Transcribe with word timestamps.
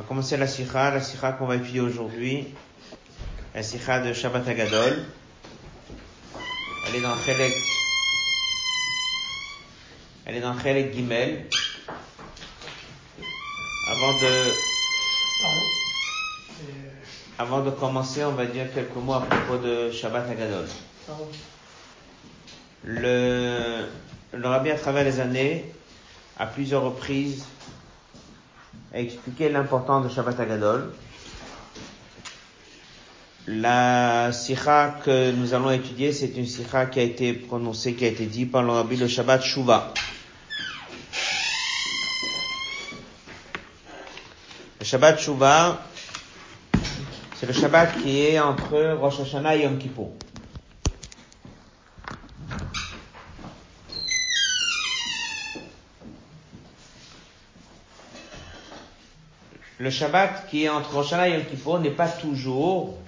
On 0.00 0.02
va 0.02 0.08
commencer 0.08 0.38
la 0.38 0.46
sikha, 0.46 0.92
la 0.92 1.02
sikha 1.02 1.32
qu'on 1.32 1.44
va 1.44 1.56
étudier 1.56 1.80
aujourd'hui, 1.80 2.46
la 3.54 3.62
sikha 3.62 4.00
de 4.00 4.14
Shabbat 4.14 4.48
Agadol. 4.48 5.04
Elle 6.88 6.96
est 6.96 7.02
dans 7.02 7.14
Chelek, 7.18 7.52
elle 10.24 10.36
est 10.36 10.40
dans 10.40 10.58
Chelek 10.58 10.94
Gimel. 10.94 11.44
Avant 13.88 14.12
de, 14.22 14.52
avant 17.38 17.60
de 17.60 17.70
commencer, 17.70 18.24
on 18.24 18.32
va 18.32 18.46
dire 18.46 18.72
quelques 18.72 18.96
mots 18.96 19.12
à 19.12 19.20
propos 19.20 19.58
de 19.58 19.90
Shabbat 19.90 20.30
Agadol. 20.30 20.66
Le, 22.84 23.84
le 24.32 24.48
rabbi 24.48 24.70
à 24.70 24.78
travers 24.78 25.04
les 25.04 25.20
années, 25.20 25.70
à 26.38 26.46
plusieurs 26.46 26.84
reprises, 26.84 27.44
a 28.92 28.98
expliqué 28.98 29.48
l'importance 29.48 30.04
de 30.04 30.08
Shabbat 30.08 30.40
Agadol. 30.40 30.92
La 33.46 34.30
sikha 34.32 34.96
que 35.04 35.32
nous 35.32 35.54
allons 35.54 35.70
étudier, 35.70 36.12
c'est 36.12 36.36
une 36.36 36.46
sikha 36.46 36.86
qui 36.86 37.00
a 37.00 37.02
été 37.02 37.32
prononcée, 37.32 37.94
qui 37.94 38.04
a 38.04 38.08
été 38.08 38.26
dit 38.26 38.46
par 38.46 38.62
le 38.62 38.70
rabbi 38.70 38.96
le 38.96 39.08
Shabbat 39.08 39.42
Shuva. 39.42 39.92
Le 44.80 44.84
Shabbat 44.84 45.18
Shuva, 45.20 45.82
c'est 47.36 47.46
le 47.46 47.52
Shabbat 47.52 48.02
qui 48.02 48.20
est 48.20 48.38
entre 48.40 48.94
Rosh 48.98 49.20
Hashanah 49.20 49.56
et 49.56 49.62
Yom 49.62 49.78
Kippur. 49.78 50.08
Le 59.80 59.90
Shabbat 59.90 60.46
qui 60.50 60.64
est 60.64 60.68
entre 60.68 60.92
Rosh 60.92 61.14
et 61.14 61.30
Yom 61.30 61.44
Kippur 61.46 61.80
n'est 61.80 61.90
pas 61.90 62.08
toujours 62.08 62.98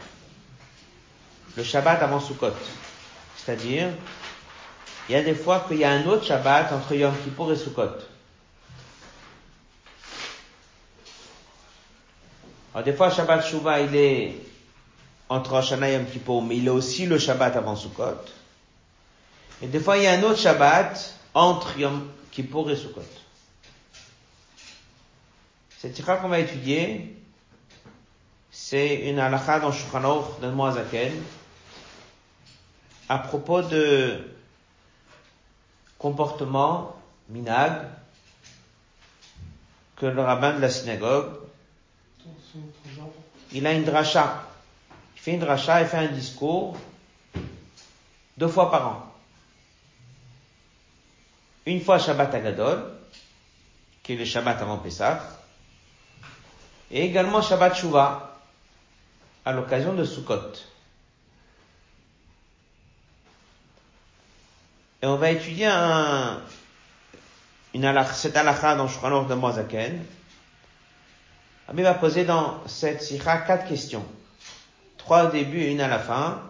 le 1.54 1.62
Shabbat 1.62 2.02
avant 2.02 2.18
Sukkot. 2.18 2.54
C'est-à-dire, 3.36 3.88
il 5.06 5.12
y 5.12 5.16
a 5.16 5.22
des 5.22 5.34
fois 5.34 5.66
qu'il 5.68 5.76
y 5.76 5.84
a 5.84 5.90
un 5.90 6.06
autre 6.06 6.24
Shabbat 6.24 6.72
entre 6.72 6.94
Yom 6.94 7.12
Kippur 7.24 7.52
et 7.52 7.56
Sukkot. 7.56 7.98
Alors 12.74 12.84
des 12.84 12.94
fois, 12.94 13.10
Shabbat 13.10 13.44
Shuvah, 13.44 13.80
il 13.80 13.94
est 13.94 14.34
entre 15.28 15.50
Rosh 15.50 15.72
et 15.72 15.92
Yom 15.92 16.06
Kippur, 16.06 16.40
mais 16.40 16.56
il 16.56 16.66
est 16.66 16.70
aussi 16.70 17.04
le 17.04 17.18
Shabbat 17.18 17.54
avant 17.54 17.76
Sukkot. 17.76 18.24
Et 19.60 19.66
des 19.66 19.78
fois, 19.78 19.98
il 19.98 20.04
y 20.04 20.06
a 20.06 20.12
un 20.12 20.22
autre 20.22 20.38
Shabbat 20.38 21.16
entre 21.34 21.78
Yom 21.78 22.08
Kippur 22.30 22.70
et 22.70 22.76
Sukkot. 22.76 23.21
Cette 25.82 25.96
sikha 25.96 26.18
qu'on 26.18 26.28
va 26.28 26.38
étudier, 26.38 27.12
c'est 28.52 29.10
une 29.10 29.18
halakha 29.18 29.58
dans 29.58 29.72
Shulchan 29.72 30.38
de 30.40 30.48
Moazaken 30.48 31.12
à 33.08 33.18
propos 33.18 33.62
de 33.62 34.32
comportement 35.98 36.94
minag 37.30 37.88
que 39.96 40.06
le 40.06 40.22
rabbin 40.22 40.52
de 40.54 40.60
la 40.60 40.70
synagogue, 40.70 41.32
il 43.50 43.66
a 43.66 43.72
une 43.72 43.82
dracha. 43.82 44.46
Il 45.16 45.20
fait 45.20 45.32
une 45.32 45.40
dracha, 45.40 45.82
il 45.82 45.88
fait 45.88 45.96
un 45.96 46.12
discours 46.12 46.76
deux 48.36 48.46
fois 48.46 48.70
par 48.70 48.86
an. 48.86 49.12
Une 51.66 51.80
fois 51.80 51.98
Shabbat 51.98 52.32
Agadol, 52.32 52.84
qui 54.04 54.12
est 54.12 54.16
le 54.16 54.24
Shabbat 54.24 54.62
avant 54.62 54.78
Pessah, 54.78 55.41
et 56.92 57.04
également 57.04 57.40
Shabbat 57.40 57.74
Shuvah, 57.74 58.36
à 59.44 59.52
l'occasion 59.52 59.94
de 59.94 60.04
Sukkot. 60.04 60.52
Et 65.00 65.06
on 65.06 65.16
va 65.16 65.30
étudier 65.30 65.66
un, 65.66 66.40
une 67.74 68.04
cette 68.12 68.36
halakha 68.36 68.76
dans 68.76 68.86
Shulchan 68.86 69.24
de 69.24 69.34
Moazaken. 69.34 70.04
Rabbi 71.66 71.82
va 71.82 71.94
poser 71.94 72.24
dans 72.24 72.62
cette 72.66 73.02
sikha 73.02 73.38
quatre 73.38 73.66
questions. 73.66 74.04
Trois 74.98 75.24
au 75.24 75.30
début 75.30 75.60
et 75.62 75.72
une 75.72 75.80
à 75.80 75.88
la 75.88 75.98
fin. 75.98 76.42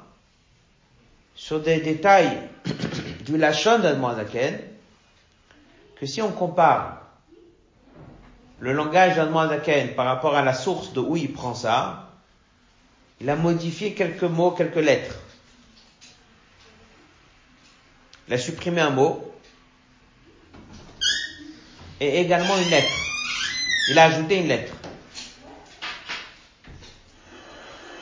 Sur 1.34 1.60
des 1.60 1.81
détails 1.81 2.50
du 3.25 3.38
Lachon 3.38 3.78
de 3.78 3.92
Moazaken. 3.92 4.60
Que 5.98 6.04
si 6.04 6.20
on 6.20 6.32
compare 6.32 7.01
le 8.62 8.72
langage 8.72 9.16
d'Admoazaken 9.16 9.96
par 9.96 10.06
rapport 10.06 10.36
à 10.36 10.42
la 10.42 10.54
source 10.54 10.92
de 10.92 11.00
où 11.00 11.16
il 11.16 11.32
prend 11.32 11.52
ça, 11.52 12.10
il 13.20 13.28
a 13.28 13.34
modifié 13.34 13.92
quelques 13.92 14.22
mots, 14.22 14.52
quelques 14.52 14.76
lettres. 14.76 15.16
Il 18.28 18.34
a 18.34 18.38
supprimé 18.38 18.80
un 18.80 18.90
mot 18.90 19.34
et 21.98 22.20
également 22.20 22.56
une 22.56 22.70
lettre. 22.70 22.94
Il 23.88 23.98
a 23.98 24.04
ajouté 24.04 24.36
une 24.36 24.46
lettre. 24.46 24.72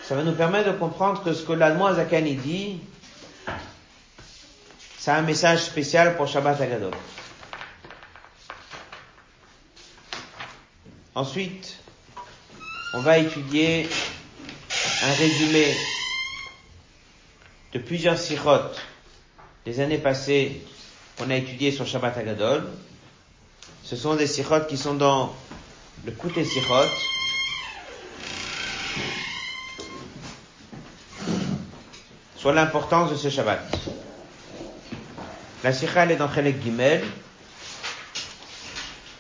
Ça 0.03 0.15
va 0.15 0.22
nous 0.22 0.34
permettre 0.34 0.72
de 0.72 0.76
comprendre 0.76 1.22
que 1.25 1.32
ce 1.32 1.43
que 1.43 1.54
l'Admoazaken 1.54 2.37
dit, 2.37 2.81
c'est 4.99 5.12
un 5.12 5.22
message 5.22 5.62
spécial 5.62 6.19
pour 6.19 6.28
Shabbat 6.28 6.60
Agadol. 6.60 6.93
Ensuite, 11.16 11.76
on 12.94 13.00
va 13.00 13.19
étudier 13.19 13.88
un 15.03 15.12
résumé 15.15 15.75
de 17.72 17.81
plusieurs 17.81 18.16
sirotes 18.16 18.81
des 19.65 19.81
années 19.81 19.99
passées 19.99 20.62
qu'on 21.19 21.28
a 21.31 21.34
étudié 21.34 21.72
sur 21.72 21.84
Shabbat 21.84 22.16
Agadol. 22.16 22.65
Ce 23.82 23.97
sont 23.97 24.15
des 24.15 24.28
sirotes 24.28 24.69
qui 24.69 24.76
sont 24.76 24.94
dans 24.94 25.34
le 26.04 26.12
Kouté 26.12 26.44
Sirot. 26.44 26.84
Sur 32.37 32.53
l'importance 32.53 33.10
de 33.10 33.16
ce 33.16 33.31
Shabbat. 33.31 33.69
La 35.65 35.72
sikha, 35.72 36.04
elle 36.04 36.12
est 36.12 36.16
dans 36.16 36.32
Chelek 36.32 36.62
Gimel. 36.62 37.04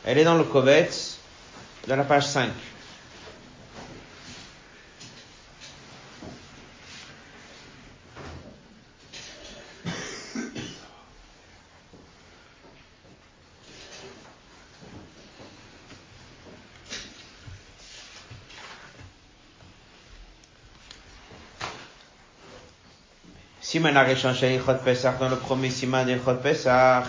Elle 0.04 0.18
est 0.18 0.24
dans 0.24 0.36
le 0.36 0.44
Kovetz 0.44 1.09
dans 1.86 1.96
la 1.96 2.04
page 2.04 2.26
5. 2.26 2.50
Siman 23.70 23.96
Arishon 23.96 24.34
Sheikhot 24.34 24.82
Pesach 24.84 25.18
dans 25.20 25.28
le 25.28 25.36
premier 25.36 25.70
Siman 25.70 26.08
Ilchot 26.08 26.34
Pesach 26.42 27.04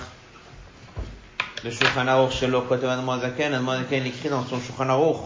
le 1.64 1.70
Shulchan 1.70 2.08
Aruch 2.08 2.32
Shelo 2.32 2.62
Kotev 2.62 2.90
Admoazaken, 2.90 3.54
Admoazaken 3.54 4.06
écrit 4.08 4.30
dans 4.30 4.44
son 4.44 4.60
Shulchan 4.60 4.90
Aruch. 4.90 5.18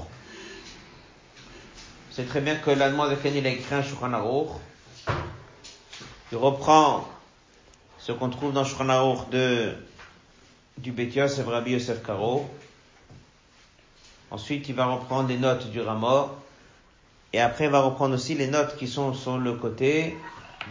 C'est 2.12 2.28
très 2.28 2.42
bien 2.42 2.56
que 2.56 2.72
l'Admoazaken 2.72 3.36
il 3.36 3.48
a 3.48 3.50
écrit 3.52 3.76
un 3.76 3.82
Shulchan 3.82 4.12
Aruch. 4.12 4.50
Il 6.32 6.38
reprend 6.38 7.08
ce 8.00 8.12
qu'on 8.12 8.30
trouve 8.30 8.52
dans 8.52 8.66
Shulchan 8.66 8.90
Aruch 8.90 9.30
de, 9.30 9.76
du 10.78 10.92
Bet 10.92 11.06
Yosef 11.06 11.48
Rabbi 11.48 11.72
Yosef 11.72 12.04
Karo. 12.04 12.50
Ensuite, 14.30 14.68
il 14.68 14.76
va 14.76 14.88
reprendre 14.88 15.30
les 15.30 15.38
notes 15.38 15.70
du 15.72 15.80
Ramah. 15.80 16.32
Et 17.32 17.40
après, 17.40 17.66
il 17.66 17.72
va 17.72 17.80
reprendre 17.80 18.16
aussi 18.16 18.36
les 18.36 18.48
notes 18.48 18.76
qui 18.76 18.88
sont 18.88 19.14
sur 19.14 19.38
le 19.38 19.54
côté, 19.54 20.18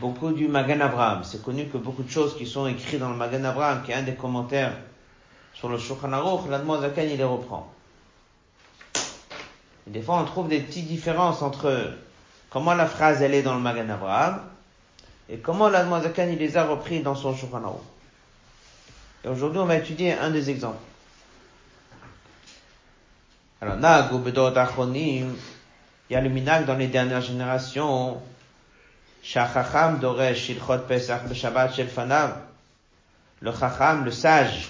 beaucoup 0.00 0.33
du 0.33 0.47
Magan 0.47 0.81
Abraham. 0.81 1.25
C'est 1.25 1.43
connu 1.43 1.67
que 1.69 1.79
beaucoup 1.79 2.03
de 2.03 2.11
choses 2.11 2.37
qui 2.37 2.47
sont 2.47 2.67
écrites 2.67 3.00
dans 3.00 3.09
le 3.09 3.17
Magan 3.17 3.44
Abraham, 3.44 3.83
qui 3.83 3.93
est 3.93 3.94
un 3.94 4.03
des 4.03 4.15
commentaires 4.15 4.75
sur 5.55 5.69
le 5.69 5.79
Shulchan 5.79 6.12
Aruch, 6.12 6.49
l'Admoazaken, 6.51 7.11
il 7.11 7.17
les 7.17 7.25
reprend. 7.25 7.73
Des 9.87 10.03
fois, 10.03 10.19
on 10.19 10.25
trouve 10.25 10.49
des 10.49 10.61
petites 10.61 10.87
différences 10.87 11.43
entre 11.43 11.93
comment 12.51 12.75
la 12.75 12.87
phrase, 12.87 13.23
elle 13.23 13.35
est 13.35 13.43
dans 13.43 13.55
le 13.55 13.61
Magan 13.61 13.89
Abraham, 13.89 14.41
et 15.29 15.39
comment 15.39 15.69
l'Admoazaken, 15.69 16.33
il 16.33 16.39
les 16.39 16.56
a 16.56 16.65
repris 16.65 17.01
dans 17.01 17.15
son 17.15 17.35
Shulchan 17.35 17.65
Aruch. 17.65 17.81
Et 19.25 19.29
aujourd'hui, 19.29 19.59
on 19.59 19.67
va 19.67 19.77
étudier 19.77 20.12
un 20.12 20.31
des 20.31 20.51
exemples. 20.51 20.77
Alors, 23.61 23.77
Nagu 23.77 24.19
Bedot 24.19 24.57
Achonim, 24.57 25.35
il 26.11 26.12
y 26.12 26.17
a 26.17 26.21
le 26.21 26.29
minag 26.29 26.67
dans 26.67 26.75
les 26.75 26.89
dernières 26.89 27.23
générations, 27.23 28.21
Shachacham 29.23 30.00
Doresh 30.00 30.39
Shilchot 30.39 30.81
Pesach 30.87 31.33
Shabbat 31.33 31.75
Shel 31.75 31.89
Fanav, 31.89 32.37
le 33.41 33.53
Chacham, 33.53 34.05
le 34.05 34.11
sage, 34.11 34.69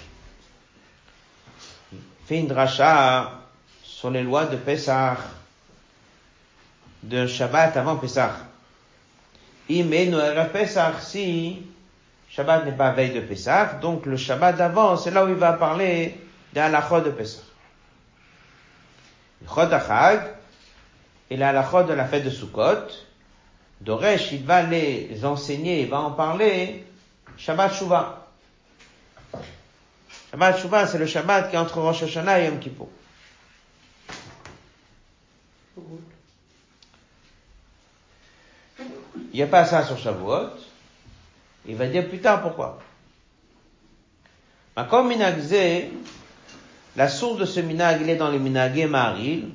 fait 2.26 2.38
une 2.38 2.46
dracha 2.46 3.32
sur 3.82 4.10
les 4.10 4.22
lois 4.22 4.46
de 4.46 4.56
Pessah, 4.56 5.16
de 7.02 7.26
Shabbat 7.26 7.76
avant 7.76 7.96
Pessah. 7.96 8.36
Imenu 9.68 10.16
Pessah, 10.52 10.94
si 11.00 11.62
Shabbat 12.30 12.64
n'est 12.64 12.72
pas 12.72 12.92
veille 12.92 13.12
de 13.12 13.20
Pessah, 13.20 13.78
donc 13.80 14.06
le 14.06 14.16
Shabbat 14.16 14.56
d'avant, 14.56 14.96
c'est 14.96 15.10
là 15.10 15.24
où 15.24 15.28
il 15.28 15.34
va 15.34 15.52
parler 15.54 16.18
de 16.54 16.60
halachot 16.60 17.02
de 17.02 17.10
Pessah. 17.10 17.42
Chod 19.46 19.72
Achag 19.72 20.22
et 21.28 21.36
la 21.36 21.52
de 21.52 21.92
la 21.92 22.04
fête 22.06 22.24
de 22.24 22.30
Sukkot. 22.30 22.88
Doresh, 23.80 24.32
il 24.32 24.44
va 24.44 24.62
les 24.62 25.24
enseigner, 25.24 25.82
il 25.82 25.90
va 25.90 26.00
en 26.00 26.12
parler 26.12 26.86
Shabbat 27.36 27.74
Shuvah. 27.74 28.23
Shabbat 30.34 30.58
Shuvah, 30.58 30.86
c'est 30.88 30.98
le 30.98 31.06
Shabbat 31.06 31.48
qui 31.48 31.54
est 31.54 31.58
entre 31.60 31.80
Rosh 31.80 32.02
Hashanah 32.02 32.40
et 32.40 32.46
Yom 32.46 32.58
Kippur. 32.58 32.88
Il 39.16 39.36
n'y 39.36 39.42
a 39.42 39.46
pas 39.46 39.64
ça 39.64 39.84
sur 39.84 39.96
Shavuot. 39.96 40.50
Il 41.66 41.76
va 41.76 41.86
dire 41.86 42.08
plus 42.08 42.20
tard 42.20 42.42
pourquoi. 42.42 42.80
Comme 44.90 45.06
Minagze, 45.06 45.54
la 46.96 47.08
source 47.08 47.38
de 47.38 47.44
ce 47.44 47.60
minag, 47.60 48.00
il 48.00 48.10
est 48.10 48.16
dans 48.16 48.30
les 48.30 48.40
minagé 48.40 48.86
Maril, 48.86 49.50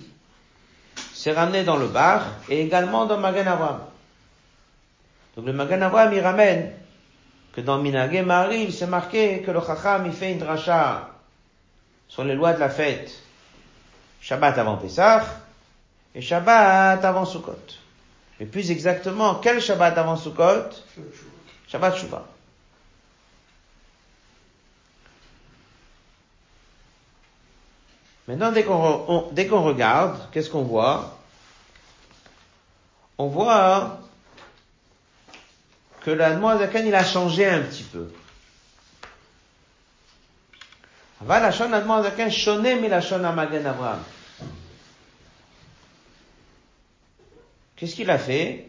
c'est 1.13 1.33
ramené 1.33 1.65
dans 1.65 1.75
le 1.75 1.87
bar 1.87 2.25
et 2.47 2.61
également 2.61 3.05
dans 3.05 3.17
Magan 3.17 3.47
Avram. 3.47 3.79
Donc 5.35 5.45
le 5.45 5.51
Magan 5.51 5.81
Avram, 5.81 6.13
il 6.13 6.21
ramène 6.21 6.71
que 7.53 7.61
dans 7.61 7.77
Minagé 7.79 8.21
Maril, 8.21 8.73
c'est 8.73 8.87
marqué 8.87 9.41
que 9.41 9.51
le 9.51 9.59
Chacham, 9.61 10.05
il 10.05 10.13
fait 10.13 10.31
une 10.31 10.39
dracha 10.39 11.09
sur 12.07 12.23
les 12.23 12.35
lois 12.35 12.53
de 12.53 12.59
la 12.59 12.69
fête. 12.69 13.11
Shabbat 14.21 14.57
avant 14.57 14.77
Pessah 14.77 15.23
et 16.13 16.21
Shabbat 16.21 17.03
avant 17.05 17.25
Sukkot. 17.25 17.55
Mais 18.39 18.45
plus 18.45 18.71
exactement, 18.71 19.35
quel 19.35 19.61
Shabbat 19.61 19.97
avant 19.97 20.15
Sukkot? 20.15 20.69
Shabbat 21.67 21.95
Shuvah. 21.97 22.25
Maintenant, 28.27 28.51
dès 28.51 28.63
qu'on 29.47 29.63
regarde, 29.63 30.19
qu'est-ce 30.31 30.51
qu'on 30.51 30.61
voit? 30.61 31.17
On 33.17 33.27
voit 33.27 33.99
que 36.01 36.11
la 36.11 36.39
Zakan 36.39 36.85
il 36.85 36.95
a 36.95 37.03
changé 37.03 37.47
un 37.47 37.61
petit 37.61 37.83
peu. 37.83 38.11
Va 41.21 41.35
Aval 41.35 41.51
Lachon 41.51 42.03
Zakan 42.03 42.29
shoné 42.29 42.75
mais 42.75 42.87
Lachon 42.87 43.23
Amagen 43.23 43.65
Abraham. 43.65 43.99
Qu'est-ce 47.75 47.95
qu'il 47.95 48.09
a 48.09 48.17
fait? 48.17 48.67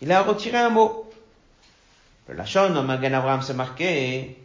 Il 0.00 0.10
a 0.12 0.22
retiré 0.22 0.58
un 0.58 0.70
mot. 0.70 1.10
Le 2.28 2.34
Lachon 2.34 2.76
Amagen 2.76 3.14
Abraham 3.14 3.42
s'est 3.42 3.54
marqué 3.54 4.38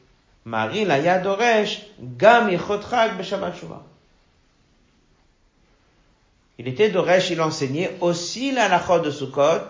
Marie 0.45 0.85
la 0.85 0.99
Yadoresh 0.99 1.87
Gam 1.99 2.49
Yichotrag 2.49 3.17
Beshabbat 3.17 3.55
Shuvah. 3.55 3.83
Il 6.59 6.67
était 6.67 6.89
Doresh, 6.89 7.29
il 7.29 7.41
enseignait 7.41 7.95
aussi 8.01 8.51
la 8.51 8.67
lachot 8.67 8.99
de 8.99 9.11
Sukkot 9.11 9.67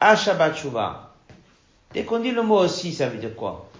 à 0.00 0.16
Shabbat 0.16 0.56
Shuvah. 0.56 1.14
Dès 1.92 2.04
qu'on 2.04 2.18
dit 2.18 2.32
le 2.32 2.42
mot 2.42 2.58
aussi, 2.58 2.92
ça 2.92 3.08
veut 3.08 3.18
dire 3.18 3.34
quoi? 3.34 3.70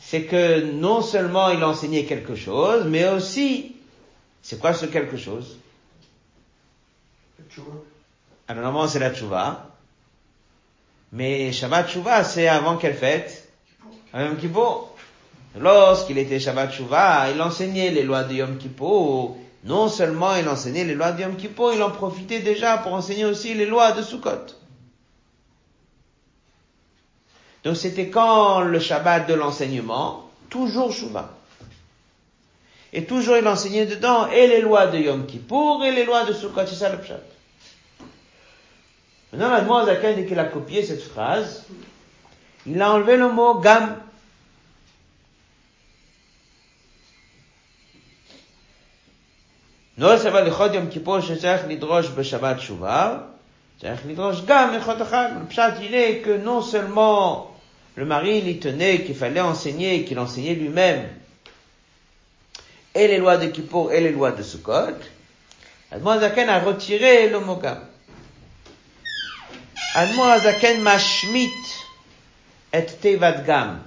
C'est 0.00 0.24
que 0.24 0.72
non 0.72 1.00
seulement 1.00 1.48
il 1.50 1.64
enseignait 1.64 2.04
quelque 2.04 2.34
chose, 2.34 2.84
mais 2.86 3.08
aussi 3.08 3.76
c'est 4.42 4.60
quoi 4.60 4.74
ce 4.74 4.86
quelque 4.86 5.16
chose? 5.16 5.58
Alors 8.46 8.62
normalement 8.62 8.88
c'est 8.88 8.98
la 8.98 9.14
tchouva. 9.14 9.70
Mais 11.12 11.52
Shabbat 11.52 11.88
Tchouva, 11.88 12.24
c'est 12.24 12.48
avant 12.48 12.76
quelle 12.76 12.94
fête? 12.94 13.48
Yom 14.12 14.36
Kippur. 14.36 14.90
Lorsqu'il 15.58 16.18
était 16.18 16.40
Shabbat 16.40 16.72
Tchouva, 16.72 17.30
il 17.30 17.40
enseignait 17.40 17.90
les 17.90 18.02
lois 18.02 18.24
de 18.24 18.34
Yom 18.34 18.58
Kippur. 18.58 19.36
Non 19.64 19.88
seulement 19.88 20.34
il 20.36 20.48
enseignait 20.48 20.84
les 20.84 20.94
lois 20.94 21.12
de 21.12 21.22
Yom 21.22 21.36
Kippur, 21.36 21.72
il 21.72 21.82
en 21.82 21.90
profitait 21.90 22.40
déjà 22.40 22.78
pour 22.78 22.92
enseigner 22.92 23.24
aussi 23.24 23.54
les 23.54 23.66
lois 23.66 23.92
de 23.92 24.02
Sukkot. 24.02 24.54
Donc 27.64 27.76
c'était 27.76 28.10
quand 28.10 28.60
le 28.60 28.78
Shabbat 28.78 29.26
de 29.26 29.32
l'enseignement, 29.32 30.28
toujours 30.50 30.92
Tchouva. 30.92 31.30
Et 32.92 33.06
toujours 33.06 33.38
il 33.38 33.48
enseignait 33.48 33.86
dedans 33.86 34.28
et 34.28 34.46
les 34.46 34.60
lois 34.60 34.86
de 34.86 34.98
Yom 34.98 35.26
Kippour 35.26 35.82
et 35.82 35.92
les 35.92 36.04
lois 36.04 36.24
de 36.24 36.34
Sukkot. 36.34 36.66
C'est. 36.66 36.92
Maintenant, 39.32 39.50
la 39.50 39.62
demande 39.62 39.88
à 39.88 39.96
dès 39.96 40.26
qu'il 40.26 40.38
a 40.38 40.44
copié 40.44 40.84
cette 40.84 41.02
phrase, 41.02 41.64
il 42.66 42.80
a 42.80 42.92
enlevé 42.92 43.16
le 43.16 43.32
mot 43.32 43.58
gam. 43.58 43.96
לא 50.03 50.17
סבל 50.17 50.43
לכות 50.43 50.73
יום 50.73 50.89
כיפור 50.89 51.19
שצריך 51.19 51.61
לדרוש 51.67 52.07
בשבת 52.07 52.59
שובה, 52.59 53.17
צריך 53.81 54.01
לדרוש 54.07 54.41
גם 54.45 54.73
לכות 54.73 55.01
החג. 55.01 55.29
Le 55.35 55.53
pshat, 55.53 55.81
il 55.81 55.93
est 55.93 56.25
que 56.25 56.37
non 56.45 56.61
seulement 56.61 57.51
le 57.95 58.05
mari, 58.05 58.41
il 58.45 58.59
tenait 58.59 59.03
qu'il 59.05 59.15
fallait 59.15 59.41
enseigner, 59.41 60.05
qu'il 60.05 60.19
enseignait 60.19 60.55
lui-même, 60.55 61.07
et 62.95 63.07
les 63.07 63.17
lois 63.17 63.37
de 63.37 63.47
Kippour 63.47 63.91
et 63.91 64.01
les 64.01 64.11
lois 64.11 64.31
de 64.31 64.41
Sukkot, 64.41 64.99
Admoazaken 65.91 66.49
a 66.49 66.59
retiré 66.59 67.29
le 67.29 67.39
mot 67.39 67.55
gam. 67.55 67.79
Admoazaken 69.95 70.81
mashmit 70.81 71.51
et 72.71 72.85
tevat 72.85 73.43
gam. 73.45 73.81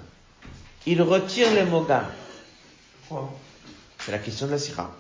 Il 0.87 1.01
retire 1.03 1.55
le 1.55 1.65
mot 1.67 1.83
gam. 1.83 2.07
C'est 4.01 4.11
la 4.13 4.19
question 4.19 4.47
de 4.47 4.53
la 4.53 4.59
sikha. 4.59 4.91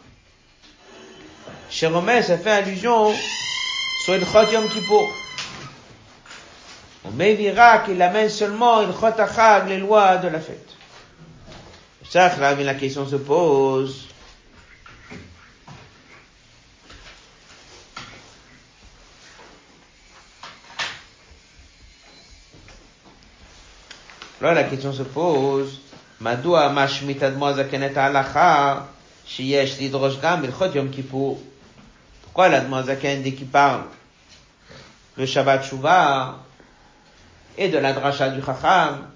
Chez 1.76 1.86
Romain, 1.86 2.22
ça 2.22 2.38
fait 2.38 2.50
allusion 2.50 3.12
sur 4.04 4.14
le 4.14 4.24
Chot 4.24 4.52
Yom 4.52 4.68
Kippour. 4.68 5.08
On 7.04 7.10
dira 7.10 7.78
qu'il 7.78 8.00
amène 8.00 8.28
seulement 8.28 8.82
il 8.82 8.92
Chot 8.92 9.20
Achag, 9.20 9.68
les 9.68 9.78
lois 9.78 10.18
de 10.18 10.28
la 10.28 10.40
fête. 10.40 10.68
Ça, 12.08 12.36
là, 12.36 12.54
la 12.54 12.74
question 12.74 13.06
se 13.08 13.16
pose. 13.16 14.06
Là, 24.42 24.54
la 24.54 24.64
question 24.64 24.92
se 24.92 25.02
pose. 25.04 25.78
מדוע 26.22 26.68
משמיט 26.72 27.22
אדמו 27.22 27.48
הזקן 27.48 27.86
את 27.86 27.96
ההלכה 27.96 28.80
שיש 29.26 29.80
לדרוש 29.80 30.16
גם 30.22 30.42
בהלכות 30.42 30.74
יום 30.74 30.88
כיפור? 30.92 31.40
pourquoi 32.37 32.55
l'Admo 32.55 32.83
Zaken, 32.83 33.23
dès 33.23 33.31
qu'il 33.31 33.47
parle 33.47 33.81
le 35.15 35.25
Shabbat 35.25 35.63
Shuvah 35.65 36.37
et 37.57 37.67
de 37.67 37.79
la 37.79 37.93
dracha 37.93 38.29
du 38.29 38.43
Chacham, 38.43 39.09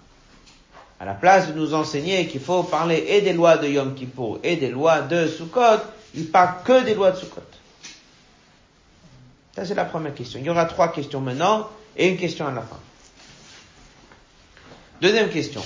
à 0.99 1.05
la 1.05 1.13
place 1.13 1.49
de 1.49 1.53
nous 1.53 1.75
enseigner 1.75 2.25
qu'il 2.25 2.41
faut 2.41 2.63
parler 2.63 3.05
et 3.09 3.21
des 3.21 3.33
lois 3.33 3.57
de 3.57 3.67
Yom 3.67 3.93
Kippur 3.93 4.39
et 4.41 4.55
des 4.55 4.69
lois 4.69 5.01
de 5.01 5.27
Sukkot, 5.27 5.83
il 6.15 6.31
parle 6.31 6.63
que 6.63 6.83
des 6.83 6.95
lois 6.95 7.11
de 7.11 7.17
Sukkot. 7.17 7.43
Ça, 9.55 9.65
c'est 9.65 9.75
la 9.75 9.85
première 9.85 10.15
question. 10.15 10.39
Il 10.39 10.47
y 10.47 10.49
aura 10.49 10.65
trois 10.65 10.91
questions 10.91 11.21
maintenant 11.21 11.69
et 11.95 12.07
une 12.07 12.17
question 12.17 12.47
à 12.47 12.51
la 12.51 12.61
fin. 12.61 12.79
Deuxième 14.99 15.29
question. 15.29 15.61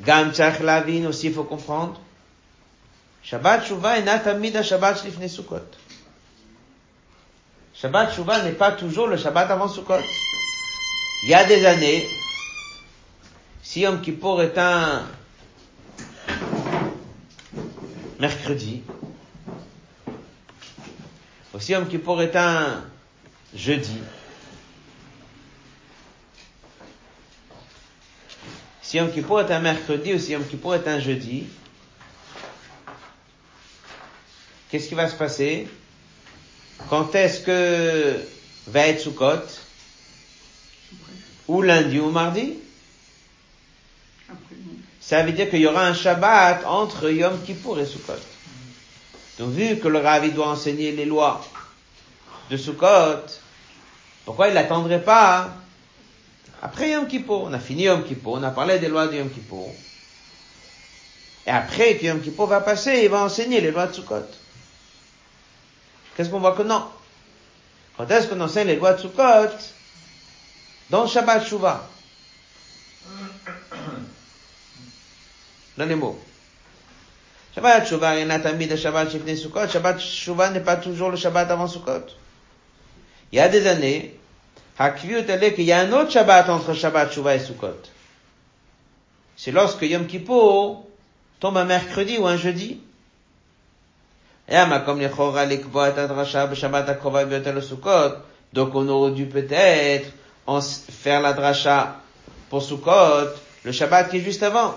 Gam 0.00 0.32
Lavin 0.62 1.04
aussi, 1.06 1.26
il 1.26 1.34
faut 1.34 1.44
comprendre. 1.44 2.00
Shabbat 3.28 3.66
Shuvah 3.66 3.96
Shabbat 7.74 8.44
n'est 8.44 8.52
pas 8.52 8.72
toujours 8.72 9.06
le 9.06 9.18
Shabbat 9.18 9.50
avant 9.50 9.68
Sukkot. 9.68 10.00
Il 11.24 11.28
y 11.28 11.34
a 11.34 11.44
des 11.44 11.66
années, 11.66 12.08
si 13.62 13.80
Yom 13.80 14.00
Kippour 14.00 14.40
est 14.40 14.56
un 14.56 15.06
mercredi, 18.18 18.82
ou 21.52 21.60
si 21.60 21.72
Yom 21.72 21.86
Kippour 21.86 22.22
est 22.22 22.34
un 22.34 22.82
jeudi, 23.54 23.98
si 28.80 28.96
Yom 28.96 29.12
Kippour 29.12 29.42
est 29.42 29.50
un 29.50 29.60
mercredi 29.60 30.14
ou 30.14 30.18
si 30.18 30.32
Yom 30.32 30.46
Kippour 30.46 30.76
est 30.76 30.88
un 30.88 30.98
jeudi, 30.98 31.46
qu'est-ce 34.70 34.88
qui 34.88 34.94
va 34.94 35.08
se 35.08 35.16
passer? 35.16 35.68
Quand 36.88 37.14
est-ce 37.14 37.40
que 37.40 38.20
va 38.66 38.86
être 38.88 39.00
Sukkot? 39.00 39.42
Ou 41.48 41.62
lundi 41.62 41.98
ou 41.98 42.10
mardi? 42.10 42.54
ça 45.08 45.22
veut 45.22 45.32
dire 45.32 45.48
qu'il 45.48 45.60
y 45.60 45.66
aura 45.66 45.86
un 45.86 45.94
Shabbat 45.94 46.66
entre 46.66 47.10
Yom 47.10 47.40
Kippour 47.42 47.80
et 47.80 47.86
Sukkot. 47.86 48.12
Donc 49.38 49.52
vu 49.52 49.78
que 49.78 49.88
le 49.88 50.00
Ravi 50.00 50.32
doit 50.32 50.48
enseigner 50.48 50.92
les 50.92 51.06
lois 51.06 51.42
de 52.50 52.58
Sukkot, 52.58 53.24
pourquoi 54.26 54.48
il 54.48 54.54
n'attendrait 54.54 55.02
pas 55.02 55.48
après 56.60 56.90
Yom 56.90 57.06
Kippour? 57.06 57.44
On 57.44 57.54
a 57.54 57.58
fini 57.58 57.84
Yom 57.84 58.04
Kippour, 58.04 58.34
on 58.34 58.42
a 58.42 58.50
parlé 58.50 58.78
des 58.78 58.88
lois 58.88 59.06
de 59.06 59.16
Yom 59.16 59.30
Kippour. 59.30 59.74
Et 61.46 61.50
après 61.50 61.96
que 61.96 62.04
Yom 62.04 62.20
Kippour 62.20 62.46
va 62.46 62.60
passer, 62.60 63.00
il 63.04 63.08
va 63.08 63.22
enseigner 63.22 63.62
les 63.62 63.70
lois 63.70 63.86
de 63.86 63.94
Sukkot. 63.94 64.28
Qu'est-ce 66.18 66.30
qu'on 66.30 66.40
voit 66.40 66.56
que 66.56 66.64
non? 66.64 66.82
Quand 67.96 68.10
est-ce 68.10 68.26
qu'on 68.26 68.40
enseigne 68.40 68.66
les 68.66 68.74
lois 68.74 68.94
de 68.94 69.02
Sukkot? 69.02 69.54
Dans 70.90 71.02
le 71.02 71.08
Shabbat 71.08 71.46
Shuvah. 71.46 71.88
Dans 75.76 75.84
les. 75.84 75.96
Shabbat 77.54 77.86
Shuvah, 77.86 78.16
il 78.16 78.22
y 78.22 78.24
en 78.26 78.30
a 78.30 78.38
de 78.40 78.76
Shabbat 78.76 79.12
Shifnei 79.12 79.36
Sukkot. 79.36 79.68
Shabbat 79.68 80.00
Shuvah 80.00 80.50
n'est 80.50 80.58
pas 80.58 80.74
toujours 80.74 81.10
le 81.10 81.16
Shabbat 81.16 81.52
avant 81.52 81.68
Sukkot. 81.68 82.06
Il 83.30 83.36
y 83.36 83.40
a 83.40 83.48
des 83.48 83.68
années, 83.68 84.18
Hakviut 84.76 85.18
est 85.18 85.54
qu'il 85.54 85.66
y 85.66 85.72
a 85.72 85.78
un 85.78 85.92
autre 85.92 86.10
Shabbat 86.10 86.48
entre 86.48 86.74
Shabbat 86.74 87.12
Shuvah 87.12 87.36
et 87.36 87.38
Sukkot. 87.38 87.78
C'est 89.36 89.52
lorsque 89.52 89.82
Yom 89.82 90.08
Kippur 90.08 90.82
tombe 91.38 91.58
un 91.58 91.64
mercredi 91.64 92.18
ou 92.18 92.26
un 92.26 92.36
jeudi. 92.36 92.80
Donc 98.52 98.74
on 98.74 98.88
aurait 98.88 99.10
dû 99.10 99.26
peut-être 99.26 100.12
faire 100.90 101.20
la 101.20 101.32
dracha 101.34 101.96
pour 102.48 102.62
Sukkot, 102.62 103.28
le 103.64 103.72
Shabbat 103.72 104.10
qui 104.10 104.16
est 104.18 104.20
juste 104.20 104.42
avant. 104.42 104.74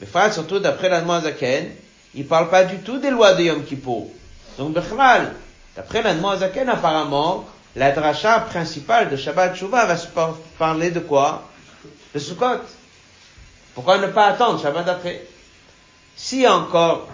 Mais 0.00 0.06
frère, 0.06 0.32
surtout 0.32 0.58
d'après 0.60 0.88
la 0.88 1.04
Zaken, 1.20 1.70
il 2.14 2.26
parle 2.26 2.48
pas 2.48 2.64
du 2.64 2.78
tout 2.78 2.98
des 2.98 3.10
lois 3.10 3.34
de 3.34 3.42
Yom 3.42 3.62
Kippur. 3.64 4.06
Donc 4.58 4.72
Bechral, 4.72 5.34
d'après 5.76 6.02
la 6.02 6.14
Zaken, 6.36 6.70
apparemment, 6.70 7.46
la 7.76 7.92
dracha 7.92 8.40
principale 8.40 9.10
de 9.10 9.16
Shabbat 9.16 9.54
Shuvah 9.54 9.84
va 9.84 9.96
se 9.98 10.06
parler 10.58 10.90
de 10.90 11.00
quoi 11.00 11.42
De 12.14 12.18
Sukkot. 12.18 12.62
Pourquoi 13.74 13.98
ne 13.98 14.06
pas 14.06 14.26
attendre 14.26 14.60
Shabbat 14.60 14.86
d'après 14.86 15.22
Si 16.16 16.46
encore 16.48 17.08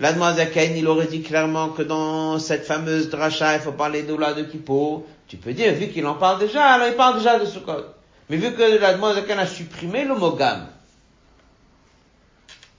L'Admoisaken, 0.00 0.76
il 0.76 0.88
aurait 0.88 1.06
dit 1.06 1.22
clairement 1.22 1.68
que 1.68 1.82
dans 1.82 2.38
cette 2.38 2.64
fameuse 2.64 3.10
dracha, 3.10 3.54
il 3.54 3.60
faut 3.60 3.72
parler 3.72 4.02
de 4.02 4.14
la 4.14 4.32
de 4.32 4.42
Kippo. 4.42 5.06
Tu 5.28 5.36
peux 5.36 5.52
dire, 5.52 5.74
vu 5.74 5.88
qu'il 5.88 6.06
en 6.06 6.14
parle 6.14 6.40
déjà, 6.40 6.64
alors 6.64 6.88
il 6.88 6.94
parle 6.94 7.18
déjà 7.18 7.38
de 7.38 7.44
Sukkot. 7.44 7.84
Mais 8.30 8.36
vu 8.36 8.52
que 8.54 8.80
l'Admoisaken 8.80 9.38
a 9.38 9.46
supprimé 9.46 10.04
le 10.04 10.14
mot 10.14 10.36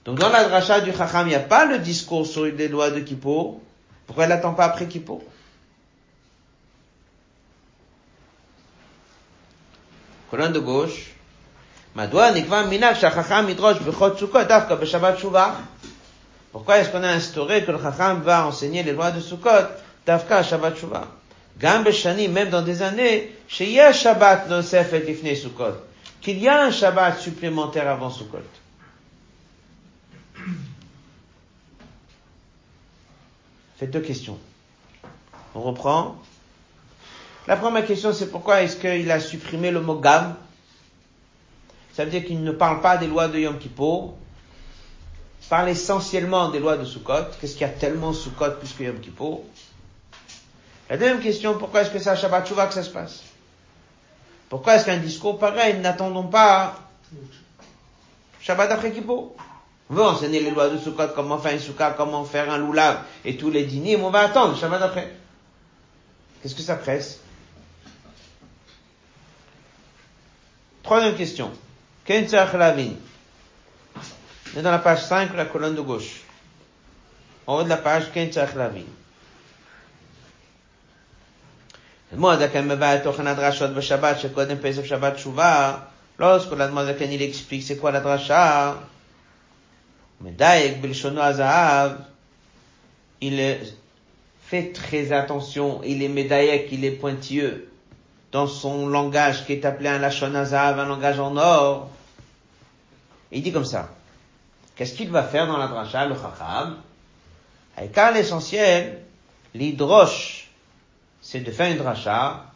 donc 0.04 0.18
dans 0.18 0.30
la 0.30 0.44
dracha 0.48 0.80
du 0.80 0.92
Chacham, 0.92 1.26
il 1.26 1.30
n'y 1.30 1.36
a 1.36 1.40
pas 1.40 1.64
le 1.64 1.78
discours 1.78 2.26
sur 2.26 2.44
les 2.44 2.68
lois 2.68 2.90
de 2.90 3.00
Kippo. 3.00 3.62
Pourquoi 4.06 4.24
elle 4.24 4.30
n'attend 4.30 4.54
pas 4.54 4.64
après 4.64 4.86
Kippo? 4.86 5.22
Colonne 10.30 10.52
de 10.52 10.58
gauche. 10.58 11.12
Nikva 11.94 12.64
minak. 12.64 12.96
Pourquoi 16.52 16.78
est-ce 16.78 16.90
qu'on 16.90 17.02
a 17.02 17.08
instauré 17.08 17.64
que 17.64 17.72
le 17.72 17.78
Chacham 17.78 18.20
va 18.22 18.46
enseigner 18.46 18.82
les 18.82 18.92
lois 18.92 19.10
de 19.10 19.20
Sukkot, 19.20 19.68
Tafka 20.04 20.42
Shabbat 20.42 20.76
Shuvah 20.76 21.08
Gam 21.58 21.82
Beshani, 21.82 22.28
même 22.28 22.50
dans 22.50 22.62
des 22.62 22.82
années, 22.82 23.32
Yesh 23.58 24.02
Shabbat 24.02 24.48
Nosef 24.48 24.92
et 24.92 25.04
Tifne 25.04 25.34
Sukkot, 25.34 25.74
qu'il 26.20 26.38
y 26.38 26.48
a 26.48 26.62
un 26.64 26.70
Shabbat 26.70 27.18
supplémentaire 27.18 27.88
avant 27.88 28.10
Sukkot. 28.10 28.38
Fait 33.78 33.86
deux 33.86 34.00
questions. 34.00 34.38
On 35.54 35.60
reprend. 35.60 36.16
La 37.46 37.56
première 37.56 37.86
question, 37.86 38.12
c'est 38.12 38.30
pourquoi 38.30 38.62
est-ce 38.62 38.76
qu'il 38.76 39.10
a 39.10 39.20
supprimé 39.20 39.70
le 39.70 39.80
mot 39.80 39.98
Gam? 39.98 40.36
Ça 41.92 42.04
veut 42.04 42.10
dire 42.10 42.24
qu'il 42.24 42.42
ne 42.42 42.52
parle 42.52 42.80
pas 42.80 42.96
des 42.96 43.06
lois 43.06 43.28
de 43.28 43.38
Yom 43.38 43.58
Kippur, 43.58 44.12
parle 45.52 45.68
essentiellement 45.68 46.48
des 46.48 46.60
lois 46.60 46.78
de 46.78 46.86
Sukkot. 46.86 47.26
Qu'est-ce 47.38 47.52
qu'il 47.52 47.60
y 47.60 47.64
a 47.64 47.68
tellement 47.68 48.14
Sukkot 48.14 48.52
plus 48.52 48.72
que 48.72 48.84
Yom 48.84 48.98
Kippur 48.98 49.40
La 50.88 50.96
deuxième 50.96 51.20
question, 51.20 51.58
pourquoi 51.58 51.82
est-ce 51.82 51.90
que 51.90 51.98
c'est 51.98 52.08
à 52.08 52.16
Shabbat 52.16 52.48
Shuvah 52.48 52.68
que 52.68 52.72
ça 52.72 52.82
se 52.82 52.88
passe? 52.88 53.20
Pourquoi 54.48 54.76
est-ce 54.76 54.86
qu'un 54.86 54.96
discours 54.96 55.38
pareil, 55.38 55.76
n'attendons 55.80 56.22
pas 56.28 56.78
Shabbat 58.40 58.70
après 58.70 58.92
Kippur 58.92 59.32
On 59.90 59.94
veut 59.94 60.02
enseigner 60.02 60.40
les 60.40 60.52
lois 60.52 60.70
de 60.70 60.78
Sukkot, 60.78 61.08
comment 61.14 61.36
faire 61.36 61.52
une 61.52 61.60
Sukkot, 61.60 61.96
comment 61.98 62.24
faire 62.24 62.50
un 62.50 62.56
loulav 62.56 63.02
et 63.22 63.36
tous 63.36 63.50
les 63.50 63.64
dîners, 63.64 63.98
mais 63.98 64.04
on 64.04 64.10
va 64.10 64.20
attendre 64.20 64.56
Shabbat 64.56 64.80
après. 64.80 65.12
Qu'est-ce 66.40 66.54
que 66.54 66.62
ça 66.62 66.76
presse? 66.76 67.20
Troisième 70.82 71.14
question. 71.14 71.50
Ken 72.06 72.26
Lavin 72.30 72.92
on 74.54 74.58
est 74.58 74.62
dans 74.62 74.70
la 74.70 74.78
page 74.78 75.04
5, 75.04 75.34
la 75.34 75.46
colonne 75.46 75.74
de 75.74 75.80
gauche. 75.80 76.20
En 77.46 77.58
haut 77.58 77.62
de 77.62 77.68
la 77.68 77.76
page, 77.76 78.12
Kenchach 78.12 78.54
Lavi. 78.54 78.84
Lorsque 86.18 86.52
la 86.52 86.68
Zaken 86.84 87.10
il 87.10 87.22
explique 87.22 87.62
c'est 87.62 87.78
quoi 87.78 87.90
la 87.90 88.00
dracha, 88.00 88.76
il 93.20 93.58
fait 94.46 94.72
très 94.72 95.12
attention, 95.12 95.80
il 95.84 96.02
est 96.02 96.08
médaillek, 96.08 96.68
il 96.70 96.84
est 96.84 96.90
pointilleux 96.90 97.72
dans 98.30 98.46
son 98.46 98.88
langage 98.88 99.46
qui 99.46 99.54
est 99.54 99.64
appelé 99.64 99.88
un 99.88 99.98
lachon 99.98 100.34
un 100.34 100.84
langage 100.86 101.18
en 101.18 101.36
or. 101.38 101.88
Il 103.30 103.42
dit 103.42 103.52
comme 103.52 103.64
ça. 103.64 103.88
Qu'est-ce 104.76 104.94
qu'il 104.94 105.10
va 105.10 105.22
faire 105.22 105.46
dans 105.46 105.58
la 105.58 105.68
dracha, 105.68 106.06
le 106.06 106.14
chacham? 106.14 106.78
Car 107.92 108.12
l'essentiel, 108.12 109.02
l'hydroche, 109.54 110.48
c'est 111.20 111.40
de 111.40 111.50
faire 111.50 111.70
une 111.70 111.78
dracha, 111.78 112.46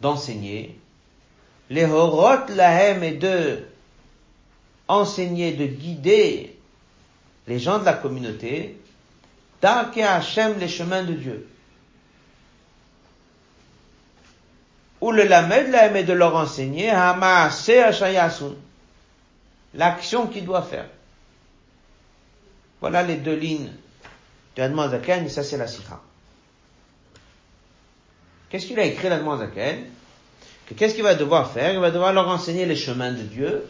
d'enseigner. 0.00 0.78
Les 1.70 1.84
horot 1.84 2.46
lahem 2.48 3.02
et 3.02 3.12
de 3.12 3.64
enseigner, 4.88 5.52
de 5.52 5.66
guider 5.66 6.56
les 7.46 7.58
gens 7.58 7.78
de 7.78 7.84
la 7.84 7.94
communauté, 7.94 8.78
d'arquer 9.60 10.06
les 10.58 10.68
chemins 10.68 11.02
de 11.02 11.12
Dieu. 11.12 11.48
Ou 15.00 15.12
le 15.12 15.24
lamed 15.24 15.70
lahem 15.70 15.96
est 15.96 16.04
de 16.04 16.12
leur 16.12 16.36
enseigner, 16.36 16.90
l'action 19.74 20.26
qu'il 20.26 20.44
doit 20.44 20.62
faire. 20.62 20.86
Voilà 22.80 23.02
les 23.02 23.16
deux 23.16 23.34
lignes 23.34 23.72
de 24.56 24.62
Adman 24.62 24.92
et 24.94 25.28
ça 25.28 25.42
c'est 25.42 25.56
la 25.56 25.66
Sikha. 25.66 26.00
Qu'est-ce 28.48 28.66
qu'il 28.66 28.78
a 28.78 28.84
écrit 28.84 29.08
l'Adman 29.08 29.38
Zaken? 29.38 29.84
Qu'est-ce 30.76 30.94
qu'il 30.94 31.02
va 31.02 31.14
devoir 31.14 31.50
faire? 31.50 31.72
Il 31.72 31.80
va 31.80 31.90
devoir 31.90 32.12
leur 32.12 32.28
enseigner 32.28 32.66
les 32.66 32.76
chemins 32.76 33.12
de 33.12 33.22
Dieu. 33.22 33.64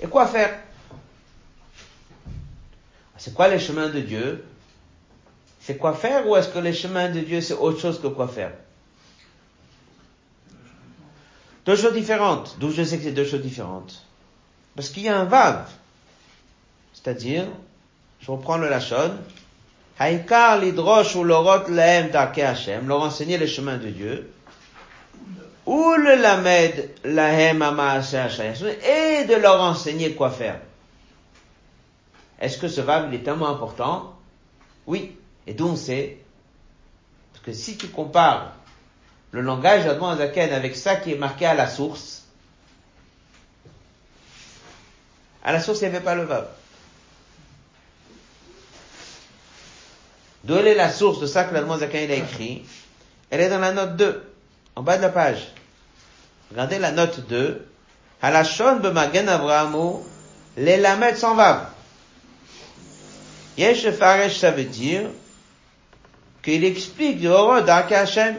Et 0.00 0.06
quoi 0.06 0.26
faire? 0.26 0.58
C'est 3.16 3.34
quoi 3.34 3.48
les 3.48 3.58
chemins 3.58 3.88
de 3.88 4.00
Dieu? 4.00 4.44
C'est 5.60 5.76
quoi 5.76 5.94
faire 5.94 6.26
ou 6.26 6.36
est-ce 6.36 6.48
que 6.48 6.58
les 6.58 6.72
chemins 6.72 7.08
de 7.08 7.20
Dieu 7.20 7.40
c'est 7.40 7.54
autre 7.54 7.80
chose 7.80 8.00
que 8.00 8.08
quoi 8.08 8.26
faire? 8.26 8.52
Deux 11.64 11.76
choses 11.76 11.94
différentes. 11.94 12.56
D'où 12.58 12.70
je 12.70 12.82
sais 12.82 12.98
que 12.98 13.04
c'est 13.04 13.12
deux 13.12 13.24
choses 13.24 13.42
différentes. 13.42 14.04
Parce 14.74 14.88
qu'il 14.88 15.04
y 15.04 15.08
a 15.08 15.18
un 15.18 15.24
vav. 15.24 15.70
C'est-à-dire, 16.92 17.46
je 18.22 18.30
reprends 18.30 18.56
le 18.56 18.68
Lachon. 18.68 19.18
Haïkar 19.98 20.58
l'idrosh 20.58 21.14
ou 21.16 21.24
l'orot 21.24 21.68
laem 21.68 22.10
Hashem, 22.14 22.88
leur 22.88 23.02
enseigner 23.02 23.36
les 23.36 23.46
chemins 23.46 23.76
de 23.76 23.88
Dieu. 23.88 24.32
Ou 25.66 25.92
le 25.92 26.20
lamed 26.20 26.90
lahem 27.04 27.62
et 27.62 29.24
de 29.24 29.34
leur 29.40 29.60
enseigner 29.60 30.14
quoi 30.14 30.30
faire. 30.30 30.60
Est-ce 32.40 32.58
que 32.58 32.66
ce 32.66 32.80
verbe 32.80 33.12
est 33.14 33.22
tellement 33.22 33.48
important? 33.48 34.16
Oui. 34.86 35.16
Et 35.46 35.54
donc 35.54 35.78
c'est, 35.78 36.18
parce 37.32 37.44
que 37.44 37.52
si 37.52 37.76
tu 37.76 37.88
compares 37.88 38.52
le 39.30 39.40
langage 39.40 39.84
d'Admon 39.84 40.16
Zaken 40.16 40.52
avec 40.52 40.74
ça 40.76 40.96
qui 40.96 41.12
est 41.12 41.18
marqué 41.18 41.46
à 41.46 41.54
la 41.54 41.68
source, 41.68 42.24
à 45.44 45.52
la 45.52 45.60
source 45.60 45.80
il 45.80 45.88
n'y 45.88 45.96
avait 45.96 46.04
pas 46.04 46.14
le 46.14 46.24
verbe. 46.24 46.48
D'où 50.44 50.56
est 50.56 50.74
la 50.74 50.90
source 50.90 51.20
de 51.20 51.26
ça 51.26 51.44
que 51.44 51.54
l'Allemand 51.54 51.78
Zakan 51.78 51.98
a 51.98 52.14
écrit 52.14 52.62
Elle 53.30 53.40
est 53.40 53.48
dans 53.48 53.60
la 53.60 53.72
note 53.72 53.96
2, 53.96 54.22
en 54.76 54.82
bas 54.82 54.96
de 54.96 55.02
la 55.02 55.08
page. 55.08 55.52
Regardez 56.50 56.78
la 56.78 56.90
note 56.90 57.20
2. 57.28 57.66
Halashon 58.20 58.80
b'magen 58.80 59.28
Abrahamu 59.28 60.00
les 60.56 60.76
lamettes 60.76 61.18
sans 61.18 61.34
vav. 61.34 61.66
Yesh 63.56 63.90
Faresh, 63.90 64.38
ça 64.38 64.50
veut 64.50 64.64
dire 64.64 65.02
qu'il 66.42 66.64
explique 66.64 67.24
Horod 67.24 67.68
Hashem. 67.68 68.36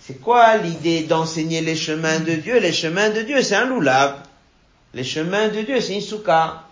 C'est 0.00 0.20
quoi 0.20 0.56
l'idée 0.56 1.04
d'enseigner 1.04 1.60
les 1.60 1.76
chemins 1.76 2.20
de 2.20 2.32
Dieu? 2.32 2.58
Les 2.58 2.72
chemins 2.72 3.10
de 3.10 3.22
Dieu, 3.22 3.42
c'est 3.42 3.56
un 3.56 3.66
loulav. 3.66 4.16
Les 4.94 5.04
chemins 5.04 5.48
de 5.48 5.60
Dieu, 5.60 5.80
c'est 5.80 5.94
une 5.94 6.00
souka. 6.00 6.64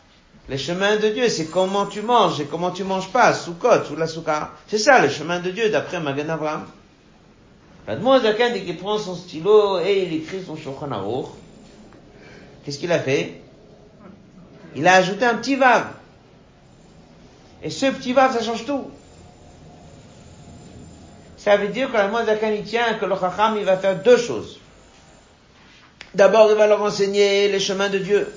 Les 0.49 0.57
chemins 0.57 0.97
de 0.97 1.11
Dieu, 1.11 1.29
c'est 1.29 1.47
comment 1.47 1.85
tu 1.85 2.01
manges 2.01 2.41
et 2.41 2.47
comment 2.47 2.71
tu 2.71 2.83
manges 2.83 3.09
pas, 3.09 3.35
soukot 3.35 3.93
ou 3.93 3.97
la 3.97 4.07
souka. 4.07 4.53
C'est 4.67 4.79
ça 4.79 4.99
le 5.01 5.11
chemin 5.11 5.41
de 5.41 5.51
Dieu 5.51 5.69
d'après 5.69 6.01
Magan 6.01 6.31
Abraham. 6.31 6.67
Zakan, 7.87 8.53
dès 8.53 8.63
qu'il 8.63 8.77
prend 8.77 8.99
son 8.99 9.15
stylo 9.15 9.79
et 9.81 10.05
il 10.05 10.15
écrit 10.15 10.43
son 10.47 10.57
Shulchan 10.57 11.33
qu'est-ce 12.65 12.79
qu'il 12.79 12.93
a 12.93 12.99
fait? 12.99 13.41
Il 14.75 14.87
a 14.87 14.95
ajouté 14.95 15.25
un 15.25 15.35
petit 15.35 15.57
vav. 15.57 15.87
Et 17.63 17.71
ce 17.71 17.87
petit 17.87 18.13
vav, 18.13 18.33
ça 18.33 18.43
change 18.43 18.65
tout. 18.65 18.91
Ça 21.37 21.57
veut 21.57 21.69
dire 21.69 21.91
que 21.91 21.97
le 21.97 22.27
Zakan, 22.27 22.53
il 22.53 22.65
tient 22.65 22.95
que 22.95 23.05
le 23.05 23.15
Chacham, 23.17 23.57
il 23.59 23.65
va 23.65 23.77
faire 23.77 24.03
deux 24.03 24.19
choses. 24.19 24.61
D'abord, 26.15 26.51
il 26.51 26.57
va 26.57 26.67
leur 26.67 26.83
enseigner 26.83 27.49
les 27.49 27.61
chemins 27.61 27.89
de 27.89 27.99
Dieu. 27.99 28.33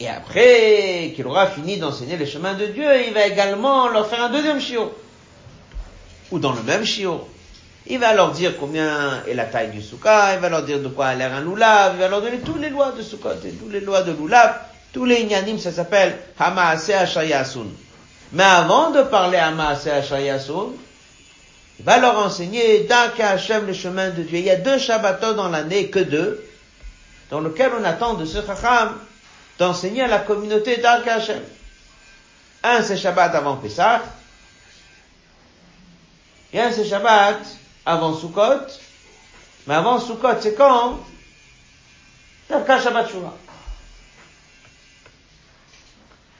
Et 0.00 0.08
après 0.08 1.12
qu'il 1.14 1.26
aura 1.26 1.46
fini 1.46 1.78
d'enseigner 1.78 2.16
les 2.16 2.26
chemins 2.26 2.54
de 2.54 2.66
Dieu, 2.66 3.06
il 3.06 3.14
va 3.14 3.26
également 3.26 3.88
leur 3.88 4.08
faire 4.08 4.24
un 4.24 4.30
deuxième 4.30 4.60
chiot 4.60 4.92
ou 6.30 6.38
dans 6.38 6.52
le 6.52 6.62
même 6.62 6.84
chiot. 6.84 7.28
Il 7.86 7.98
va 7.98 8.14
leur 8.14 8.32
dire 8.32 8.56
combien 8.58 9.22
est 9.28 9.34
la 9.34 9.44
taille 9.44 9.70
du 9.70 9.82
soukha, 9.82 10.34
il 10.34 10.40
va 10.40 10.48
leur 10.48 10.62
dire 10.62 10.80
de 10.80 10.88
quoi 10.88 11.06
a 11.06 11.14
l'air 11.14 11.32
un 11.32 11.42
loulav, 11.42 11.92
il 11.94 12.00
va 12.00 12.08
leur 12.08 12.22
donner 12.22 12.38
toutes 12.38 12.60
les 12.60 12.70
lois 12.70 12.92
de 12.92 13.02
soukha, 13.02 13.34
toutes 13.34 13.72
les 13.72 13.80
lois 13.80 14.02
de 14.02 14.12
loulav, 14.12 14.56
tous 14.92 15.04
les 15.04 15.20
inyanim, 15.20 15.58
ça 15.58 15.70
s'appelle 15.70 16.16
Hamaase 16.38 16.90
Ashayasun. 16.90 17.66
Mais 18.32 18.42
avant 18.42 18.90
de 18.90 19.02
parler 19.02 19.36
Hamaase 19.36 19.86
Ashayasun, 19.86 20.72
il 21.78 21.84
va 21.84 21.98
leur 21.98 22.18
enseigner 22.18 22.84
d'un 22.84 23.10
Hashem 23.18 23.66
le 23.66 23.72
chemin 23.74 24.10
de 24.10 24.22
Dieu. 24.22 24.38
Il 24.38 24.44
y 24.44 24.50
a 24.50 24.56
deux 24.56 24.78
Shabbatot 24.78 25.34
dans 25.34 25.48
l'année, 25.48 25.88
que 25.88 25.98
deux, 25.98 26.42
dans 27.30 27.40
lequel 27.40 27.70
on 27.78 27.84
attend 27.84 28.14
de 28.14 28.24
ce 28.24 28.38
Chacham 28.44 28.94
d'enseigner 29.58 30.02
à 30.02 30.08
la 30.08 30.18
communauté 30.18 30.78
d'Ark 30.78 31.06
Hashem. 31.06 31.42
Un, 32.62 32.82
c'est 32.82 32.96
Shabbat 32.96 33.34
avant 33.34 33.56
Pessah, 33.56 34.02
et 36.52 36.60
un 36.60 36.72
c'est 36.72 36.84
Shabbat 36.84 37.38
avant 37.84 38.14
Sukkot, 38.16 38.66
mais 39.66 39.74
avant 39.74 39.98
Sukkot 39.98 40.40
c'est 40.40 40.54
quand 40.54 40.98
Davka 42.48 42.80
Shabbat 42.80 43.10
Shuvah. 43.10 43.34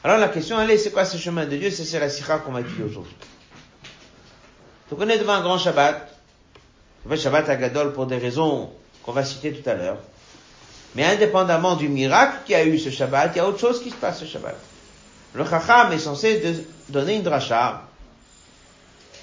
Alors 0.03 0.19
la 0.19 0.29
question 0.29 0.61
elle 0.61 0.71
est, 0.71 0.79
c'est 0.79 0.91
quoi 0.91 1.05
ce 1.05 1.17
chemin 1.17 1.47
de 1.47 1.57
Dieu? 1.57 1.71
C'est 1.71 1.99
la 1.99 2.11
sikha 2.11 2.39
qu'on 2.39 2.53
va 2.53 2.61
étudier 2.61 2.85
aujourd'hui. 2.85 3.17
Donc 4.91 5.01
on 5.01 5.09
est 5.09 5.19
devant 5.19 5.35
un 5.35 5.43
grand 5.43 5.59
Shabbat, 5.59 6.11
le 7.09 7.17
Shabbat 7.17 7.49
Agadol 7.49 7.93
pour 7.93 8.07
des 8.07 8.19
raisons 8.19 8.73
qu'on 9.03 9.13
va 9.13 9.25
citer 9.25 9.53
tout 9.53 9.69
à 9.69 9.75
l'heure. 9.75 9.99
Mais 10.95 11.05
indépendamment 11.05 11.75
du 11.77 11.89
miracle 11.89 12.39
qui 12.47 12.55
a 12.55 12.65
eu 12.65 12.79
ce 12.79 12.91
Shabbat, 12.91 13.33
il 13.35 13.39
y 13.39 13.41
a 13.41 13.49
autre 13.49 13.59
chose 13.59 13.83
qui 13.83 13.91
se 13.91 13.97
passe 13.97 14.21
ce 14.21 14.27
Shabbat. 14.27 14.57
Le 15.35 15.45
Chacham 15.45 15.93
est 15.93 15.99
censé 15.99 16.65
donner 16.89 17.17
une 17.17 17.23
dracha 17.23 17.83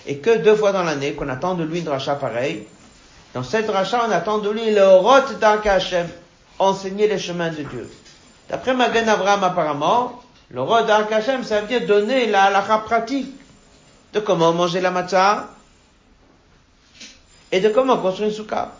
et 0.06 0.18
que 0.18 0.38
deux 0.38 0.56
fois 0.56 0.72
dans 0.72 0.84
l'année 0.84 1.13
qu'on 1.13 1.30
attend 1.30 1.56
de 1.56 1.63
lui 1.63 1.80
une 1.80 1.90
rachat 1.90 2.16
pareil. 2.16 2.68
Dans 3.34 3.44
cette 3.44 3.70
rachat, 3.70 4.06
on 4.08 4.12
attend 4.12 4.40
de 4.40 4.50
lui 4.50 4.72
le 4.72 4.96
rot 4.98 5.34
d'Arkachem, 5.40 6.08
enseigner 6.60 7.08
les 7.08 7.20
chemins 7.20 7.50
de 7.50 7.63
Dieu. 7.63 7.90
D'après 8.50 8.74
Magan 8.74 9.08
Abraham 9.08 9.44
apparemment, 9.44 10.22
le 10.50 10.62
rot 10.62 10.82
d'Arkachem, 10.82 11.43
ça 11.43 11.62
veut 11.62 11.67
dire 11.67 11.88
donner 11.88 12.26
la 12.28 12.45
halakha 12.45 12.80
pratique 12.80 13.34
de 14.13 14.19
comment 14.19 14.52
manger 14.52 14.82
la 14.82 14.91
matzah 14.91 15.48
et 17.52 17.62
de 17.62 17.69
comment 17.69 17.98
construire 17.98 18.30
une 18.30 18.36
soukha. 18.36 18.74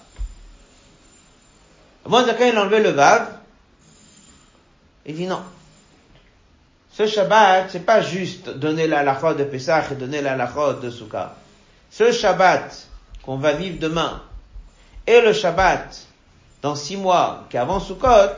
Moi, 2.08 2.26
quand 2.38 2.46
il 2.46 2.58
a 2.58 2.62
enlevé 2.62 2.82
le 2.82 2.90
vav, 2.90 3.28
il 5.06 5.16
dit 5.16 5.28
non. 5.28 5.42
Ce 6.92 7.08
Shabbat, 7.08 7.70
c'est 7.70 7.86
pas 7.86 8.02
juste 8.02 8.50
donner 8.50 8.88
la 8.88 9.00
halakha 9.00 9.34
de 9.34 9.44
Pesach 9.46 9.92
et 9.92 9.96
donner 9.96 10.22
la 10.22 10.34
halakha 10.34 10.74
de 10.74 10.90
Sukkah. 10.90 11.36
Ce 11.90 12.12
Shabbat 12.12 12.88
qu'on 13.24 13.38
va 13.38 13.54
vivre 13.54 13.80
demain 13.80 14.22
et 15.08 15.22
le 15.22 15.34
Shabbat 15.34 16.06
dans 16.62 16.76
six 16.76 16.98
mois 16.98 17.46
qui 17.50 17.58
avant 17.58 17.80
Sukkot, 17.80 18.38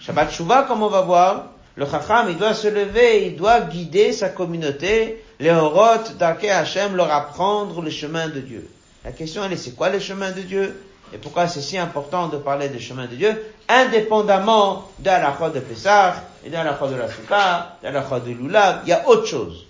Shabbat 0.00 0.30
Shuvah 0.30 0.64
comme 0.64 0.82
on 0.82 0.88
va 0.88 1.00
voir, 1.00 1.46
le 1.74 1.86
Chacham 1.86 2.26
il 2.28 2.36
doit 2.36 2.54
se 2.54 2.68
lever, 2.68 3.26
il 3.26 3.36
doit 3.36 3.60
guider 3.60 4.12
sa 4.12 4.28
communauté, 4.28 5.24
les 5.40 5.50
Horot 5.50 6.12
d'Arke 6.18 6.44
Hashem 6.44 6.96
leur 6.96 7.10
apprendre 7.10 7.82
le 7.82 7.90
chemin 7.90 8.28
de 8.28 8.40
Dieu. 8.40 8.68
La 9.04 9.12
question 9.12 9.44
elle 9.44 9.52
est 9.52 9.56
c'est 9.56 9.74
quoi 9.74 9.88
le 9.88 10.00
chemin 10.00 10.32
de 10.32 10.42
Dieu? 10.42 10.80
Et 11.12 11.18
pourquoi 11.18 11.46
c'est 11.46 11.60
si 11.60 11.78
important 11.78 12.28
de 12.28 12.36
parler 12.36 12.68
des 12.68 12.80
chemins 12.80 13.06
de 13.06 13.14
Dieu, 13.14 13.54
indépendamment 13.68 14.90
de 14.98 15.10
la 15.10 15.50
de 15.50 15.60
Pessah, 15.60 16.14
et 16.44 16.48
de 16.48 16.54
la 16.54 16.72
de 16.72 16.96
la 16.96 17.08
Souka, 17.08 17.76
de 17.82 17.88
la 17.88 18.20
de 18.20 18.30
Lulav, 18.30 18.80
il 18.84 18.90
y 18.90 18.92
a 18.92 19.08
autre 19.08 19.26
chose. 19.26 19.66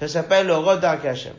Ça 0.00 0.08
s'appelle 0.08 0.46
le 0.46 0.56
Rod 0.56 0.82
Hashem. 0.84 1.34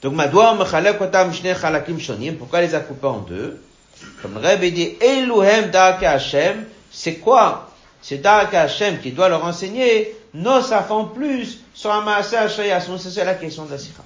Donc, 0.00 0.14
Madoua 0.14 0.54
Mechalek 0.54 1.00
Otam 1.00 1.32
Shne 1.32 1.54
Chalakim 1.54 1.98
Shonim, 1.98 2.36
pourquoi 2.36 2.60
les 2.60 2.74
a 2.74 2.80
coupés 2.80 3.06
en 3.06 3.18
deux? 3.18 3.60
Comme 4.22 4.34
le 4.34 4.40
Rebbe 4.40 4.72
dit, 4.72 4.96
Eluhem 5.00 5.70
Darke 5.70 6.04
Hashem, 6.04 6.66
c'est 6.90 7.16
quoi? 7.16 7.70
C'est 8.00 8.18
Darke 8.18 8.54
Hashem 8.54 9.00
qui 9.00 9.10
doit 9.10 9.28
leur 9.28 9.44
enseigner, 9.44 10.16
nos 10.34 10.72
en 10.72 11.04
plus 11.06 11.60
sur 11.74 11.92
un 11.92 12.02
Maaseh 12.02 12.36
c'est 12.48 13.24
la 13.24 13.34
question 13.34 13.64
de 13.64 13.72
la 13.72 13.78
Sikha. 13.78 14.02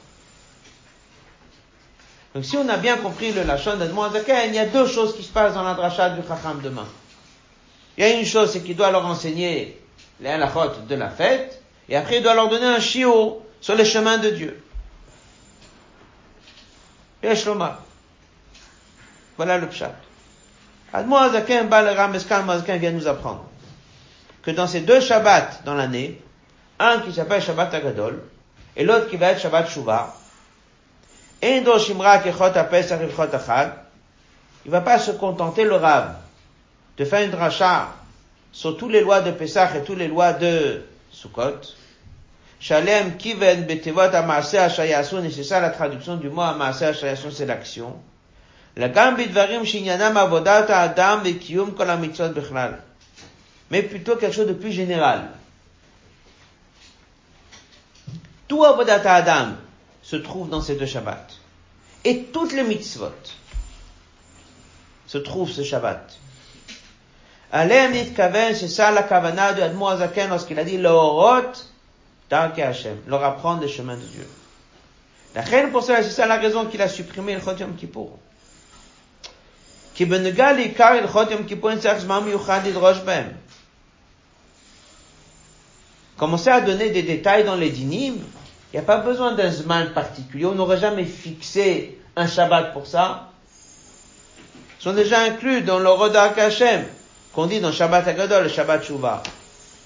Donc 2.35 2.45
si 2.45 2.57
on 2.57 2.69
a 2.69 2.79
bien 2.79 2.97
compris 2.97 3.33
le 3.33 3.43
Lachon 3.43 3.77
d'Admoazaken, 3.77 4.49
il 4.49 4.55
y 4.55 4.59
a 4.59 4.67
deux 4.67 4.87
choses 4.87 5.15
qui 5.15 5.23
se 5.23 5.33
passent 5.33 5.55
dans 5.55 5.63
la 5.63 5.75
dracha 5.75 6.11
du 6.11 6.27
Chacham 6.27 6.61
demain. 6.63 6.87
Il 7.97 8.05
y 8.05 8.07
a 8.07 8.19
une 8.19 8.25
chose, 8.25 8.53
c'est 8.53 8.63
qu'il 8.63 8.75
doit 8.77 8.91
leur 8.91 9.05
enseigner 9.05 9.79
les 10.21 10.31
halachot 10.31 10.87
de 10.89 10.95
la 10.95 11.11
fête, 11.11 11.63
et 11.89 11.97
après 11.97 12.19
il 12.19 12.23
doit 12.23 12.35
leur 12.35 12.49
donner 12.49 12.67
un 12.67 12.81
chiot 12.81 13.45
sur 13.61 13.75
les 13.75 13.85
chemins 13.85 14.19
de 14.19 14.31
Dieu. 14.31 14.63
Voilà 19.37 19.59
le 19.59 19.69
pshat. 19.69 19.95
Admoazaken, 20.93 21.69
Balaram, 21.69 22.15
Eskan, 22.15 22.45
vient 22.79 22.91
nous 22.91 23.07
apprendre 23.07 23.45
que 24.43 24.51
dans 24.51 24.67
ces 24.67 24.81
deux 24.81 25.01
Shabbats 25.01 25.61
dans 25.65 25.75
l'année, 25.75 26.21
un 26.79 26.99
qui 27.01 27.13
s'appelle 27.13 27.43
Shabbat 27.43 27.73
Agadol, 27.75 28.23
et 28.77 28.85
l'autre 28.85 29.09
qui 29.09 29.17
va 29.17 29.29
être 29.29 29.41
Shabbat 29.41 29.69
Shuvah, 29.69 30.17
il 31.43 31.65
va 34.71 34.81
pas 34.81 34.99
se 34.99 35.11
contenter 35.11 35.65
le 35.65 35.75
Rav 35.75 36.15
de 36.97 37.05
faire 37.05 37.25
une 37.25 37.31
dracha 37.31 37.89
sur 38.53 38.77
toutes 38.77 38.93
les 38.93 39.01
lois 39.01 39.21
de 39.23 39.33
Pesach 39.33 39.75
et 39.77 39.83
toutes 39.83 39.99
les 39.99 40.07
lois 40.09 40.35
de 40.35 40.85
Sukkot. 41.11 41.75
Shalem 42.61 43.17
kiven 43.17 43.67
betevot 43.67 44.15
amase 44.15 44.55
hashayasun, 44.55 45.25
et 45.25 45.31
c'est 45.33 45.43
ça 45.43 45.59
la 45.59 45.71
traduction 45.71 46.17
du 46.17 46.29
mot 46.29 46.43
amase 46.43 46.85
hashayasun, 46.85 47.33
c'est 47.33 47.47
l'action. 47.47 47.97
Mais 53.71 53.83
plutôt 53.83 54.17
quelque 54.17 54.35
chose 54.35 54.47
de 54.47 54.53
plus 54.53 54.71
général. 54.71 55.29
Tout 58.47 58.65
avodat 58.65 59.03
adam, 59.05 59.49
se 60.12 60.16
trouve 60.16 60.50
dans 60.50 60.62
ces 60.62 60.76
deux 60.76 60.86
Shabbats. 60.86 61.28
Et 62.06 62.24
toutes 62.26 62.54
les 62.54 62.64
mitzvot 62.64 63.12
se 65.08 65.18
trouvent 65.18 65.52
ce 65.52 65.64
Shabbat. 65.64 66.18
Alem 67.52 68.14
kaven, 68.14 68.56
c'est 68.56 68.68
ça 68.68 68.92
la 68.92 69.04
kavana 69.04 69.54
de 69.54 69.62
Admo 69.62 69.88
Azaken 69.88 70.30
lorsqu'il 70.30 70.60
a 70.60 70.64
dit 70.64 70.78
l'orot 70.78 71.54
d'Arke 72.30 72.60
Hashem, 72.60 72.98
leur 73.08 73.24
apprendre 73.24 73.62
les 73.62 73.70
chemins 73.70 73.96
de 73.96 74.02
Dieu. 74.02 74.28
La 75.34 75.42
reine 75.42 75.72
pour 75.72 75.84
cela, 75.84 76.04
c'est 76.04 76.10
ça 76.10 76.26
la 76.26 76.38
raison 76.38 76.66
qu'il 76.66 76.82
a 76.82 76.90
supprimé 76.90 77.36
le 77.36 77.42
Chot 77.42 77.58
Yom 77.58 77.76
Kippour. 77.76 78.20
כי 79.98 80.06
בנגע 80.06 80.52
לעיקר 80.52 80.84
הלכות 80.84 81.32
יום 81.32 81.44
כיפור 81.44 81.72
נצטרך 81.72 81.98
זמן 81.98 82.24
מיוחד 82.24 82.60
לדרוש 82.66 82.98
בהם. 82.98 83.28
Commencer 86.20 86.50
à 86.50 86.62
donner 86.62 86.90
des 86.90 87.02
détails 87.02 87.44
dans 87.44 87.56
les 87.56 87.70
dinim, 87.70 88.16
il 88.73 88.77
n'y 88.77 88.81
a 88.81 88.87
pas 88.87 88.99
besoin 88.99 89.33
d'un 89.33 89.51
zman 89.51 89.93
particulier. 89.93 90.47
On 90.47 90.55
n'aurait 90.55 90.79
jamais 90.79 91.05
fixé 91.05 91.99
un 92.17 92.27
Shabbat 92.27 92.73
pour 92.73 92.87
ça. 92.87 93.29
Ils 94.81 94.83
sont 94.83 94.95
déjà 94.95 95.21
inclus 95.21 95.61
dans 95.61 95.79
le 95.79 95.91
Rodak 95.91 96.39
Hashem, 96.39 96.85
qu'on 97.35 97.47
dit 97.47 97.61
dans 97.61 97.71
Shabbat 97.71 98.09
Agadol, 98.09 98.45
le 98.45 98.49
Shabbat 98.49 98.83
Shuvah. 98.83 99.23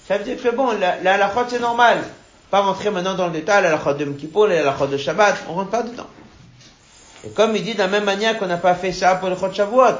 Ça 0.07 0.17
veut 0.17 0.23
dire 0.23 0.41
que 0.41 0.55
bon, 0.55 0.71
la, 0.79 1.01
la 1.01 1.31
c'est 1.49 1.59
normal. 1.59 1.99
Pas 2.49 2.61
rentrer 2.61 2.89
maintenant 2.89 3.15
dans 3.15 3.27
le 3.27 3.33
détail, 3.33 3.63
la 3.63 3.69
halachot 3.73 3.93
de 3.93 4.05
Mkippur, 4.05 4.47
la 4.47 4.61
halachot 4.61 4.87
de 4.87 4.95
Shabbat, 4.95 5.35
on 5.49 5.55
rentre 5.55 5.69
pas 5.69 5.83
dedans. 5.83 6.07
Et 7.25 7.29
comme 7.31 7.57
il 7.57 7.63
dit 7.63 7.73
de 7.73 7.79
la 7.79 7.87
même 7.87 8.05
manière 8.05 8.39
qu'on 8.39 8.47
n'a 8.47 8.57
pas 8.57 8.75
fait 8.75 8.93
ça 8.93 9.15
pour 9.15 9.29
le 9.29 9.35
Chot 9.35 9.51
Shavuot. 9.51 9.97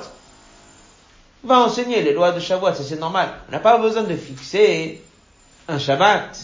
va 1.44 1.60
enseigner 1.60 2.02
les 2.04 2.14
lois 2.14 2.32
de 2.32 2.40
Shavuot, 2.40 2.74
ça 2.74 2.84
c'est 2.88 3.00
normal. 3.00 3.34
On 3.50 3.52
n'a 3.52 3.60
pas 3.60 3.78
besoin 3.78 4.04
de 4.04 4.16
fixer 4.16 5.04
un 5.68 5.78
Shabbat. 5.78 6.40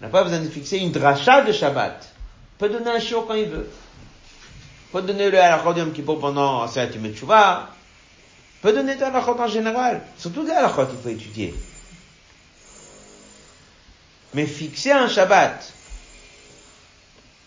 N'a 0.00 0.08
pas 0.08 0.24
besoin 0.24 0.40
de 0.40 0.48
fixer 0.48 0.78
une 0.78 0.92
dracha 0.92 1.42
de 1.42 1.52
Shabbat. 1.52 2.08
On 2.56 2.58
peut 2.58 2.68
donner 2.68 2.90
un 2.90 3.00
show 3.00 3.22
quand 3.22 3.34
il 3.34 3.48
veut. 3.48 3.70
On 4.88 4.98
peut 4.98 5.06
donner 5.06 5.30
le 5.30 5.38
halachot 5.38 5.74
qui 5.74 5.92
Kippur 5.92 6.18
pendant 6.18 6.62
Aseret 6.62 6.90
Tchouva. 7.14 7.68
On 8.58 8.62
peut 8.62 8.72
donner 8.72 8.96
des 8.96 9.02
halachot 9.02 9.38
en 9.38 9.46
général. 9.46 10.02
Surtout 10.18 10.44
des 10.44 10.52
halachot 10.52 10.86
qu'il 10.86 10.98
faut 10.98 11.08
étudier. 11.08 11.54
Mais 14.34 14.46
fixer 14.46 14.92
un 14.92 15.08
Shabbat 15.08 15.72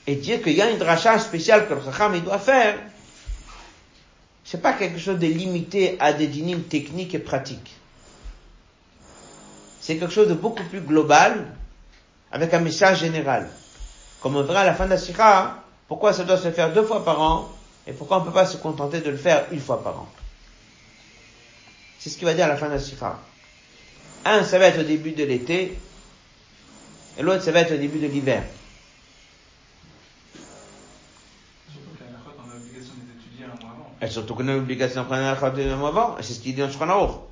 et 0.05 0.15
dire 0.15 0.41
qu'il 0.41 0.53
y 0.53 0.61
a 0.61 0.69
une 0.69 0.77
dracha 0.77 1.17
spéciale 1.19 1.67
que 1.67 1.73
le 1.73 1.81
Chacham 1.81 2.19
doit 2.19 2.39
faire, 2.39 2.77
c'est 4.43 4.61
pas 4.61 4.73
quelque 4.73 4.99
chose 4.99 5.17
de 5.17 5.27
limité 5.27 5.97
à 5.99 6.13
des 6.13 6.27
dynimes 6.27 6.63
techniques 6.63 7.15
et 7.15 7.19
pratiques. 7.19 7.75
C'est 9.79 9.97
quelque 9.97 10.13
chose 10.13 10.27
de 10.27 10.33
beaucoup 10.33 10.63
plus 10.65 10.81
global, 10.81 11.47
avec 12.33 12.51
un 12.53 12.59
message 12.59 12.99
général. 12.99 13.47
Comme 14.19 14.35
on 14.35 14.41
verra 14.41 14.61
à 14.61 14.65
la 14.65 14.73
fin 14.73 14.85
de 14.85 14.89
la 14.89 14.97
sikha, 14.97 15.63
pourquoi 15.87 16.13
ça 16.13 16.23
doit 16.23 16.37
se 16.37 16.49
faire 16.51 16.73
deux 16.73 16.83
fois 16.83 17.05
par 17.05 17.21
an, 17.21 17.49
et 17.85 17.93
pourquoi 17.93 18.17
on 18.17 18.19
ne 18.21 18.25
peut 18.25 18.33
pas 18.33 18.47
se 18.47 18.57
contenter 18.57 19.01
de 19.01 19.11
le 19.11 19.17
faire 19.17 19.45
une 19.51 19.59
fois 19.59 19.83
par 19.83 19.99
an. 19.99 20.07
C'est 21.99 22.09
ce 22.09 22.17
qu'il 22.17 22.25
va 22.25 22.33
dire 22.33 22.45
à 22.45 22.47
la 22.47 22.57
fin 22.57 22.67
de 22.67 22.73
la 22.73 22.79
sikha. 22.79 23.19
Un, 24.25 24.43
ça 24.43 24.57
va 24.57 24.65
être 24.65 24.79
au 24.79 24.83
début 24.83 25.11
de 25.11 25.23
l'été, 25.23 25.77
et 27.19 27.21
l'autre, 27.21 27.43
ça 27.43 27.51
va 27.51 27.59
être 27.59 27.73
au 27.73 27.77
début 27.77 27.99
de 27.99 28.07
l'hiver. 28.07 28.41
Et 34.01 34.07
surtout 34.09 34.33
qu'on 34.33 34.47
a 34.47 34.53
l'obligation 34.53 35.03
d'apprendre 35.03 35.55
la 35.55 35.73
un 35.73 35.75
mois 35.77 35.89
avant. 35.89 36.15
C'est 36.19 36.33
ce 36.33 36.39
qu'il 36.39 36.55
dit 36.55 36.61
dans 36.61 36.69
Shulchan 36.69 37.25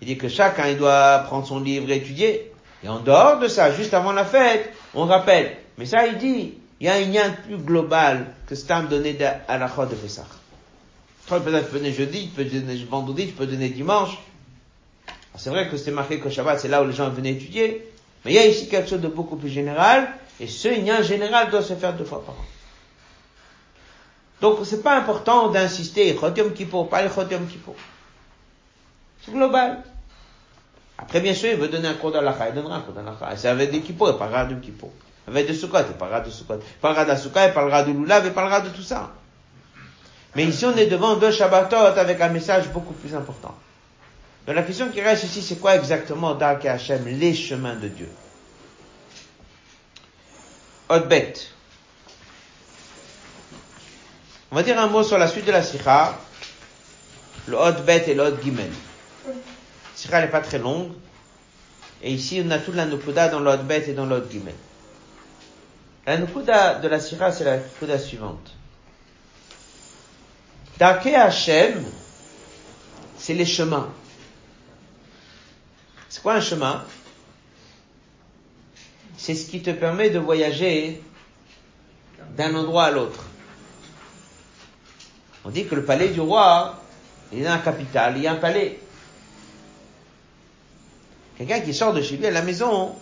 Il 0.00 0.06
dit 0.06 0.16
que 0.16 0.28
chacun, 0.28 0.68
il 0.68 0.78
doit 0.78 1.18
prendre 1.26 1.44
son 1.44 1.58
livre 1.58 1.90
et 1.90 1.96
étudier. 1.96 2.53
Et 2.84 2.88
en 2.88 3.00
dehors 3.00 3.38
de 3.38 3.48
ça, 3.48 3.72
juste 3.72 3.94
avant 3.94 4.12
la 4.12 4.26
fête, 4.26 4.70
on 4.92 5.06
rappelle. 5.06 5.56
Mais 5.78 5.86
ça, 5.86 6.06
il 6.06 6.18
dit, 6.18 6.54
il 6.80 6.86
y 6.86 6.90
a 6.90 6.94
un 6.94 7.00
lien 7.00 7.30
plus 7.30 7.56
global 7.56 8.26
que 8.46 8.54
Stam 8.54 8.88
donner 8.88 9.16
à 9.48 9.56
la 9.56 9.68
de 9.68 9.94
Pessah. 9.94 10.26
Peut-être 11.26 11.64
tu 11.64 11.70
peux 11.70 11.78
donner 11.78 11.92
jeudi, 11.92 12.28
tu 12.28 12.34
peux 12.34 12.44
donner 12.44 12.84
vendredi, 12.84 13.28
tu 13.28 13.32
peux 13.32 13.46
donner 13.46 13.70
dimanche. 13.70 14.18
C'est 15.36 15.48
vrai 15.48 15.68
que 15.70 15.78
c'est 15.78 15.90
marqué 15.90 16.20
que 16.20 16.28
Shabbat, 16.28 16.60
c'est 16.60 16.68
là 16.68 16.82
où 16.82 16.86
les 16.86 16.92
gens 16.92 17.08
venaient 17.08 17.32
étudier. 17.32 17.90
Mais 18.24 18.32
il 18.32 18.34
y 18.34 18.38
a 18.38 18.46
ici 18.46 18.68
quelque 18.68 18.90
chose 18.90 19.00
de 19.00 19.08
beaucoup 19.08 19.36
plus 19.36 19.48
général. 19.48 20.08
Et 20.38 20.46
ce 20.46 20.68
lien 20.68 21.00
général 21.00 21.50
doit 21.50 21.62
se 21.62 21.74
faire 21.74 21.94
deux 21.94 22.04
fois 22.04 22.22
par 22.22 22.34
an. 22.34 22.44
Donc, 24.42 24.58
c'est 24.64 24.82
pas 24.82 24.98
important 24.98 25.48
d'insister, 25.48 26.14
Chotium 26.20 26.52
Kippo, 26.52 26.84
pas 26.84 27.02
le 27.02 27.08
Chotium 27.08 27.46
Kippo. 27.46 27.74
C'est 29.24 29.32
global. 29.32 29.82
Après, 30.98 31.20
bien 31.20 31.34
sûr, 31.34 31.50
il 31.50 31.56
veut 31.56 31.68
donner 31.68 31.88
un 31.88 31.94
cours 31.94 32.12
d'Alakha, 32.12 32.48
il 32.48 32.54
donnera 32.54 32.76
un 32.76 32.80
cours 32.80 32.94
d'Alakha. 32.94 33.32
Et 33.32 33.36
c'est 33.36 33.48
avec 33.48 33.70
des 33.70 33.80
Kippo, 33.80 34.10
il 34.10 34.16
parlera 34.16 34.44
de 34.44 34.54
Kippo. 34.54 34.92
Avec 35.26 35.48
de 35.48 35.52
Sukkot, 35.54 35.78
il 35.88 35.96
parlera 35.96 36.20
de 36.20 36.30
Sukkot. 36.30 36.58
Il 36.58 36.80
parlera 36.80 37.04
d'Asuka, 37.04 37.48
il 37.48 37.52
parlera 37.52 37.82
de 37.82 37.92
Lulav, 37.92 38.24
il 38.26 38.32
parlera 38.32 38.60
de 38.60 38.68
tout 38.68 38.82
ça. 38.82 39.10
Mais 40.34 40.44
ici, 40.44 40.66
on 40.66 40.76
est 40.76 40.86
devant 40.86 41.16
deux 41.16 41.30
Shabbatot 41.30 41.76
avec 41.76 42.20
un 42.20 42.28
message 42.28 42.68
beaucoup 42.68 42.92
plus 42.92 43.14
important. 43.14 43.54
Donc 44.46 44.56
la 44.56 44.62
question 44.62 44.88
qui 44.90 45.00
reste 45.00 45.24
ici, 45.24 45.42
c'est 45.42 45.56
quoi 45.56 45.76
exactement 45.76 46.34
Dark 46.34 46.64
Hashem, 46.66 47.06
les 47.06 47.34
chemins 47.34 47.76
de 47.76 47.88
Dieu? 47.88 48.08
Hotbet. 50.88 51.34
On 54.50 54.56
va 54.56 54.62
dire 54.62 54.78
un 54.78 54.86
mot 54.88 55.02
sur 55.02 55.18
la 55.18 55.28
suite 55.28 55.46
de 55.46 55.52
la 55.52 55.62
sikha, 55.62 56.18
le 57.46 57.56
hot 57.56 57.82
bet 57.86 58.04
et 58.08 58.14
le 58.14 58.22
hot 58.22 58.36
gimel. 58.42 58.70
Sikha 60.04 60.20
n'est 60.20 60.28
pas 60.30 60.42
très 60.42 60.58
longue. 60.58 60.92
Et 62.02 62.12
ici, 62.12 62.42
on 62.44 62.50
a 62.50 62.58
toute 62.58 62.74
la 62.74 62.84
dans 62.84 63.46
hot 63.46 63.62
bet 63.62 63.88
et 63.88 63.94
dans 63.94 64.10
hot 64.10 64.28
gimel. 64.30 64.54
La 66.06 66.18
de 66.18 66.88
la 66.88 67.00
sikha, 67.00 67.32
c'est 67.32 67.44
la 67.44 67.56
nukuda 67.56 67.98
suivante. 67.98 68.52
Dake 70.78 71.06
Hashem, 71.06 71.82
c'est 73.16 73.32
les 73.32 73.46
chemins. 73.46 73.88
C'est 76.10 76.22
quoi 76.22 76.34
un 76.34 76.42
chemin? 76.42 76.84
C'est 79.16 79.34
ce 79.34 79.50
qui 79.50 79.62
te 79.62 79.70
permet 79.70 80.10
de 80.10 80.18
voyager 80.18 81.02
d'un 82.36 82.54
endroit 82.54 82.84
à 82.84 82.90
l'autre. 82.90 83.24
On 85.46 85.48
dit 85.48 85.64
que 85.64 85.74
le 85.74 85.84
palais 85.84 86.08
du 86.08 86.20
roi, 86.20 86.78
il 87.32 87.40
est 87.40 87.44
dans 87.44 87.52
la 87.52 87.58
capitale, 87.58 88.18
il 88.18 88.24
y 88.24 88.26
a 88.26 88.32
un 88.32 88.36
palais. 88.36 88.80
Quelqu'un 91.36 91.60
qui 91.60 91.74
sort 91.74 91.92
de 91.92 92.02
chez 92.02 92.16
lui 92.16 92.26
à 92.26 92.30
la 92.30 92.42
maison, 92.42 92.94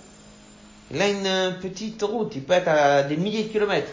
il 0.90 1.00
a 1.00 1.08
une 1.08 1.56
petite 1.60 2.02
route, 2.02 2.32
il 2.34 2.42
peut 2.42 2.54
être 2.54 2.68
à 2.68 3.02
des 3.02 3.16
milliers 3.16 3.44
de 3.44 3.48
kilomètres. 3.48 3.92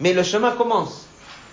Mais 0.00 0.12
le 0.12 0.22
chemin 0.22 0.52
commence. 0.52 1.06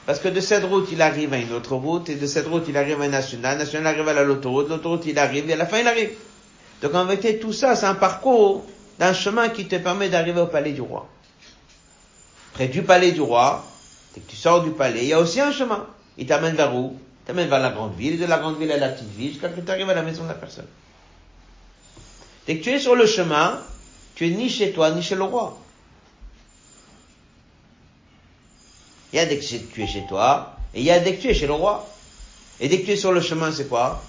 Parce 0.05 0.19
que 0.19 0.27
de 0.27 0.39
cette 0.39 0.63
route, 0.63 0.89
il 0.91 1.01
arrive 1.01 1.33
à 1.33 1.37
une 1.37 1.53
autre 1.53 1.75
route, 1.75 2.09
et 2.09 2.15
de 2.15 2.25
cette 2.25 2.47
route, 2.47 2.65
il 2.67 2.75
arrive 2.75 2.99
à 3.01 3.05
une 3.05 3.11
nationale, 3.11 3.57
nationale 3.57 3.95
arrive 3.95 4.07
à 4.07 4.23
l'autoroute, 4.23 4.69
l'autoroute, 4.69 5.05
il 5.05 5.19
arrive, 5.19 5.49
et 5.49 5.53
à 5.53 5.57
la 5.57 5.67
fin, 5.67 5.79
il 5.79 5.87
arrive. 5.87 6.11
Donc 6.81 6.95
en 6.95 7.05
vérité, 7.05 7.39
tout 7.39 7.53
ça, 7.53 7.75
c'est 7.75 7.85
un 7.85 7.93
parcours 7.93 8.65
d'un 8.97 9.13
chemin 9.13 9.49
qui 9.49 9.67
te 9.67 9.75
permet 9.75 10.09
d'arriver 10.09 10.41
au 10.41 10.47
palais 10.47 10.71
du 10.71 10.81
roi. 10.81 11.07
Près 12.53 12.67
du 12.67 12.81
palais 12.81 13.11
du 13.11 13.21
roi, 13.21 13.63
Dès 14.13 14.21
que 14.21 14.29
tu 14.29 14.35
sors 14.35 14.63
du 14.63 14.71
palais, 14.71 15.03
il 15.03 15.07
y 15.07 15.13
a 15.13 15.19
aussi 15.19 15.39
un 15.39 15.51
chemin. 15.51 15.87
Il 16.17 16.25
t'amène 16.25 16.55
vers 16.55 16.75
où? 16.75 16.97
Il 17.23 17.27
t'amène 17.27 17.47
vers 17.47 17.59
la 17.59 17.69
grande 17.69 17.95
ville, 17.95 18.19
de 18.19 18.25
la 18.25 18.37
grande 18.37 18.57
ville 18.57 18.71
à 18.71 18.77
la 18.77 18.89
petite 18.89 19.11
ville, 19.11 19.31
jusqu'à 19.31 19.49
ce 19.49 19.55
que 19.55 19.61
tu 19.61 19.71
arrives 19.71 19.89
à 19.89 19.93
la 19.93 20.01
maison 20.01 20.23
de 20.23 20.27
la 20.27 20.33
personne. 20.33 20.65
Dès 22.51 22.57
que 22.57 22.63
tu 22.65 22.71
es 22.71 22.79
sur 22.79 22.95
le 22.95 23.05
chemin, 23.05 23.61
tu 24.13 24.27
es 24.27 24.31
ni 24.31 24.49
chez 24.49 24.73
toi, 24.73 24.91
ni 24.91 25.01
chez 25.01 25.15
le 25.15 25.23
roi. 25.23 25.57
Il 29.13 29.15
y 29.15 29.19
a 29.19 29.25
dès 29.25 29.37
que 29.37 29.45
tu 29.45 29.81
es 29.81 29.87
chez 29.87 30.05
toi, 30.09 30.57
et 30.73 30.81
il 30.81 30.85
y 30.85 30.91
a 30.91 30.99
dès 30.99 31.15
que 31.15 31.21
tu 31.21 31.29
es 31.29 31.33
chez 31.33 31.47
le 31.47 31.53
roi. 31.53 31.89
Et 32.59 32.67
dès 32.67 32.81
que 32.81 32.85
tu 32.87 32.91
es 32.91 32.97
sur 32.97 33.13
le 33.13 33.21
chemin, 33.21 33.53
c'est 33.53 33.69
quoi? 33.69 34.03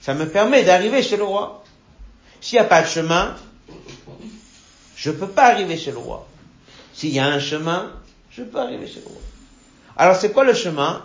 Ça 0.00 0.12
me 0.12 0.28
permet 0.28 0.64
d'arriver 0.64 1.04
chez 1.04 1.16
le 1.16 1.22
roi. 1.22 1.62
S'il 2.40 2.58
n'y 2.58 2.64
a 2.64 2.68
pas 2.68 2.82
de 2.82 2.88
chemin, 2.88 3.36
je 4.96 5.10
ne 5.10 5.14
peux 5.14 5.28
pas 5.28 5.52
arriver 5.52 5.76
chez 5.76 5.92
le 5.92 5.98
roi. 5.98 6.26
S'il 6.94 7.10
y 7.10 7.20
a 7.20 7.26
un 7.28 7.38
chemin, 7.38 7.92
je 8.32 8.42
peux 8.42 8.58
arriver 8.58 8.88
chez 8.88 8.98
le 8.98 9.06
roi. 9.06 9.22
Alors 9.96 10.16
c'est 10.16 10.32
quoi 10.32 10.42
le 10.42 10.52
chemin? 10.52 11.04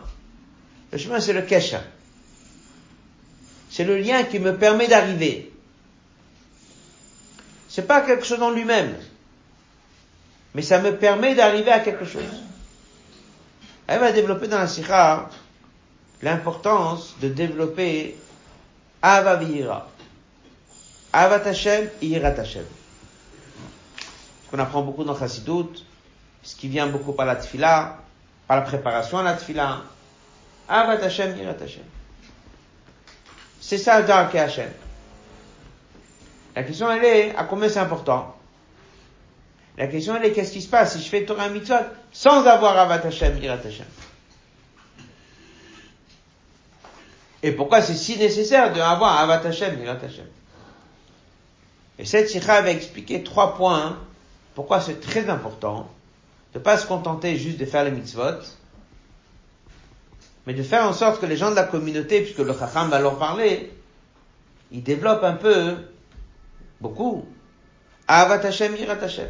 Le 0.91 0.97
chemin 0.97 1.19
c'est 1.19 1.33
le 1.33 1.43
kesha. 1.43 1.83
C'est 3.69 3.83
le 3.83 3.99
lien 3.99 4.23
qui 4.23 4.39
me 4.39 4.57
permet 4.57 4.87
d'arriver. 4.87 5.52
C'est 7.73 7.87
pas 7.87 8.01
quelque 8.01 8.23
chose 8.23 8.43
en 8.43 8.51
lui-même. 8.51 8.95
Mais 10.53 10.61
ça 10.61 10.77
me 10.77 10.95
permet 10.95 11.33
d'arriver 11.33 11.71
à 11.71 11.79
quelque 11.79 12.05
chose. 12.05 12.43
Elle 13.87 13.99
va 13.99 14.11
développer 14.11 14.47
dans 14.47 14.59
la 14.59 14.67
sikha 14.67 15.27
l'importance 16.21 17.15
de 17.19 17.29
développer 17.29 18.15
Ava 19.01 19.37
Vihira. 19.37 19.87
Avat 21.13 21.47
Hashem, 21.47 21.89
Yirat 21.99 22.39
Hashem. 22.39 22.65
On 24.51 24.59
apprend 24.59 24.83
beaucoup 24.83 25.03
dans 25.03 25.17
Chassidut, 25.17 25.83
ce 26.43 26.55
qui 26.55 26.67
vient 26.67 26.85
beaucoup 26.85 27.13
par 27.13 27.25
la 27.25 27.37
tfila, 27.37 27.97
par 28.47 28.57
la 28.57 28.61
préparation 28.61 29.17
à 29.17 29.23
la 29.23 29.33
tfila. 29.33 29.81
Avat 30.69 31.03
Hashem, 31.03 31.35
Yirat 31.39 31.55
Hashem. 31.59 31.85
C'est 33.59 33.79
ça, 33.79 34.03
Dark 34.03 34.35
Hashem. 34.35 34.69
La 36.55 36.63
question, 36.63 36.91
elle 36.91 37.03
est, 37.03 37.35
à 37.35 37.45
combien 37.45 37.69
c'est 37.69 37.79
important? 37.79 38.35
La 39.77 39.87
question, 39.87 40.15
elle 40.15 40.25
est, 40.25 40.33
qu'est-ce 40.33 40.51
qui 40.51 40.61
se 40.61 40.69
passe 40.69 40.95
si 40.95 41.03
je 41.03 41.09
fais 41.09 41.25
Torah 41.25 41.49
Mitzvot 41.49 41.75
sans 42.11 42.45
avoir 42.45 42.77
Avat 42.77 43.05
Hashem, 43.07 43.37
Yirat 43.41 43.59
Hashem? 43.65 43.85
Et 47.41 47.51
pourquoi 47.51 47.81
c'est 47.81 47.95
si 47.95 48.17
nécessaire 48.17 48.71
de 48.71 48.79
avoir 48.79 49.19
Avat 49.19 49.47
Hashem, 49.47 49.79
Yirat 49.79 49.97
Hashem? 50.03 50.27
Et 51.97 52.05
cette 52.05 52.29
sikha 52.29 52.61
va 52.61 52.71
expliquer 52.71 53.23
trois 53.23 53.55
points, 53.55 53.97
pourquoi 54.55 54.79
c'est 54.79 54.99
très 54.99 55.29
important 55.29 55.89
de 56.53 56.59
pas 56.59 56.77
se 56.77 56.85
contenter 56.85 57.35
juste 57.37 57.57
de 57.57 57.65
faire 57.65 57.83
les 57.83 57.91
mitzvot, 57.91 58.41
mais 60.45 60.53
de 60.53 60.63
faire 60.63 60.85
en 60.85 60.93
sorte 60.93 61.19
que 61.19 61.25
les 61.25 61.37
gens 61.37 61.49
de 61.49 61.55
la 61.55 61.63
communauté, 61.63 62.21
puisque 62.21 62.39
le 62.39 62.53
chacham 62.53 62.89
va 62.89 62.99
leur 62.99 63.17
parler, 63.17 63.71
ils 64.71 64.83
développent 64.83 65.23
un 65.23 65.33
peu, 65.33 65.75
beaucoup, 66.83 67.25
Avat 68.07 68.45
Hashem, 68.45 68.75
Yirat 68.75 69.01
Hashem. 69.01 69.29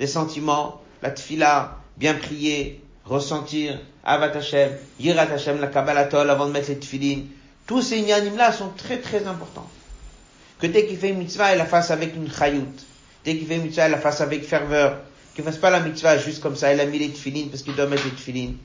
Les 0.00 0.08
sentiments, 0.08 0.82
la 1.00 1.12
tfila, 1.12 1.78
bien 1.96 2.14
prier, 2.14 2.82
ressentir, 3.04 3.78
Avat 4.04 4.36
Hashem, 4.36 4.72
Yirat 5.00 5.32
Hashem, 5.32 5.60
la 5.60 5.68
Kabbalatol 5.68 6.28
avant 6.28 6.46
de 6.46 6.52
mettre 6.52 6.68
les 6.68 6.78
tfilin. 6.78 7.22
Tous 7.66 7.80
ces 7.80 7.98
inyanim-là 7.98 8.52
sont 8.52 8.70
très 8.76 8.98
très 8.98 9.26
importants. 9.26 9.70
Que 10.58 10.66
dès 10.66 10.86
qu'il 10.86 10.98
fait 10.98 11.10
une 11.10 11.18
mitzvah, 11.18 11.52
il 11.52 11.58
la 11.58 11.66
fasse 11.66 11.90
avec 11.90 12.14
une 12.16 12.30
chayut. 12.30 12.66
Dès 13.24 13.36
qu'il 13.36 13.46
fait 13.46 13.56
une 13.56 13.62
mitzvah, 13.62 13.86
il 13.86 13.92
la 13.92 13.98
fasse 13.98 14.20
avec 14.20 14.44
ferveur 14.44 14.98
qu'il 15.34 15.44
fasse 15.44 15.58
pas 15.58 15.70
la 15.70 15.80
mitzvah 15.80 16.16
juste 16.16 16.42
comme 16.42 16.56
ça. 16.56 16.72
Il 16.72 16.80
a 16.80 16.86
mis 16.86 16.98
les 16.98 17.10
tefilines 17.10 17.50
parce 17.50 17.62
qu'il 17.62 17.74
doit 17.76 17.86
mettre 17.86 18.04
les 18.04 18.10
tefilines. 18.10 18.56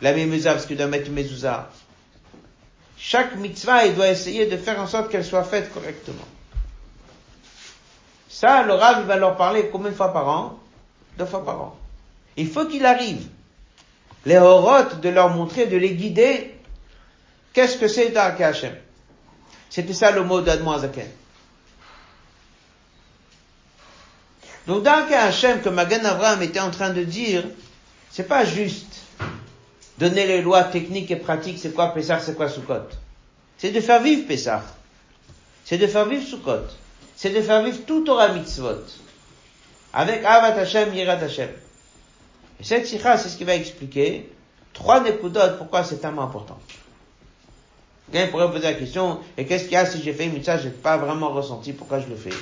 Il 0.00 0.06
a 0.06 0.12
mis 0.12 0.26
mezuzah 0.26 0.52
parce 0.52 0.66
qu'il 0.66 0.76
doit 0.76 0.86
mettre 0.86 1.10
mezuzah. 1.10 1.70
chaque 2.98 3.36
mitzvah, 3.36 3.86
il 3.86 3.94
doit 3.94 4.08
essayer 4.08 4.46
de 4.46 4.56
faire 4.58 4.78
en 4.78 4.86
sorte 4.86 5.10
qu'elle 5.10 5.24
soit 5.24 5.44
faite 5.44 5.72
correctement. 5.72 6.26
Ça, 8.30 8.62
le 8.62 8.74
il 9.00 9.06
va 9.06 9.16
leur 9.16 9.36
parler 9.36 9.68
combien 9.72 9.90
de 9.90 9.96
fois 9.96 10.12
par 10.12 10.28
an? 10.28 10.60
Deux 11.18 11.26
fois 11.26 11.44
par 11.44 11.60
an. 11.60 11.76
Il 12.36 12.48
faut 12.48 12.64
qu'il 12.64 12.86
arrive. 12.86 13.26
Les 14.24 14.36
horotes, 14.38 15.00
de 15.00 15.08
leur 15.08 15.30
montrer, 15.30 15.66
de 15.66 15.76
les 15.76 15.94
guider. 15.94 16.54
Qu'est-ce 17.52 17.76
que 17.76 17.88
c'est 17.88 18.10
Dark 18.10 18.40
Hashem? 18.40 18.76
C'était 19.68 19.94
ça 19.94 20.12
le 20.12 20.22
mot 20.22 20.40
d'Admoazaken. 20.40 21.08
Donc 24.68 24.84
Dark 24.84 25.10
Hashem, 25.10 25.60
que 25.60 25.68
Magan 25.68 26.04
Avraham 26.04 26.40
était 26.42 26.60
en 26.60 26.70
train 26.70 26.90
de 26.90 27.02
dire, 27.02 27.42
c'est 28.12 28.28
pas 28.28 28.44
juste 28.44 29.00
donner 29.98 30.28
les 30.28 30.40
lois 30.40 30.62
techniques 30.62 31.10
et 31.10 31.16
pratiques, 31.16 31.58
c'est 31.58 31.74
quoi 31.74 31.92
Pessah, 31.92 32.20
c'est 32.20 32.36
quoi 32.36 32.48
Sukkot. 32.48 32.90
C'est 33.58 33.72
de 33.72 33.80
faire 33.80 34.00
vivre 34.00 34.28
Pessah. 34.28 34.62
C'est 35.64 35.78
de 35.78 35.88
faire 35.88 36.04
vivre 36.06 36.24
Sukkot. 36.24 36.68
C'est 37.22 37.34
de 37.34 37.42
faire 37.42 37.62
vivre 37.62 37.80
tout 37.86 38.02
Torah 38.02 38.28
Mitzvot. 38.28 38.82
Avec 39.92 40.24
Avat 40.24 40.58
Hashem, 40.58 40.94
Yirat 40.94 41.22
Hashem. 41.22 41.50
Et 42.58 42.64
cette 42.64 42.86
sikha, 42.86 43.18
c'est 43.18 43.28
ce 43.28 43.36
qui 43.36 43.44
va 43.44 43.56
expliquer 43.56 44.32
trois 44.72 45.00
nekudot, 45.00 45.58
pourquoi 45.58 45.84
c'est 45.84 45.98
tellement 45.98 46.22
important. 46.22 46.58
Quelqu'un 48.10 48.30
pourrait 48.30 48.50
poser 48.50 48.62
la 48.62 48.72
question, 48.72 49.18
et 49.36 49.44
qu'est-ce 49.44 49.64
qu'il 49.64 49.74
y 49.74 49.76
a 49.76 49.84
si 49.84 50.02
j'ai 50.02 50.14
fait 50.14 50.24
une 50.24 50.32
mitzvah, 50.32 50.56
j'ai 50.56 50.70
pas 50.70 50.96
vraiment 50.96 51.28
ressenti 51.28 51.74
pourquoi 51.74 52.00
je 52.00 52.06
le 52.06 52.16
fais? 52.16 52.32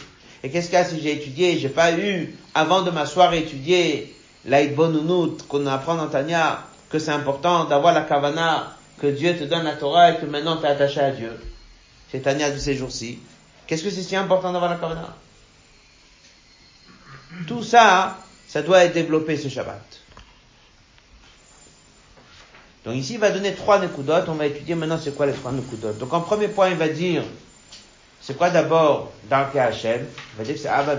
Et 0.44 0.48
qu'est-ce 0.48 0.66
qu'il 0.66 0.78
y 0.78 0.80
a 0.80 0.84
si 0.84 1.00
j'ai 1.00 1.10
étudié, 1.10 1.58
j'ai 1.58 1.70
pas 1.70 1.90
eu, 1.98 2.38
avant 2.54 2.82
de 2.82 2.92
m'asseoir 2.92 3.34
et 3.34 3.40
étudier, 3.40 4.14
l'aïd 4.44 4.76
bonunut 4.76 5.42
qu'on 5.48 5.66
apprend 5.66 5.96
dans 5.96 6.06
Tanya, 6.06 6.62
que 6.88 7.00
c'est 7.00 7.10
important 7.10 7.64
d'avoir 7.64 7.94
la 7.94 8.02
kavana, 8.02 8.76
que 9.00 9.08
Dieu 9.08 9.36
te 9.36 9.42
donne 9.42 9.64
la 9.64 9.74
Torah 9.74 10.12
et 10.12 10.18
que 10.18 10.26
maintenant 10.26 10.56
tu 10.56 10.66
es 10.66 10.68
attaché 10.68 11.00
à 11.00 11.10
Dieu? 11.10 11.32
C'est 12.12 12.20
Tania 12.20 12.52
de 12.52 12.58
ces 12.58 12.76
jours-ci. 12.76 13.18
Qu'est-ce 13.68 13.84
que 13.84 13.90
c'est 13.90 14.02
si 14.02 14.16
important 14.16 14.50
d'avoir 14.50 14.70
la 14.70 14.78
kavana 14.78 15.14
Tout 17.46 17.62
ça, 17.62 18.16
ça 18.48 18.62
doit 18.62 18.82
être 18.84 18.94
développé 18.94 19.36
ce 19.36 19.50
Shabbat. 19.50 20.00
Donc 22.86 22.96
ici, 22.96 23.14
il 23.14 23.20
va 23.20 23.30
donner 23.30 23.54
trois 23.54 23.78
nekudot. 23.78 24.26
On 24.28 24.34
va 24.34 24.46
étudier 24.46 24.74
maintenant 24.74 24.98
c'est 24.98 25.14
quoi 25.14 25.26
les 25.26 25.34
trois 25.34 25.52
nekudot. 25.52 25.92
Donc 25.92 26.14
en 26.14 26.22
premier 26.22 26.48
point, 26.48 26.70
il 26.70 26.76
va 26.76 26.88
dire 26.88 27.22
c'est 28.22 28.38
quoi 28.38 28.48
d'abord 28.48 29.12
Darke 29.28 29.56
Hashem? 29.56 30.06
Il 30.06 30.38
va 30.38 30.44
dire 30.44 30.54
que 30.54 30.60
c'est 30.60 30.68
Abba 30.68 30.98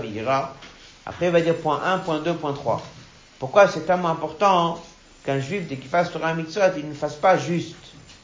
Après, 1.06 1.26
il 1.26 1.32
va 1.32 1.40
dire 1.40 1.56
point 1.56 1.82
1, 1.84 1.98
point 1.98 2.20
2, 2.20 2.34
point 2.34 2.52
3. 2.52 2.82
Pourquoi 3.40 3.66
c'est 3.66 3.84
tellement 3.84 4.10
important 4.10 4.80
qu'un 5.24 5.40
juif, 5.40 5.66
dès 5.66 5.76
qu'il 5.76 5.90
fasse 5.90 6.12
Torah 6.12 6.34
Mitzvot, 6.34 6.76
il 6.76 6.88
ne 6.88 6.94
fasse 6.94 7.16
pas 7.16 7.36
juste, 7.36 7.74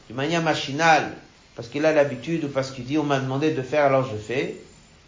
de 0.09 0.15
manière 0.15 0.41
machinale, 0.41 1.17
parce 1.57 1.69
qu'il 1.69 1.87
a 1.87 1.91
l'habitude 1.91 2.43
ou 2.43 2.49
parce 2.49 2.69
qu'il 2.69 2.85
dit 2.85 2.99
on 2.99 3.03
m'a 3.03 3.19
demandé 3.19 3.49
de 3.49 3.61
faire 3.63 3.85
alors 3.85 4.07
je 4.07 4.15
fais, 4.15 4.57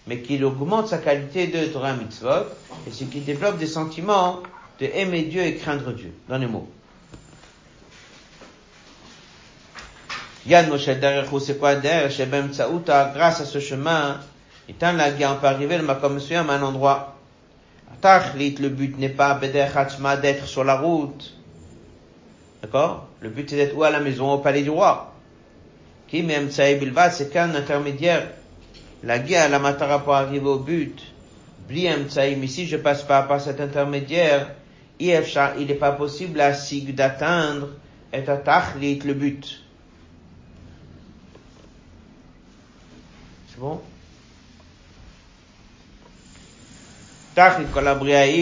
mais 0.07 0.21
qu'il 0.21 0.43
augmente 0.43 0.87
sa 0.87 0.97
qualité 0.97 1.45
de 1.45 1.63
Torah 1.67 1.93
Mitzvot, 1.93 2.47
et 2.87 2.91
c'est 2.91 3.05
qu'il 3.05 3.23
développe 3.23 3.59
des 3.59 3.67
sentiments 3.67 4.39
de 4.79 4.87
aimer 4.87 5.21
Dieu 5.21 5.43
et 5.43 5.55
craindre 5.57 5.91
Dieu, 5.91 6.11
dans 6.27 6.39
les 6.39 6.47
mots. 6.47 6.67
Yann 10.47 10.67
Moshe 10.69 10.87
Derech 10.87 11.27
c'est 11.39 11.59
quoi? 11.59 11.75
Derech 11.75 12.13
Shebem 12.13 12.51
Tsaouta, 12.51 13.11
grâce 13.15 13.41
à 13.41 13.45
ce 13.45 13.59
chemin, 13.59 14.19
étant 14.67 14.93
la 14.93 15.09
on 15.31 15.35
peut 15.35 15.45
arriver 15.45 15.77
le 15.77 15.83
Makom 15.83 16.17
à 16.17 16.39
un 16.39 16.63
endroit. 16.63 17.15
Tachlit, 18.01 18.55
le 18.55 18.69
but 18.69 18.97
n'est 18.97 19.09
pas 19.09 19.35
d'être 19.35 20.47
sur 20.47 20.63
la 20.63 20.77
route, 20.77 21.35
D'accord? 22.63 23.07
Le 23.19 23.29
but 23.29 23.47
c'est 23.47 23.55
d'être 23.55 23.77
où? 23.77 23.83
À 23.83 23.91
la 23.91 23.99
maison, 23.99 24.31
au 24.31 24.39
palais 24.39 24.63
du 24.63 24.71
roi. 24.71 25.08
Qui 26.09 26.25
c'est 27.11 27.29
qu'un 27.31 27.53
intermédiaire. 27.53 28.31
La 29.03 29.19
guerre, 29.19 29.49
la 29.49 29.59
matara 29.59 30.03
pour 30.03 30.15
arriver 30.15 30.45
au 30.45 30.57
but. 30.57 30.99
Bliam 31.67 32.07
mais 32.15 32.47
si 32.47 32.65
je 32.65 32.77
passe 32.77 33.03
pas 33.03 33.21
par 33.21 33.39
cet 33.39 33.61
intermédiaire, 33.61 34.55
il 34.99 35.65
n'est 35.67 35.75
pas 35.75 35.91
possible 35.91 36.41
à 36.41 36.53
Sig 36.53 36.95
d'atteindre 36.95 37.69
et 38.11 38.27
à 38.27 38.37
Tachlit 38.37 38.99
le 39.05 39.13
but. 39.13 39.61
C'est 43.49 43.59
bon? 43.59 43.79
Tachlit 47.35 47.65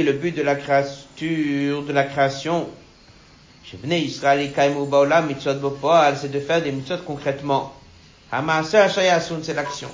le 0.03 0.11
but 0.13 0.35
de 0.35 0.41
la 0.41 0.55
créature, 0.55 1.83
de 1.83 1.91
la 1.91 2.05
création, 2.05 2.69
c'est 3.69 3.81
de 6.31 6.39
faire 6.39 6.61
des 6.61 6.71
mitzvot 6.71 7.03
concrètement. 7.05 7.73
c'est 8.31 9.53
l'action. 9.53 9.89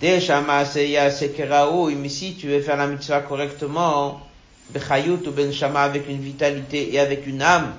Mais 0.00 0.20
si 2.08 2.34
tu 2.34 2.46
veux 2.46 2.60
faire 2.60 2.76
la 2.76 2.86
mitzvah 2.86 3.22
correctement, 3.22 4.20
bechayut 4.70 5.26
ou 5.26 5.32
ben 5.32 5.52
shama 5.52 5.82
avec 5.82 6.08
une 6.08 6.20
vitalité 6.20 6.94
et 6.94 7.00
avec 7.00 7.26
une 7.26 7.42
âme, 7.42 7.74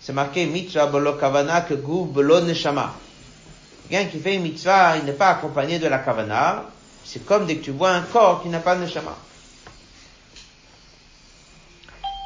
c'est 0.00 0.12
marqué 0.12 0.44
mitzvah 0.44 0.86
bolo 0.86 1.14
kavana 1.14 1.62
que 1.62 1.72
gouv 1.74 2.12
bolo 2.12 2.42
neshama. 2.42 2.94
Quelqu'un 3.88 4.10
qui 4.10 4.18
fait 4.18 4.34
une 4.34 4.42
mitzvah, 4.42 4.98
il 4.98 5.04
n'est 5.04 5.12
pas 5.12 5.30
accompagné 5.30 5.78
de 5.78 5.86
la 5.86 6.00
kavana, 6.00 6.64
c'est 7.02 7.24
comme 7.24 7.46
dès 7.46 7.56
que 7.56 7.64
tu 7.64 7.70
vois 7.70 7.92
un 7.92 8.02
corps 8.02 8.42
qui 8.42 8.50
n'a 8.50 8.58
pas 8.58 8.76
de 8.76 8.82
neshama. 8.82 9.16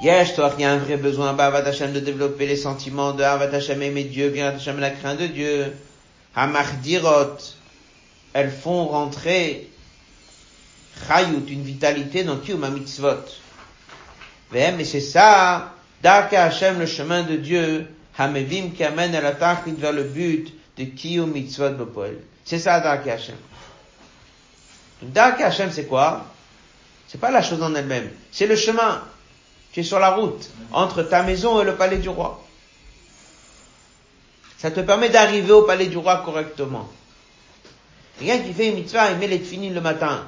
Yesh, 0.00 0.34
toi, 0.34 0.54
il 0.56 0.62
y 0.62 0.64
a 0.64 0.70
un 0.70 0.78
vrai 0.78 0.96
besoin, 0.96 1.32
Bavat 1.32 1.66
Hashem, 1.66 1.92
de 1.92 1.98
développer 1.98 2.46
les 2.46 2.54
sentiments 2.54 3.12
de 3.12 3.24
Avat 3.24 3.52
Hashem, 3.52 3.82
aimer 3.82 4.04
Dieu, 4.04 4.28
Virat 4.28 4.50
Hashem, 4.50 4.78
la 4.78 4.90
crainte 4.90 5.18
de 5.18 5.26
Dieu. 5.26 5.76
Hamachdirot, 6.36 7.36
elles 8.32 8.52
font 8.52 8.86
rentrer 8.86 9.68
Chayut, 11.08 11.48
une 11.48 11.62
vitalité 11.62 12.22
dans 12.22 12.36
Kiyum 12.36 12.68
Mitzvot. 12.72 13.24
Mais 14.52 14.84
c'est 14.84 15.00
ça, 15.00 15.74
Darka 16.00 16.44
Hashem, 16.44 16.78
le 16.78 16.86
chemin 16.86 17.24
de 17.24 17.34
Dieu, 17.34 17.88
Hamevim 18.16 18.70
qui 18.70 18.84
amène 18.84 19.16
à 19.16 19.20
la 19.20 19.32
tachlit 19.32 19.74
vers 19.76 19.92
le 19.92 20.04
but 20.04 20.54
de 20.76 20.84
Kiyum 20.84 21.32
Mitzvot 21.32 21.70
Bopol. 21.70 22.18
C'est 22.44 22.60
ça, 22.60 22.78
Darka 22.78 23.14
Hashem. 23.14 23.36
Darka 25.02 25.46
Hashem, 25.46 25.72
c'est 25.72 25.86
quoi? 25.86 26.24
C'est 27.08 27.20
pas 27.20 27.32
la 27.32 27.42
chose 27.42 27.62
en 27.64 27.74
elle-même. 27.74 28.10
C'est 28.30 28.46
le 28.46 28.54
chemin. 28.54 29.02
Tu 29.78 29.82
es 29.82 29.86
sur 29.86 30.00
la 30.00 30.10
route 30.10 30.50
entre 30.72 31.04
ta 31.04 31.22
maison 31.22 31.62
et 31.62 31.64
le 31.64 31.76
palais 31.76 31.98
du 31.98 32.08
roi. 32.08 32.44
Ça 34.56 34.72
te 34.72 34.80
permet 34.80 35.08
d'arriver 35.08 35.52
au 35.52 35.62
palais 35.62 35.86
du 35.86 35.96
roi 35.96 36.16
correctement. 36.24 36.88
Rien 38.18 38.40
qui 38.40 38.52
fait 38.52 38.70
une 38.70 38.74
mitzvah, 38.74 39.12
il 39.12 39.18
met 39.18 39.28
les 39.28 39.38
finis 39.38 39.70
le 39.70 39.80
matin, 39.80 40.26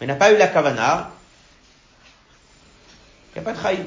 mais 0.00 0.08
n'a 0.08 0.16
pas 0.16 0.32
eu 0.32 0.36
la 0.36 0.48
kavana, 0.48 1.12
il 3.28 3.40
n'y 3.40 3.48
a 3.48 3.52
pas 3.52 3.56
de 3.56 3.62
chayut, 3.62 3.86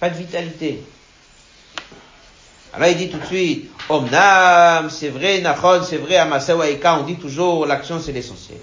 pas 0.00 0.08
de 0.08 0.16
vitalité. 0.16 0.82
Alors 2.72 2.88
il 2.88 2.96
dit 2.96 3.10
tout 3.10 3.18
de 3.18 3.26
suite, 3.26 3.72
Omnam, 3.90 4.88
c'est 4.88 5.10
vrai, 5.10 5.42
Nachon, 5.42 5.82
c'est 5.84 5.98
vrai, 5.98 6.16
Amasewa 6.16 6.64
on 6.98 7.02
dit 7.02 7.16
toujours, 7.16 7.66
l'action 7.66 8.00
c'est 8.00 8.12
l'essentiel. 8.12 8.56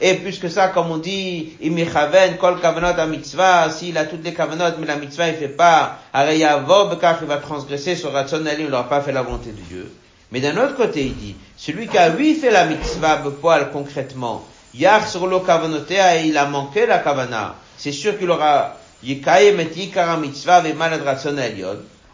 Et 0.00 0.14
plus 0.14 0.38
que 0.38 0.48
ça, 0.48 0.68
comme 0.68 0.90
on 0.90 0.98
dit, 0.98 1.52
imichaven, 1.60 2.36
kol 2.36 2.60
kavanot 2.60 2.98
a 2.98 3.06
mitzvah, 3.06 3.70
s'il 3.70 3.96
a 3.96 4.04
toutes 4.04 4.24
les 4.24 4.34
kavanot, 4.34 4.76
mais 4.80 4.86
la 4.86 4.96
mitzvah 4.96 5.28
il 5.28 5.34
fait 5.34 5.48
pas, 5.48 5.98
areyavo 6.12 6.96
car 7.00 7.18
il 7.22 7.28
va 7.28 7.36
transgresser 7.36 7.94
sur 7.94 8.12
ratson 8.12 8.42
il 8.58 8.68
n'aura 8.68 8.88
pas 8.88 9.00
fait 9.00 9.12
la 9.12 9.22
volonté 9.22 9.50
de 9.50 9.60
Dieu. 9.60 9.92
Mais 10.32 10.40
d'un 10.40 10.56
autre 10.56 10.76
côté, 10.76 11.04
il 11.04 11.16
dit, 11.16 11.36
celui 11.56 11.86
qui 11.86 11.96
a 11.96 12.08
lui 12.08 12.34
fait 12.34 12.50
la 12.50 12.64
mitzvah 12.64 13.22
poil 13.40 13.70
concrètement, 13.72 14.44
yach 14.74 15.06
sur 15.06 15.28
lo 15.28 15.40
kavanotea 15.40 16.22
et 16.22 16.26
il 16.26 16.38
a 16.38 16.46
manqué 16.46 16.86
la 16.86 16.98
kavana, 16.98 17.54
c'est 17.76 17.92
sûr 17.92 18.18
qu'il 18.18 18.30
aura, 18.30 18.76
yikayem 19.04 19.60
et 19.60 19.70
yikara 19.76 20.16
mitzvah 20.16 20.60
ve 20.60 20.74
malad 20.74 21.02
ratson 21.02 21.36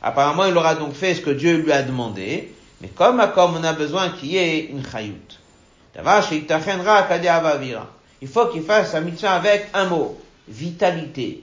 Apparemment, 0.03 0.47
il 0.47 0.57
aura 0.57 0.75
donc 0.75 0.95
fait 0.95 1.15
ce 1.15 1.21
que 1.21 1.31
Dieu 1.31 1.59
lui 1.59 1.73
a 1.73 1.83
demandé, 1.83 2.55
mais 2.81 2.89
comme 2.89 3.21
à 3.21 3.29
comme 3.29 3.57
on 3.57 3.65
a 3.65 3.73
besoin 3.73 4.11
qu'il 4.11 4.33
y 4.33 4.39
ait 4.39 4.67
une 4.71 4.83
chayut. 4.83 5.40
Il 8.23 8.29
faut 8.29 8.47
qu'il 8.47 8.63
fasse 8.63 8.93
sa 8.93 9.01
mitzvah 9.01 9.33
avec 9.33 9.69
un 9.75 9.87
mot, 9.87 10.21
vitalité. 10.49 11.43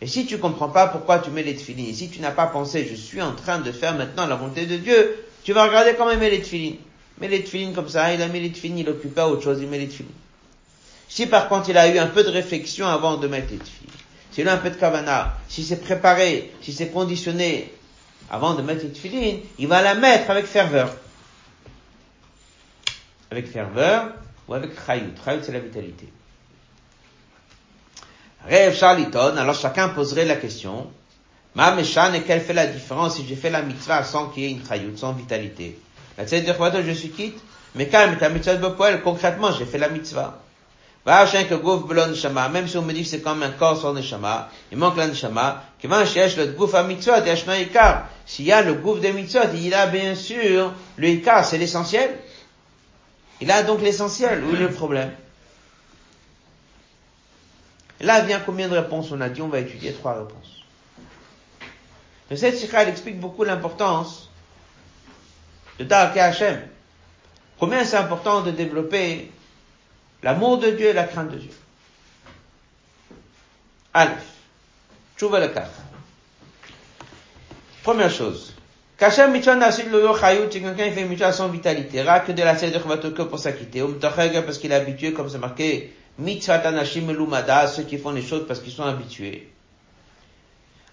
Et 0.00 0.06
si 0.06 0.26
tu 0.26 0.38
comprends 0.38 0.68
pas 0.68 0.88
pourquoi 0.88 1.20
tu 1.20 1.30
mets 1.30 1.42
les 1.42 1.54
tefilines, 1.56 1.94
si 1.94 2.10
tu 2.10 2.20
n'as 2.20 2.32
pas 2.32 2.46
pensé, 2.46 2.86
je 2.88 2.94
suis 2.94 3.22
en 3.22 3.32
train 3.32 3.58
de 3.58 3.72
faire 3.72 3.94
maintenant 3.94 4.26
la 4.26 4.36
volonté 4.36 4.66
de 4.66 4.76
Dieu, 4.76 5.24
tu 5.42 5.52
vas 5.52 5.66
regarder 5.66 5.94
comment 5.94 6.10
il 6.10 6.18
met 6.18 6.30
les 6.30 6.40
tefilines. 6.40 6.76
met 7.18 7.28
les 7.28 7.42
tefilines 7.42 7.72
comme 7.72 7.88
ça, 7.88 8.12
il 8.12 8.20
a 8.20 8.28
mis 8.28 8.40
les 8.40 8.50
tefilines, 8.50 8.78
il 8.78 8.88
occupait 8.88 9.22
autre 9.22 9.42
chose, 9.42 9.58
il 9.60 9.68
met 9.68 9.78
les 9.78 9.88
tefilines. 9.88 10.12
Si 11.08 11.26
par 11.26 11.48
contre 11.48 11.70
il 11.70 11.78
a 11.78 11.88
eu 11.88 11.98
un 11.98 12.08
peu 12.08 12.24
de 12.24 12.30
réflexion 12.30 12.86
avant 12.86 13.16
de 13.16 13.26
mettre 13.26 13.52
les 13.52 13.58
tefilines, 13.58 13.90
s'il 14.32 14.48
a 14.48 14.52
un 14.52 14.58
peu 14.58 14.70
de 14.70 14.74
kavana, 14.74 15.38
si 15.48 15.62
c'est 15.62 15.80
préparé, 15.80 16.52
si 16.60 16.72
c'est 16.72 16.88
conditionné 16.88 17.72
avant 18.30 18.54
de 18.54 18.60
mettre 18.60 18.82
les 18.82 18.90
tefilines, 18.90 19.40
il 19.58 19.66
va 19.66 19.80
la 19.80 19.94
mettre 19.94 20.30
avec 20.30 20.44
ferveur 20.44 20.94
avec 23.30 23.50
ferveur 23.50 24.12
ou 24.48 24.54
avec 24.54 24.70
chayut. 24.86 25.12
Chayut, 25.24 25.40
c'est 25.42 25.52
la 25.52 25.60
vitalité. 25.60 26.08
Rêve 28.46 28.76
Charliton, 28.76 29.36
alors 29.36 29.56
chacun 29.56 29.88
poserait 29.88 30.24
la 30.24 30.36
question, 30.36 30.88
Ma 31.56 31.74
Meshan, 31.74 32.12
et 32.12 32.20
quelle 32.20 32.42
fait 32.42 32.52
la 32.52 32.66
différence 32.66 33.16
si 33.16 33.26
j'ai 33.26 33.34
fait 33.34 33.48
la 33.50 33.62
mitzvah 33.62 34.04
sans 34.04 34.28
qu'il 34.28 34.42
y 34.42 34.46
ait 34.46 34.50
une 34.50 34.64
chayut, 34.66 34.96
sans 34.96 35.12
vitalité? 35.14 35.78
La 36.18 36.24
de 36.24 36.82
je 36.82 36.92
suis 36.92 37.08
quitte, 37.10 37.38
mais 37.74 37.88
même, 37.92 38.16
ta 38.18 38.28
mitzvah 38.28 38.56
de 38.56 38.96
concrètement, 39.02 39.50
j'ai 39.52 39.64
fait 39.64 39.78
la 39.78 39.88
mitzvah. 39.88 40.38
même 41.06 42.68
si 42.68 42.76
on 42.76 42.82
me 42.82 42.92
dit 42.92 43.02
que 43.02 43.08
c'est 43.08 43.20
comme 43.20 43.42
un 43.42 43.50
corps 43.50 43.80
sans 43.80 43.94
neshama, 43.94 44.48
il 44.70 44.78
manque 44.78 44.96
la 44.96 45.06
neshama. 45.08 45.62
S'il 48.26 48.44
y 48.44 48.52
a 48.52 48.62
le 48.62 48.74
gouf 48.74 49.00
de 49.00 49.08
mitzvah, 49.08 49.44
il 49.54 49.74
a 49.74 49.86
bien 49.86 50.14
sûr, 50.14 50.72
le 50.96 51.08
ikar, 51.08 51.44
c'est 51.44 51.58
l'essentiel. 51.58 52.10
Il 53.40 53.50
a 53.50 53.62
donc 53.62 53.82
l'essentiel. 53.82 54.42
Où 54.44 54.54
est 54.54 54.58
le 54.58 54.70
problème? 54.70 55.12
Là 58.00 58.20
vient 58.20 58.40
combien 58.40 58.68
de 58.68 58.74
réponses 58.74 59.10
on 59.10 59.20
a 59.20 59.28
dit, 59.28 59.42
on 59.42 59.48
va 59.48 59.60
étudier 59.60 59.92
trois 59.92 60.14
réponses. 60.14 60.62
Mais 62.30 62.36
cette 62.36 62.56
sikha, 62.56 62.84
explique 62.84 63.20
beaucoup 63.20 63.44
l'importance 63.44 64.30
de 65.78 65.84
Darke 65.84 66.16
Hashem. 66.16 66.60
Combien 67.58 67.84
c'est 67.84 67.96
important 67.96 68.42
de 68.42 68.50
développer 68.50 69.30
l'amour 70.22 70.58
de 70.58 70.70
Dieu 70.70 70.88
et 70.88 70.92
la 70.92 71.04
crainte 71.04 71.30
de 71.30 71.38
Dieu. 71.38 71.52
Aleph. 73.94 74.26
Tchouva 75.16 75.40
le. 75.40 75.50
Première 77.82 78.10
chose. 78.10 78.55
Kashem 78.98 79.32
mitzvah 79.32 79.56
nasil 79.56 79.90
lo 79.90 80.16
chayut, 80.16 80.50
c'est 80.50 80.60
quelqu'un 80.60 80.88
qui 80.88 80.94
fait 80.94 81.04
mitzvah 81.04 81.32
sans 81.32 81.48
vitalité. 81.48 82.02
Rak 82.02 82.30
de 82.30 82.42
la 82.42 82.56
seder 82.56 82.80
que 82.80 83.22
pour 83.22 83.38
s'acquitter. 83.38 83.82
Ou 83.82 83.94
parce 84.00 84.58
qu'il 84.58 84.72
est 84.72 84.74
habitué, 84.74 85.12
comme 85.12 85.28
c'est 85.28 85.38
marqué, 85.38 85.94
mitzvah 86.18 86.58
tanashim 86.60 87.12
lumada, 87.12 87.66
ceux 87.66 87.82
qui 87.82 87.98
font 87.98 88.12
les 88.12 88.22
choses 88.22 88.46
parce 88.46 88.60
qu'ils 88.60 88.72
sont 88.72 88.84
habitués. 88.84 89.50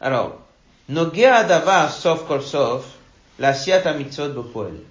Alors, 0.01 0.41
nogea 0.89 1.45
davar 1.45 1.91
sauf 1.91 2.27
kol 2.27 2.41
sauf, 2.41 2.85
la 3.39 3.53
siata 3.53 3.93
mitzvot 3.93 4.29
bepoel. 4.29 4.81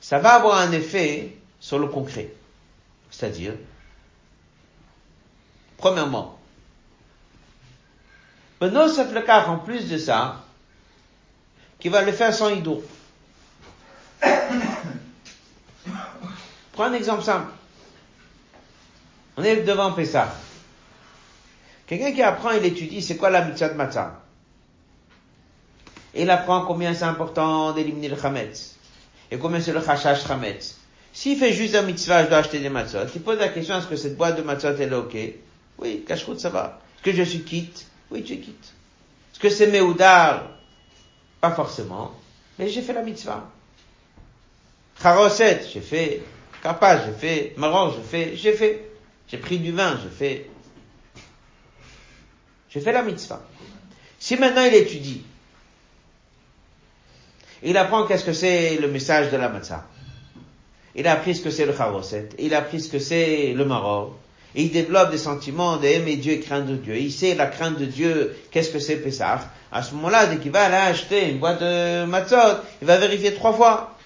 Ça 0.00 0.18
va 0.20 0.34
avoir 0.34 0.58
un 0.58 0.70
effet 0.72 1.36
sur 1.58 1.78
le 1.80 1.88
concret. 1.88 2.32
C'est-à-dire, 3.10 3.54
premièrement, 5.78 6.38
Benosef 8.62 9.12
le 9.12 9.28
en 9.28 9.58
plus 9.58 9.90
de 9.90 9.98
ça, 9.98 10.41
qui 11.82 11.88
va 11.88 12.02
le 12.02 12.12
faire 12.12 12.32
sans 12.32 12.50
ido. 12.50 12.84
Prends 16.70 16.84
un 16.84 16.92
exemple 16.92 17.24
simple. 17.24 17.50
On 19.36 19.42
est 19.42 19.62
devant 19.62 19.90
Pessah. 19.90 20.32
Quelqu'un 21.88 22.12
qui 22.12 22.22
apprend, 22.22 22.52
il 22.52 22.64
étudie, 22.64 23.02
c'est 23.02 23.16
quoi 23.16 23.30
la 23.30 23.44
mitzvah 23.44 23.70
de 23.70 23.74
matzah? 23.74 24.20
Et 26.14 26.22
il 26.22 26.30
apprend 26.30 26.64
combien 26.66 26.94
c'est 26.94 27.02
important 27.02 27.72
d'éliminer 27.72 28.10
le 28.10 28.16
chametz. 28.16 28.76
Et 29.32 29.38
combien 29.38 29.60
c'est 29.60 29.72
le 29.72 29.82
chachash 29.82 30.24
chametz. 30.24 30.76
S'il 31.12 31.36
fait 31.36 31.52
juste 31.52 31.74
un 31.74 31.82
mitzvah, 31.82 32.22
je 32.22 32.28
dois 32.28 32.38
acheter 32.38 32.60
des 32.60 32.68
matzot. 32.68 33.08
Il 33.12 33.22
pose 33.22 33.40
la 33.40 33.48
question, 33.48 33.76
est-ce 33.76 33.88
que 33.88 33.96
cette 33.96 34.16
boîte 34.16 34.36
de 34.36 34.42
matzot, 34.42 34.76
elle 34.78 34.92
est 34.92 34.94
ok? 34.94 35.16
Oui, 35.78 36.04
cache 36.06 36.24
ça 36.38 36.48
va. 36.48 36.78
Est-ce 36.94 37.02
que 37.02 37.12
je 37.12 37.24
suis 37.24 37.42
quitte? 37.42 37.86
Oui, 38.12 38.22
tu 38.22 38.34
es 38.34 38.38
quitte. 38.38 38.72
Est-ce 39.32 39.40
que 39.40 39.50
c'est 39.50 39.66
meoudar? 39.66 40.51
Pas 41.42 41.50
forcément. 41.50 42.12
Mais 42.56 42.68
j'ai 42.68 42.82
fait 42.82 42.92
la 42.92 43.02
mitzvah. 43.02 43.50
Charoset, 45.02 45.62
j'ai 45.72 45.80
fait. 45.80 46.22
Kappa, 46.62 47.04
j'ai 47.04 47.12
fait. 47.12 47.54
Maror, 47.56 47.96
j'ai 47.96 48.02
fait. 48.02 48.36
J'ai 48.36 48.52
fait. 48.52 48.88
J'ai 49.26 49.38
pris 49.38 49.58
du 49.58 49.72
vin, 49.72 49.98
j'ai 50.00 50.08
fait. 50.08 50.50
J'ai 52.70 52.80
fait 52.80 52.92
la 52.92 53.02
mitzvah. 53.02 53.42
Si 54.20 54.36
maintenant 54.36 54.62
il 54.62 54.74
étudie, 54.74 55.24
il 57.64 57.76
apprend 57.76 58.06
qu'est-ce 58.06 58.24
que 58.24 58.32
c'est 58.32 58.76
le 58.76 58.86
message 58.86 59.32
de 59.32 59.36
la 59.36 59.48
matzah. 59.48 59.84
Il 60.94 61.08
a 61.08 61.14
appris 61.14 61.34
ce 61.34 61.42
que 61.42 61.50
c'est 61.50 61.66
le 61.66 61.72
charoset. 61.72 62.28
Il 62.38 62.54
a 62.54 62.58
appris 62.58 62.80
ce 62.80 62.88
que 62.88 63.00
c'est 63.00 63.52
le 63.52 63.64
maror. 63.64 64.16
Il 64.54 64.70
développe 64.70 65.10
des 65.10 65.18
sentiments 65.18 65.76
d'aimer 65.76 66.16
Dieu 66.16 66.34
et 66.34 66.40
craindre 66.40 66.74
Dieu. 66.74 66.96
Il 66.96 67.12
sait 67.12 67.34
la 67.34 67.46
crainte 67.46 67.78
de 67.78 67.86
Dieu, 67.86 68.36
qu'est-ce 68.50 68.70
que 68.70 68.78
c'est 68.78 68.96
Pessah? 68.96 69.40
À 69.70 69.82
ce 69.82 69.94
moment-là, 69.94 70.26
dès 70.26 70.36
qu'il 70.36 70.50
va 70.50 70.64
aller 70.64 70.74
acheter 70.74 71.30
une 71.30 71.38
boîte 71.38 71.60
de 71.60 72.04
matzot, 72.04 72.60
il 72.80 72.86
va 72.86 72.98
vérifier 72.98 73.34
trois 73.34 73.52
fois. 73.52 73.96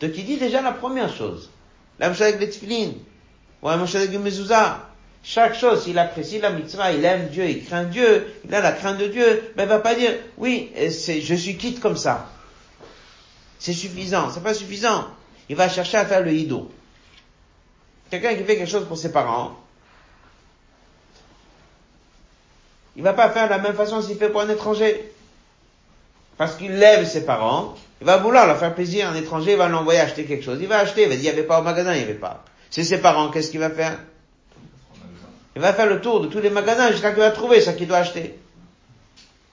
Donc 0.00 0.12
il 0.16 0.24
dit 0.24 0.36
déjà 0.36 0.62
la 0.62 0.72
première 0.72 1.14
chose. 1.14 1.50
La 1.98 2.06
même 2.08 2.16
chose 2.16 2.28
avec. 2.28 2.60
Ou 3.62 3.68
la 3.68 3.72
avec. 3.74 4.76
Chaque 5.22 5.54
chose, 5.54 5.84
s'il 5.84 5.98
apprécie 5.98 6.38
la 6.38 6.50
mitzvah, 6.50 6.92
il 6.92 7.04
aime 7.04 7.28
Dieu, 7.28 7.46
il 7.46 7.62
craint 7.64 7.84
Dieu, 7.84 8.26
il 8.46 8.54
a 8.54 8.62
la 8.62 8.72
crainte 8.72 8.96
de 8.96 9.06
Dieu, 9.06 9.52
mais 9.54 9.64
il 9.64 9.68
va 9.68 9.78
pas 9.78 9.94
dire, 9.94 10.12
oui, 10.38 10.72
c'est, 10.90 11.20
je 11.20 11.34
suis 11.34 11.58
quitte 11.58 11.78
comme 11.78 11.98
ça. 11.98 12.30
C'est 13.58 13.74
suffisant, 13.74 14.30
c'est 14.30 14.42
pas 14.42 14.54
suffisant 14.54 15.08
il 15.50 15.56
va 15.56 15.68
chercher 15.68 15.96
à 15.96 16.06
faire 16.06 16.22
le 16.22 16.32
hido. 16.32 16.70
Quelqu'un 18.10 18.34
qui 18.34 18.44
fait 18.44 18.56
quelque 18.56 18.70
chose 18.70 18.86
pour 18.86 18.98
ses 18.98 19.12
parents, 19.12 19.56
il 22.96 23.02
va 23.02 23.12
pas 23.12 23.30
faire 23.30 23.44
de 23.44 23.50
la 23.50 23.58
même 23.58 23.74
façon 23.74 24.02
s'il 24.02 24.16
fait 24.16 24.28
pour 24.28 24.40
un 24.40 24.48
étranger. 24.48 25.12
Parce 26.36 26.56
qu'il 26.56 26.72
lève 26.72 27.06
ses 27.06 27.24
parents, 27.24 27.76
il 28.00 28.06
va 28.06 28.16
vouloir 28.16 28.46
leur 28.46 28.58
faire 28.58 28.74
plaisir. 28.74 29.08
Un 29.08 29.14
étranger 29.14 29.52
il 29.52 29.58
va 29.58 29.68
l'envoyer 29.68 30.00
acheter 30.00 30.24
quelque 30.24 30.44
chose. 30.44 30.58
Il 30.60 30.66
va 30.66 30.78
acheter, 30.78 31.02
il 31.02 31.08
va 31.08 31.14
dire, 31.14 31.30
il 31.30 31.34
n'y 31.34 31.38
avait 31.38 31.46
pas 31.46 31.60
au 31.60 31.62
magasin, 31.62 31.92
il 31.92 31.98
n'y 31.98 32.04
avait 32.04 32.14
pas. 32.14 32.44
C'est 32.70 32.82
ses 32.84 32.98
parents, 32.98 33.30
qu'est-ce 33.30 33.50
qu'il 33.50 33.60
va 33.60 33.70
faire? 33.70 33.98
Il 35.54 35.62
va 35.62 35.72
faire 35.72 35.86
le 35.86 36.00
tour 36.00 36.20
de 36.20 36.26
tous 36.26 36.40
les 36.40 36.50
magasins 36.50 36.90
jusqu'à 36.90 37.10
qu'il 37.10 37.20
va 37.20 37.30
trouver 37.30 37.60
ce 37.60 37.70
qu'il 37.70 37.86
doit 37.86 37.98
acheter. 37.98 38.38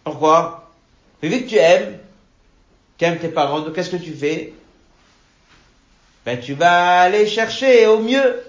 Pourquoi? 0.03 0.63
vu 1.21 1.43
que 1.43 1.49
tu 1.49 1.55
aimes, 1.57 1.97
tu 2.97 3.05
aimes 3.05 3.17
tes 3.17 3.29
parents, 3.29 3.61
donc 3.61 3.73
qu'est-ce 3.73 3.89
que 3.89 3.97
tu 3.97 4.13
fais? 4.13 4.53
ben 6.27 6.39
tu 6.39 6.55
vas 6.55 7.01
aller 7.01 7.25
chercher 7.25 7.87
au 7.87 7.99
mieux. 7.99 8.43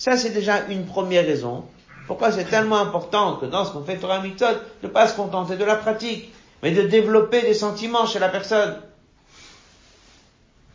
Ça, 0.00 0.16
c'est 0.16 0.30
déjà 0.30 0.64
une 0.70 0.86
première 0.86 1.26
raison. 1.26 1.66
Pourquoi 2.06 2.32
c'est 2.32 2.46
tellement 2.46 2.78
important 2.78 3.36
que 3.36 3.44
dans 3.44 3.66
ce 3.66 3.72
qu'on 3.72 3.84
fait 3.84 3.98
Torah 3.98 4.22
Mitzvot, 4.22 4.46
de 4.82 4.86
ne 4.86 4.88
pas 4.88 5.06
se 5.06 5.14
contenter 5.14 5.58
de 5.58 5.64
la 5.64 5.76
pratique, 5.76 6.32
mais 6.62 6.70
de 6.70 6.80
développer 6.84 7.42
des 7.42 7.52
sentiments 7.52 8.06
chez 8.06 8.18
la 8.18 8.30
personne. 8.30 8.80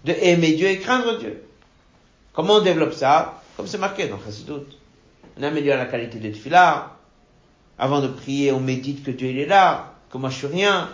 De 0.03 0.13
aimer 0.13 0.51
Dieu 0.53 0.67
et 0.67 0.77
craindre 0.77 1.17
Dieu. 1.17 1.43
Comment 2.33 2.57
on 2.57 2.61
développe 2.61 2.93
ça? 2.93 3.41
Comme 3.57 3.65
c'est 3.65 3.79
marqué 3.79 4.07
dans 4.07 4.19
Chassidut. 4.23 4.67
On 5.39 5.41
améliore 5.41 5.79
la 5.79 5.87
qualité 5.87 6.19
de 6.19 6.29
tefillah. 6.29 6.91
Avant 7.79 8.01
de 8.01 8.07
prier, 8.09 8.51
on 8.51 8.59
médite 8.59 9.03
que 9.03 9.09
Dieu 9.09 9.35
est 9.39 9.47
là, 9.47 9.93
que 10.11 10.19
moi 10.19 10.29
je 10.29 10.35
suis 10.35 10.47
rien. 10.47 10.87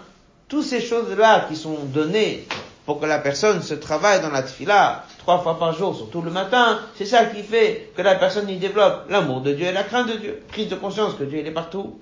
Toutes 0.48 0.64
ces 0.64 0.80
choses-là 0.80 1.48
qui 1.50 1.58
sont 1.58 1.84
données 1.84 2.48
pour 2.92 3.00
que 3.00 3.06
la 3.06 3.20
personne 3.20 3.62
se 3.62 3.74
travaille 3.74 4.22
dans 4.22 4.32
la 4.32 4.44
tfila 4.44 5.06
trois 5.20 5.40
fois 5.40 5.58
par 5.58 5.72
jour, 5.72 5.96
surtout 5.96 6.22
le 6.22 6.30
matin, 6.30 6.78
c'est 6.98 7.06
ça 7.06 7.24
qui 7.24 7.42
fait 7.42 7.90
que 7.96 8.02
la 8.02 8.16
personne 8.16 8.50
y 8.50 8.58
développe 8.58 9.06
l'amour 9.10 9.40
de 9.40 9.54
Dieu 9.54 9.68
et 9.68 9.72
la 9.72 9.84
crainte 9.84 10.10
de 10.10 10.18
Dieu. 10.18 10.44
Prise 10.50 10.68
de 10.68 10.76
conscience 10.76 11.14
que 11.14 11.24
Dieu 11.24 11.40
est 11.40 11.52
partout. 11.52 12.02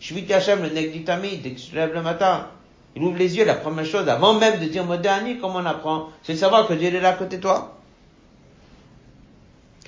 Shvit 0.00 0.32
Hashem, 0.32 0.62
le 0.62 0.70
nec 0.70 0.90
du 0.90 1.00
dès 1.00 1.50
que 1.50 1.60
tu 1.60 1.74
lèves 1.74 1.92
le 1.92 2.00
matin, 2.00 2.46
il 2.96 3.02
ouvre 3.02 3.18
les 3.18 3.36
yeux, 3.36 3.44
la 3.44 3.56
première 3.56 3.84
chose, 3.84 4.08
avant 4.08 4.32
même 4.32 4.58
de 4.58 4.64
dire 4.64 4.86
dernier, 4.96 5.36
comme 5.36 5.54
on 5.54 5.66
apprend, 5.66 6.08
c'est 6.22 6.34
savoir 6.34 6.66
que 6.66 6.72
Dieu 6.72 6.88
est 6.88 7.00
là 7.02 7.10
à 7.10 7.12
côté 7.12 7.36
de 7.36 7.42
toi. 7.42 7.76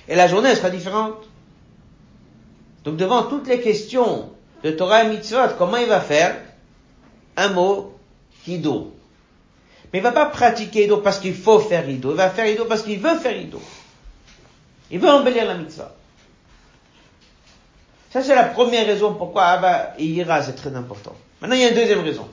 Et 0.07 0.15
la 0.15 0.27
journée 0.27 0.53
sera 0.53 0.69
différente. 0.69 1.27
Donc 2.83 2.97
devant 2.97 3.23
toutes 3.23 3.47
les 3.47 3.61
questions 3.61 4.29
de 4.63 4.69
Torah 4.69 5.05
et 5.05 5.09
Mitzvot, 5.09 5.55
comment 5.57 5.77
il 5.77 5.87
va 5.87 6.01
faire? 6.01 6.35
Un 7.35 7.49
mot, 7.49 7.95
Hido. 8.47 8.91
Mais 9.95 9.99
il 9.99 10.03
va 10.03 10.11
pas 10.11 10.25
pratiquer 10.25 10.83
Ido 10.83 10.97
parce 10.97 11.19
qu'il 11.19 11.33
faut 11.33 11.57
faire 11.57 11.89
Ido. 11.89 12.11
Il 12.11 12.17
va 12.17 12.29
faire 12.29 12.47
Ido 12.47 12.65
parce 12.65 12.81
qu'il 12.83 12.99
veut 12.99 13.17
faire 13.17 13.37
Ido. 13.37 13.61
Il 14.91 14.99
veut 14.99 15.07
embellir 15.07 15.45
la 15.45 15.53
mitzvah. 15.53 15.95
Ça, 18.11 18.21
c'est 18.21 18.35
la 18.35 18.43
première 18.43 18.85
raison 18.85 19.13
pourquoi 19.13 19.45
Abba 19.45 19.93
et 19.97 20.03
Ira, 20.03 20.43
c'est 20.43 20.57
très 20.57 20.75
important. 20.75 21.15
Maintenant, 21.39 21.55
il 21.55 21.61
y 21.61 21.63
a 21.63 21.69
une 21.69 21.75
deuxième 21.75 22.01
raison. 22.01 22.27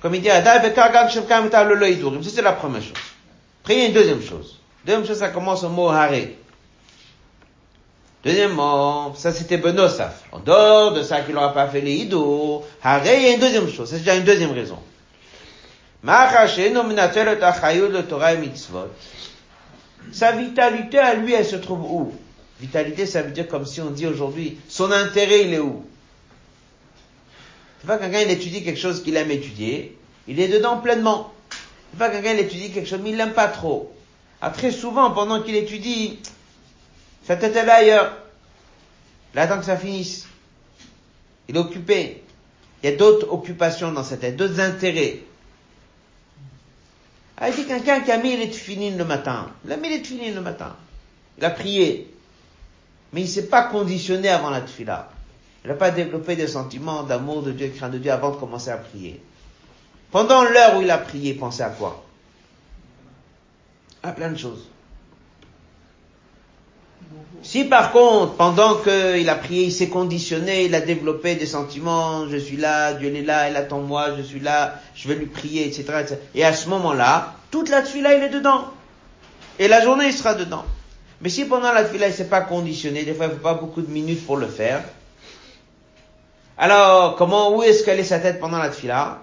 Comme 0.00 0.14
il 0.14 0.22
dit, 0.22 0.28
ça 0.28 0.62
c'est 0.62 2.42
la 2.42 2.52
première 2.52 2.82
chose. 2.82 2.92
Après, 3.62 3.74
il 3.74 3.80
y 3.80 3.82
a 3.82 3.86
une 3.86 3.94
deuxième 3.94 4.22
chose. 4.22 4.60
Deuxième 4.84 5.04
chose, 5.04 5.18
ça 5.18 5.30
commence 5.30 5.64
au 5.64 5.70
mot 5.70 5.88
haré. 5.88 6.37
Deuxièmement, 8.24 9.14
ça 9.14 9.32
c'était 9.32 9.58
Benosaf. 9.58 10.24
En 10.32 10.40
dehors 10.40 10.92
de 10.92 11.02
ça 11.02 11.20
qu'il 11.20 11.34
n'aura 11.34 11.54
pas 11.54 11.68
fait 11.68 11.80
les 11.80 12.08
Haré, 12.82 13.16
il 13.16 13.22
y 13.22 13.26
a 13.26 13.34
une 13.34 13.40
deuxième 13.40 13.70
chose. 13.70 13.90
C'est 13.90 13.98
déjà 13.98 14.16
une 14.16 14.24
deuxième 14.24 14.52
raison. 14.52 14.78
Sa 20.12 20.32
vitalité 20.32 20.98
à 20.98 21.14
lui, 21.14 21.32
elle 21.34 21.46
se 21.46 21.56
trouve 21.56 21.80
où? 21.82 22.12
Vitalité, 22.60 23.06
ça 23.06 23.22
veut 23.22 23.30
dire 23.30 23.46
comme 23.46 23.66
si 23.66 23.80
on 23.80 23.90
dit 23.90 24.06
aujourd'hui, 24.06 24.58
son 24.68 24.90
intérêt, 24.90 25.42
il 25.42 25.54
est 25.54 25.58
où? 25.60 25.84
C'est 27.80 27.86
pas 27.86 27.98
quelqu'un, 27.98 28.20
il 28.20 28.30
étudie 28.30 28.64
quelque 28.64 28.80
chose 28.80 29.02
qu'il 29.02 29.16
aime 29.16 29.30
étudier, 29.30 29.96
il 30.26 30.40
est 30.40 30.48
dedans 30.48 30.78
pleinement. 30.78 31.32
C'est 31.92 31.98
pas 31.98 32.10
quelqu'un, 32.10 32.32
il 32.32 32.40
étudie 32.40 32.72
quelque 32.72 32.88
chose, 32.88 33.00
mais 33.02 33.10
il 33.10 33.16
l'aime 33.16 33.32
pas 33.32 33.46
trop. 33.46 33.92
Ah, 34.40 34.50
très 34.50 34.72
souvent, 34.72 35.12
pendant 35.12 35.42
qu'il 35.42 35.54
étudie, 35.54 36.18
sa 37.28 37.36
tête 37.36 37.54
est 37.56 37.64
là 37.66 37.74
ailleurs. 37.74 38.16
Il 39.34 39.38
attend 39.38 39.58
que 39.58 39.66
ça 39.66 39.76
finisse. 39.76 40.26
Il 41.46 41.56
est 41.56 41.58
occupé. 41.58 42.22
Il 42.82 42.88
y 42.88 42.92
a 42.94 42.96
d'autres 42.96 43.30
occupations 43.30 43.92
dans 43.92 44.02
sa 44.02 44.16
tête, 44.16 44.34
d'autres 44.34 44.60
intérêts. 44.60 45.20
Ah, 47.36 47.50
il 47.50 47.54
dit 47.54 47.66
quelqu'un 47.66 48.00
qui 48.00 48.10
a 48.10 48.16
mis 48.16 48.34
les 48.34 48.48
tefilines 48.48 48.96
le 48.96 49.04
matin. 49.04 49.50
Il 49.66 49.72
a 49.72 49.76
mis 49.76 49.90
les 49.90 50.00
tefilines 50.00 50.36
le 50.36 50.40
matin. 50.40 50.74
Il 51.36 51.44
a 51.44 51.50
prié. 51.50 52.10
Mais 53.12 53.20
il 53.20 53.28
s'est 53.28 53.48
pas 53.48 53.64
conditionné 53.64 54.30
avant 54.30 54.48
la 54.48 54.62
tefila. 54.62 55.10
Il 55.64 55.68
n'a 55.68 55.74
pas 55.74 55.90
développé 55.90 56.34
des 56.34 56.46
sentiments 56.46 57.02
d'amour 57.02 57.42
de 57.42 57.52
Dieu 57.52 57.66
et 57.66 57.70
crainte 57.70 57.92
de 57.92 57.98
Dieu 57.98 58.10
avant 58.10 58.30
de 58.30 58.36
commencer 58.36 58.70
à 58.70 58.78
prier. 58.78 59.20
Pendant 60.10 60.44
l'heure 60.44 60.78
où 60.78 60.80
il 60.80 60.90
a 60.90 60.96
prié, 60.96 61.34
pensez 61.34 61.62
à 61.62 61.68
quoi? 61.68 62.06
À 64.02 64.12
plein 64.12 64.30
de 64.30 64.38
choses. 64.38 64.66
Si 67.42 67.64
par 67.64 67.92
contre, 67.92 68.34
pendant 68.34 68.74
qu'il 68.76 69.28
a 69.28 69.34
prié, 69.36 69.64
il 69.64 69.72
s'est 69.72 69.88
conditionné, 69.88 70.64
il 70.64 70.74
a 70.74 70.80
développé 70.80 71.36
des 71.36 71.46
sentiments, 71.46 72.28
je 72.28 72.36
suis 72.36 72.56
là, 72.56 72.94
Dieu 72.94 73.14
est 73.14 73.22
là, 73.22 73.48
il 73.48 73.56
attend 73.56 73.80
moi, 73.80 74.08
je 74.16 74.22
suis 74.22 74.40
là, 74.40 74.74
je 74.94 75.08
vais 75.08 75.14
lui 75.14 75.26
prier, 75.26 75.66
etc. 75.66 76.16
Et 76.34 76.44
à 76.44 76.52
ce 76.52 76.68
moment-là, 76.68 77.34
toute 77.50 77.68
la 77.68 77.80
là 77.80 78.14
il 78.14 78.22
est 78.24 78.28
dedans. 78.28 78.64
Et 79.58 79.68
la 79.68 79.82
journée, 79.82 80.06
il 80.06 80.12
sera 80.12 80.34
dedans. 80.34 80.64
Mais 81.20 81.28
si 81.28 81.44
pendant 81.44 81.72
la 81.72 81.82
là 81.82 82.08
il 82.08 82.12
s'est 82.12 82.28
pas 82.28 82.40
conditionné, 82.40 83.04
des 83.04 83.14
fois, 83.14 83.26
il 83.26 83.32
faut 83.32 83.38
pas 83.38 83.54
beaucoup 83.54 83.82
de 83.82 83.90
minutes 83.90 84.26
pour 84.26 84.36
le 84.36 84.46
faire. 84.46 84.82
Alors, 86.56 87.14
comment, 87.16 87.56
où 87.56 87.62
est-ce 87.62 87.84
qu'elle 87.84 88.00
est 88.00 88.04
sa 88.04 88.18
tête 88.18 88.40
pendant 88.40 88.58
la 88.58 88.70
là 88.84 89.18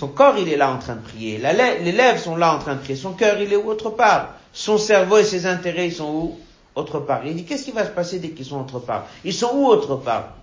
Son 0.00 0.08
corps, 0.08 0.38
il 0.38 0.48
est 0.48 0.56
là 0.56 0.70
en 0.70 0.78
train 0.78 0.96
de 0.96 1.02
prier. 1.02 1.36
les 1.36 1.92
lèvres 1.92 2.18
sont 2.18 2.34
là 2.34 2.54
en 2.54 2.58
train 2.58 2.74
de 2.74 2.80
prier. 2.80 2.96
Son 2.96 3.12
cœur, 3.12 3.38
il 3.38 3.52
est 3.52 3.56
autre 3.56 3.90
part. 3.90 4.30
Son 4.50 4.78
cerveau 4.78 5.18
et 5.18 5.24
ses 5.24 5.44
intérêts, 5.44 5.88
ils 5.88 5.94
sont 5.94 6.10
où? 6.10 6.38
Autre 6.74 7.00
part. 7.00 7.26
Il 7.26 7.36
dit, 7.36 7.44
qu'est-ce 7.44 7.66
qui 7.66 7.70
va 7.70 7.84
se 7.84 7.90
passer 7.90 8.18
dès 8.18 8.30
qu'ils 8.30 8.46
sont 8.46 8.62
autre 8.62 8.78
part? 8.78 9.04
Ils 9.26 9.34
sont 9.34 9.50
où 9.52 9.66
autre 9.66 9.96
part? 9.96 10.36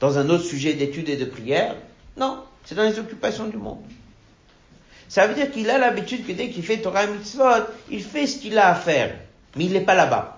Dans 0.00 0.18
un 0.18 0.28
autre 0.28 0.44
sujet 0.44 0.74
d'étude 0.74 1.08
et 1.08 1.16
de 1.16 1.24
prière? 1.24 1.74
Non, 2.18 2.44
c'est 2.66 2.74
dans 2.74 2.82
les 2.82 2.98
occupations 2.98 3.46
du 3.46 3.56
monde. 3.56 3.80
Ça 5.08 5.26
veut 5.26 5.34
dire 5.34 5.50
qu'il 5.50 5.70
a 5.70 5.78
l'habitude 5.78 6.26
que 6.26 6.32
dès 6.32 6.50
qu'il 6.50 6.62
fait 6.62 6.76
Torah 6.82 7.06
Mitzvot, 7.06 7.64
il 7.90 8.04
fait 8.04 8.26
ce 8.26 8.36
qu'il 8.36 8.58
a 8.58 8.68
à 8.68 8.74
faire, 8.74 9.14
mais 9.56 9.64
il 9.64 9.72
n'est 9.72 9.80
pas 9.80 9.94
là-bas. 9.94 10.36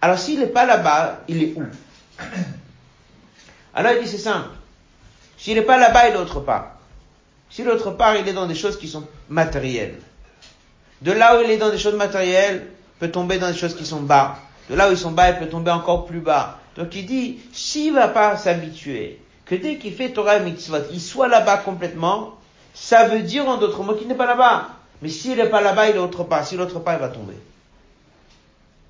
Alors 0.00 0.16
s'il 0.16 0.38
n'est 0.38 0.46
pas 0.46 0.64
là-bas, 0.64 1.22
il 1.26 1.42
est 1.42 1.54
où? 1.56 1.64
Alors 3.74 3.94
il 3.94 4.04
dit 4.04 4.08
c'est 4.08 4.16
simple. 4.16 4.50
S'il 5.36 5.56
n'est 5.56 5.62
pas 5.62 5.76
là-bas, 5.76 6.08
il 6.08 6.14
est 6.14 6.18
autre 6.18 6.38
part. 6.38 6.76
Si 7.50 7.64
l'autre 7.64 7.90
part, 7.90 8.16
il 8.16 8.28
est 8.28 8.32
dans 8.32 8.46
des 8.46 8.54
choses 8.54 8.78
qui 8.78 8.88
sont 8.88 9.06
matérielles. 9.28 9.98
De 11.02 11.12
là 11.12 11.38
où 11.38 11.42
il 11.42 11.50
est 11.50 11.56
dans 11.56 11.70
des 11.70 11.78
choses 11.78 11.96
matérielles, 11.96 12.66
peut 12.98 13.10
tomber 13.10 13.38
dans 13.38 13.50
des 13.50 13.56
choses 13.56 13.74
qui 13.74 13.84
sont 13.84 14.00
bas. 14.00 14.38
De 14.68 14.76
là 14.76 14.88
où 14.88 14.92
ils 14.92 14.98
sont 14.98 15.10
bas, 15.10 15.30
il 15.30 15.38
peut 15.38 15.46
tomber 15.46 15.70
encore 15.70 16.06
plus 16.06 16.20
bas. 16.20 16.58
Donc 16.76 16.94
il 16.94 17.06
dit, 17.06 17.40
s'il 17.52 17.92
va 17.94 18.08
pas 18.08 18.36
s'habituer, 18.36 19.20
que 19.46 19.56
dès 19.56 19.78
qu'il 19.78 19.94
fait 19.94 20.10
Torah 20.10 20.36
et 20.36 20.40
Mitzvot, 20.40 20.76
il 20.92 21.00
soit 21.00 21.26
là-bas 21.26 21.58
complètement, 21.58 22.34
ça 22.72 23.08
veut 23.08 23.20
dire 23.20 23.48
en 23.48 23.56
d'autres 23.56 23.82
mots 23.82 23.94
qu'il 23.94 24.06
n'est 24.06 24.14
pas 24.14 24.26
là-bas. 24.26 24.68
Mais 25.02 25.08
s'il 25.08 25.36
n'est 25.36 25.48
pas 25.48 25.60
là-bas, 25.60 25.90
il 25.90 25.96
est 25.96 25.98
autre 25.98 26.22
part. 26.24 26.46
Si 26.46 26.56
l'autre 26.56 26.78
part, 26.78 26.94
il 26.94 27.00
va 27.00 27.08
tomber. 27.08 27.36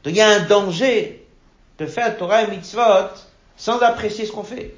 Donc 0.05 0.13
il 0.13 0.17
y 0.17 0.21
a 0.21 0.29
un 0.29 0.41
danger 0.41 1.27
de 1.79 1.87
faire 1.87 2.17
Torah 2.19 2.43
et 2.43 2.51
Mitzvot 2.51 3.09
sans 3.57 3.79
apprécier 3.81 4.27
ce 4.27 4.33
qu'on 4.33 4.43
fait. 4.43 4.75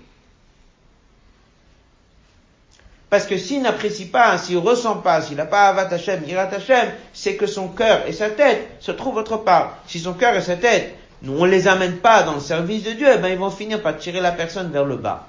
Parce 3.12 3.26
que 3.26 3.36
s'il 3.36 3.60
n'apprécie 3.60 4.06
pas, 4.06 4.38
s'il 4.38 4.56
ressent 4.56 4.96
pas, 4.96 5.20
s'il 5.20 5.36
n'a 5.36 5.44
pas 5.44 5.68
Avat 5.68 5.92
Hashem, 5.92 6.22
Irat 6.26 6.48
Hashem, 6.50 6.92
c'est 7.12 7.36
que 7.36 7.46
son 7.46 7.68
cœur 7.68 8.06
et 8.06 8.14
sa 8.14 8.30
tête 8.30 8.66
se 8.80 8.90
trouvent 8.90 9.18
autre 9.18 9.36
part. 9.36 9.76
Si 9.86 9.98
son 9.98 10.14
cœur 10.14 10.34
et 10.34 10.40
sa 10.40 10.56
tête, 10.56 10.96
nous, 11.20 11.36
on 11.38 11.44
les 11.44 11.68
amène 11.68 11.98
pas 11.98 12.22
dans 12.22 12.36
le 12.36 12.40
service 12.40 12.84
de 12.84 12.92
Dieu, 12.92 13.08
eh 13.14 13.18
ben, 13.18 13.28
ils 13.28 13.36
vont 13.36 13.50
finir 13.50 13.82
par 13.82 13.98
tirer 13.98 14.22
la 14.22 14.32
personne 14.32 14.72
vers 14.72 14.86
le 14.86 14.96
bas. 14.96 15.26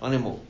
Dans 0.00 0.08
les 0.08 0.18
mots. 0.18 0.40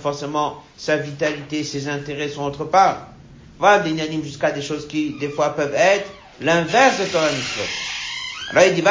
Forcément, 0.00 0.64
sa 0.76 0.96
vitalité, 0.96 1.62
ses 1.62 1.88
intérêts 1.88 2.28
sont 2.28 2.42
autre 2.42 2.64
part. 2.64 3.06
Voilà 3.60 3.78
des 3.84 4.22
jusqu'à 4.24 4.50
des 4.50 4.62
choses 4.62 4.88
qui, 4.88 5.16
des 5.20 5.28
fois, 5.28 5.50
peuvent 5.50 5.76
être 5.76 6.10
l'inverse 6.40 6.98
de 6.98 7.04
Torah 7.04 7.30
Mitzvot. 7.30 7.62
Alors, 8.50 8.64
il 8.64 8.74
dit, 8.74 8.82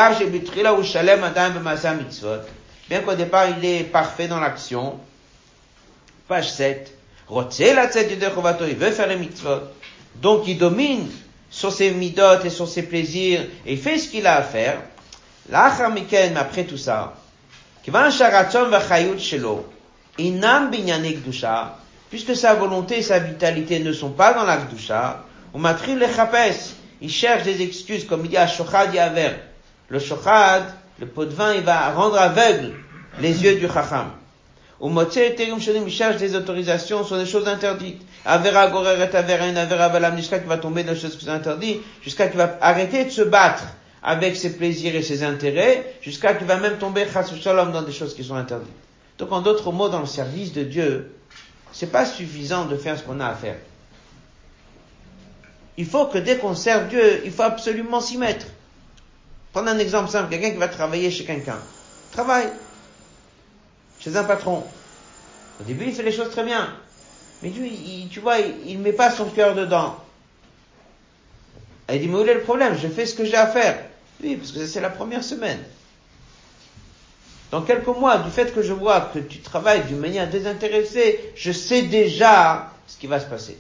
bien 2.90 3.02
qu'au 3.02 3.16
départ 3.16 3.48
il 3.50 3.66
est 3.66 3.84
parfait 3.84 4.28
dans 4.28 4.40
l'action. 4.40 5.00
Page 6.28 6.52
7. 6.52 6.94
Il 7.30 8.76
veut 8.76 8.92
faire 8.92 9.08
les 9.08 9.16
mitzvot. 9.16 9.62
Donc 10.16 10.48
il 10.48 10.58
domine 10.58 11.10
sur 11.50 11.72
ses 11.72 11.92
midot 11.92 12.42
et 12.44 12.50
sur 12.50 12.68
ses 12.68 12.84
plaisirs 12.84 13.42
et 13.66 13.74
il 13.74 13.80
fait 13.80 13.98
ce 13.98 14.10
qu'il 14.10 14.28
a 14.28 14.38
à 14.38 14.44
faire. 14.44 14.80
L'achar 15.50 15.92
mais 15.92 16.04
après 16.38 16.64
tout 16.64 16.78
ça, 16.78 17.14
puisque 22.10 22.36
sa 22.36 22.54
volonté 22.54 23.00
et 23.00 23.02
sa 23.02 23.20
vitalité 23.20 23.80
ne 23.80 23.92
sont 23.92 24.12
pas 24.12 24.34
dans 24.34 24.44
la 24.44 24.58
gdusha, 24.58 25.24
on 25.54 25.60
matril 25.60 26.00
le 26.00 26.08
il 27.02 27.12
cherche 27.12 27.44
des 27.44 27.62
excuses, 27.62 28.06
comme 28.06 28.24
il 28.24 28.30
dit 28.30 28.38
à 28.38 28.48
Shochad 28.48 28.94
Yaver. 28.94 29.32
Le 29.90 30.00
Shochad, 30.00 30.64
le 31.00 31.08
pot 31.08 31.26
de 31.26 31.34
vin, 31.34 31.54
il 31.54 31.62
va 31.62 31.92
rendre 31.92 32.18
aveugle 32.18 32.74
les 33.20 33.44
yeux 33.44 33.56
du 33.56 33.68
Chacham. 33.68 34.12
Ou 34.80 34.92
il 34.92 35.92
cherche 35.92 36.18
des 36.18 36.36
autorisations 36.36 37.06
sur 37.06 37.18
des 37.18 37.26
choses 37.26 37.48
interdites. 37.48 38.02
Avera 38.26 38.68
gorer 38.68 38.98
et 39.02 39.58
avera 39.58 39.90
balam 39.90 40.18
jusqu'à 40.18 40.40
qu'il 40.40 40.50
va 40.50 40.58
tomber 40.58 40.84
dans 40.84 40.94
des 40.94 41.00
choses 41.00 41.18
qui 41.18 41.26
sont 41.26 41.32
interdites, 41.32 41.82
jusqu'à 42.02 42.28
qu'il 42.28 42.38
va 42.38 42.58
arrêter 42.60 43.06
de 43.06 43.10
se 43.10 43.22
battre 43.22 43.64
avec 44.02 44.36
ses 44.36 44.58
plaisirs 44.58 44.96
et 44.96 45.02
ses 45.02 45.24
intérêts, 45.24 45.96
jusqu'à 46.02 46.34
qu'il 46.34 46.48
va 46.48 46.58
même 46.58 46.78
tomber 46.78 47.06
shalom 47.42 47.72
dans 47.72 47.82
des 47.82 47.94
choses 47.94 48.14
qui 48.14 48.24
sont 48.24 48.36
interdites. 48.36 48.68
Donc 49.18 49.32
en 49.32 49.42
d'autres 49.42 49.72
mots, 49.72 49.90
dans 49.90 50.02
le 50.02 50.06
service 50.06 50.52
de 50.52 50.64
Dieu, 50.64 51.16
c'est 51.72 51.92
pas 51.92 52.06
suffisant 52.06 52.66
de 52.66 52.76
faire 52.76 52.98
ce 52.98 53.04
qu'on 53.04 53.20
a 53.20 53.28
à 53.28 53.36
faire. 53.36 53.56
Il 55.78 55.86
faut 55.86 56.06
que 56.06 56.18
dès 56.18 56.38
qu'on 56.38 56.56
sert 56.56 56.88
Dieu, 56.88 57.22
il 57.26 57.32
faut 57.32 57.44
absolument 57.44 58.02
s'y 58.02 58.18
mettre. 58.18 58.46
Prenez 59.54 59.70
un 59.70 59.80
exemple 59.80 60.10
simple, 60.10 60.32
quelqu'un 60.32 60.50
qui 60.50 60.58
va 60.58 60.68
travailler 60.68 61.12
chez 61.12 61.26
quelqu'un. 61.26 61.60
Travaille 62.12 62.50
chez 64.00 64.18
un 64.18 64.24
patron. 64.24 64.64
Au 65.62 65.64
début, 65.64 65.86
il 65.86 65.94
fait 65.94 66.04
les 66.04 66.12
choses 66.12 66.32
très 66.32 66.44
bien. 66.44 66.76
Mais 67.44 67.50
lui, 67.50 68.08
tu 68.12 68.20
vois, 68.20 68.40
il 68.40 68.80
ne 68.80 68.84
met 68.84 68.94
pas 68.94 69.12
son 69.12 69.26
cœur 69.26 69.54
dedans. 69.54 69.98
il 71.90 72.02
dit, 72.02 72.08
mais 72.08 72.18
où 72.18 72.26
est 72.26 72.34
le 72.34 72.42
problème? 72.42 72.76
Je 72.76 72.88
fais 72.88 73.06
ce 73.06 73.14
que 73.14 73.26
j'ai 73.26 73.36
à 73.36 73.48
faire. 73.48 73.86
Oui, 74.24 74.36
parce 74.38 74.52
que 74.52 74.66
c'est 74.66 74.82
la 74.82 74.90
première 74.90 75.24
semaine. 75.24 75.60
Dans 77.52 77.62
quelques 77.62 77.86
mois, 77.86 78.18
du 78.18 78.32
fait 78.32 78.52
que 78.52 78.64
je 78.64 78.74
vois 78.74 79.02
que 79.14 79.20
tu 79.20 79.40
travailles 79.40 79.84
d'une 79.84 80.00
manière 80.00 80.28
désintéressée, 80.28 81.32
je 81.36 81.52
sais 81.52 81.84
déjà 81.84 82.72
ce 82.88 82.98
qui 82.98 83.06
va 83.06 83.20
se 83.20 83.28
passer. 83.28 83.58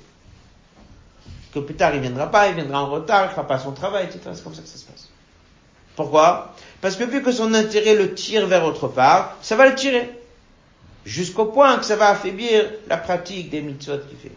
Que 1.53 1.59
plus 1.59 1.75
tard, 1.75 1.93
il 1.93 2.01
viendra 2.01 2.31
pas, 2.31 2.47
il 2.47 2.55
viendra 2.55 2.81
en 2.81 2.89
retard, 2.89 3.25
il 3.25 3.29
fera 3.29 3.45
pas 3.45 3.59
son 3.59 3.73
travail, 3.73 4.05
etc. 4.05 4.31
C'est 4.33 4.43
comme 4.43 4.55
ça 4.55 4.63
que 4.63 4.67
ça 4.67 4.77
se 4.77 4.85
passe. 4.85 5.12
Pourquoi? 5.95 6.53
Parce 6.81 6.95
que 6.95 7.03
vu 7.03 7.21
que 7.21 7.31
son 7.31 7.53
intérêt 7.53 7.95
le 7.95 8.13
tire 8.13 8.47
vers 8.47 8.65
autre 8.65 8.87
part, 8.87 9.37
ça 9.41 9.55
va 9.55 9.67
le 9.67 9.75
tirer 9.75 10.09
jusqu'au 11.05 11.45
point 11.45 11.77
que 11.77 11.85
ça 11.85 11.95
va 11.95 12.09
affaiblir 12.09 12.65
la 12.87 12.97
pratique 12.97 13.49
des 13.49 13.61
mitzvot 13.61 13.99
qu'il 14.09 14.17
fait. 14.17 14.35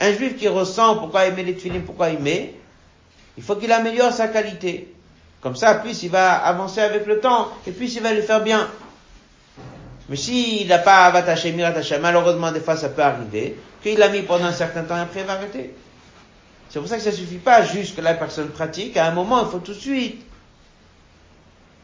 Un 0.00 0.12
juif 0.12 0.36
qui 0.36 0.48
ressent 0.48 0.96
pourquoi 0.96 1.30
met 1.30 1.42
les 1.42 1.54
tefillin, 1.54 1.80
pourquoi 1.80 2.10
met, 2.10 2.54
il 3.36 3.42
faut 3.42 3.56
qu'il 3.56 3.70
améliore 3.72 4.12
sa 4.12 4.28
qualité. 4.28 4.92
Comme 5.40 5.56
ça, 5.56 5.74
plus 5.74 6.02
il 6.02 6.10
va 6.10 6.32
avancer 6.34 6.80
avec 6.80 7.06
le 7.06 7.20
temps, 7.20 7.50
et 7.66 7.70
plus 7.70 7.94
il 7.94 8.02
va 8.02 8.12
le 8.12 8.22
faire 8.22 8.42
bien. 8.42 8.68
Mais 10.08 10.16
s'il 10.16 10.66
n'a 10.68 10.78
pas 10.78 11.04
avattaché, 11.04 11.52
mirataché, 11.52 11.98
malheureusement, 11.98 12.50
des 12.50 12.60
fois, 12.60 12.76
ça 12.76 12.88
peut 12.88 13.02
arriver, 13.02 13.56
qu'il 13.82 13.98
l'a 13.98 14.08
mis 14.08 14.22
pendant 14.22 14.46
un 14.46 14.52
certain 14.52 14.82
temps 14.84 14.96
et 14.96 15.00
après 15.00 15.20
il 15.20 15.26
va 15.26 15.34
arrêter. 15.34 15.74
C'est 16.70 16.78
pour 16.78 16.88
ça 16.88 16.96
que 16.96 17.02
ça 17.02 17.12
suffit 17.12 17.36
pas 17.36 17.64
juste 17.64 17.94
que 17.94 18.00
la 18.00 18.14
personne 18.14 18.48
pratique. 18.48 18.96
À 18.96 19.06
un 19.06 19.12
moment, 19.12 19.44
il 19.44 19.50
faut 19.50 19.58
tout 19.58 19.74
de 19.74 19.78
suite 19.78 20.24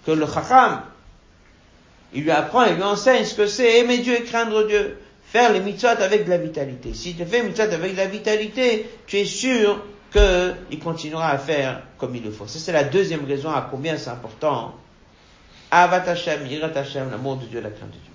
que 0.04 0.12
le 0.12 0.26
chacham, 0.26 0.82
il 2.12 2.24
lui 2.24 2.30
apprend, 2.30 2.64
il 2.64 2.74
lui 2.74 2.82
enseigne 2.82 3.24
ce 3.24 3.34
que 3.34 3.46
c'est 3.46 3.78
aimer 3.78 3.98
Dieu 3.98 4.16
et 4.16 4.24
craindre 4.24 4.66
Dieu. 4.66 4.98
Faire 5.26 5.52
les 5.52 5.60
mitzvot 5.60 5.88
avec 5.88 6.24
de 6.24 6.30
la 6.30 6.38
vitalité. 6.38 6.92
Si 6.92 7.14
tu 7.14 7.24
fais 7.24 7.42
mitzvot 7.42 7.62
avec 7.72 7.92
de 7.92 7.96
la 7.96 8.06
vitalité, 8.06 8.90
tu 9.06 9.18
es 9.18 9.24
sûr 9.24 9.80
qu'il 10.10 10.78
continuera 10.80 11.28
à 11.28 11.38
faire 11.38 11.82
comme 11.98 12.16
il 12.16 12.24
le 12.24 12.32
faut. 12.32 12.46
C'est 12.48 12.72
la 12.72 12.84
deuxième 12.84 13.24
raison 13.26 13.50
à 13.50 13.68
combien 13.70 13.96
c'est 13.96 14.10
important. 14.10 14.74
Avat 15.70 16.08
Hashem, 16.08 16.46
Yirat 16.46 16.76
Hashem, 16.76 17.10
l'amour 17.10 17.36
de 17.36 17.46
Dieu, 17.46 17.60
la 17.60 17.70
crainte 17.70 17.90
de 17.90 17.98
Dieu. 17.98 18.10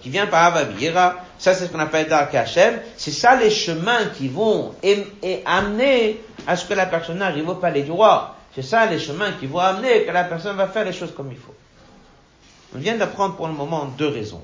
Qui 0.00 0.10
vient 0.10 0.26
par 0.26 0.44
Avamira, 0.44 1.16
ça 1.38 1.54
c'est 1.54 1.66
ce 1.66 1.70
qu'on 1.70 1.80
appelle 1.80 2.08
Dark 2.08 2.34
Hashem, 2.34 2.80
c'est 2.96 3.10
ça 3.10 3.36
les 3.36 3.50
chemins 3.50 4.06
qui 4.16 4.28
vont 4.28 4.74
amener 5.44 6.20
à 6.46 6.56
ce 6.56 6.64
que 6.64 6.72
la 6.72 6.86
personne 6.86 7.18
n'arrive 7.18 7.48
au 7.48 7.56
palais 7.56 7.82
du 7.82 7.90
roi. 7.90 8.36
C'est 8.54 8.62
ça 8.62 8.86
les 8.86 8.98
chemins 8.98 9.32
qui 9.32 9.46
vont 9.46 9.58
amener 9.58 10.04
que 10.04 10.10
la 10.10 10.24
personne 10.24 10.56
va 10.56 10.68
faire 10.68 10.84
les 10.84 10.92
choses 10.92 11.12
comme 11.14 11.30
il 11.30 11.38
faut. 11.38 11.54
On 12.74 12.78
vient 12.78 12.96
d'apprendre 12.96 13.36
pour 13.36 13.46
le 13.46 13.52
moment 13.52 13.84
deux 13.84 14.08
raisons. 14.08 14.42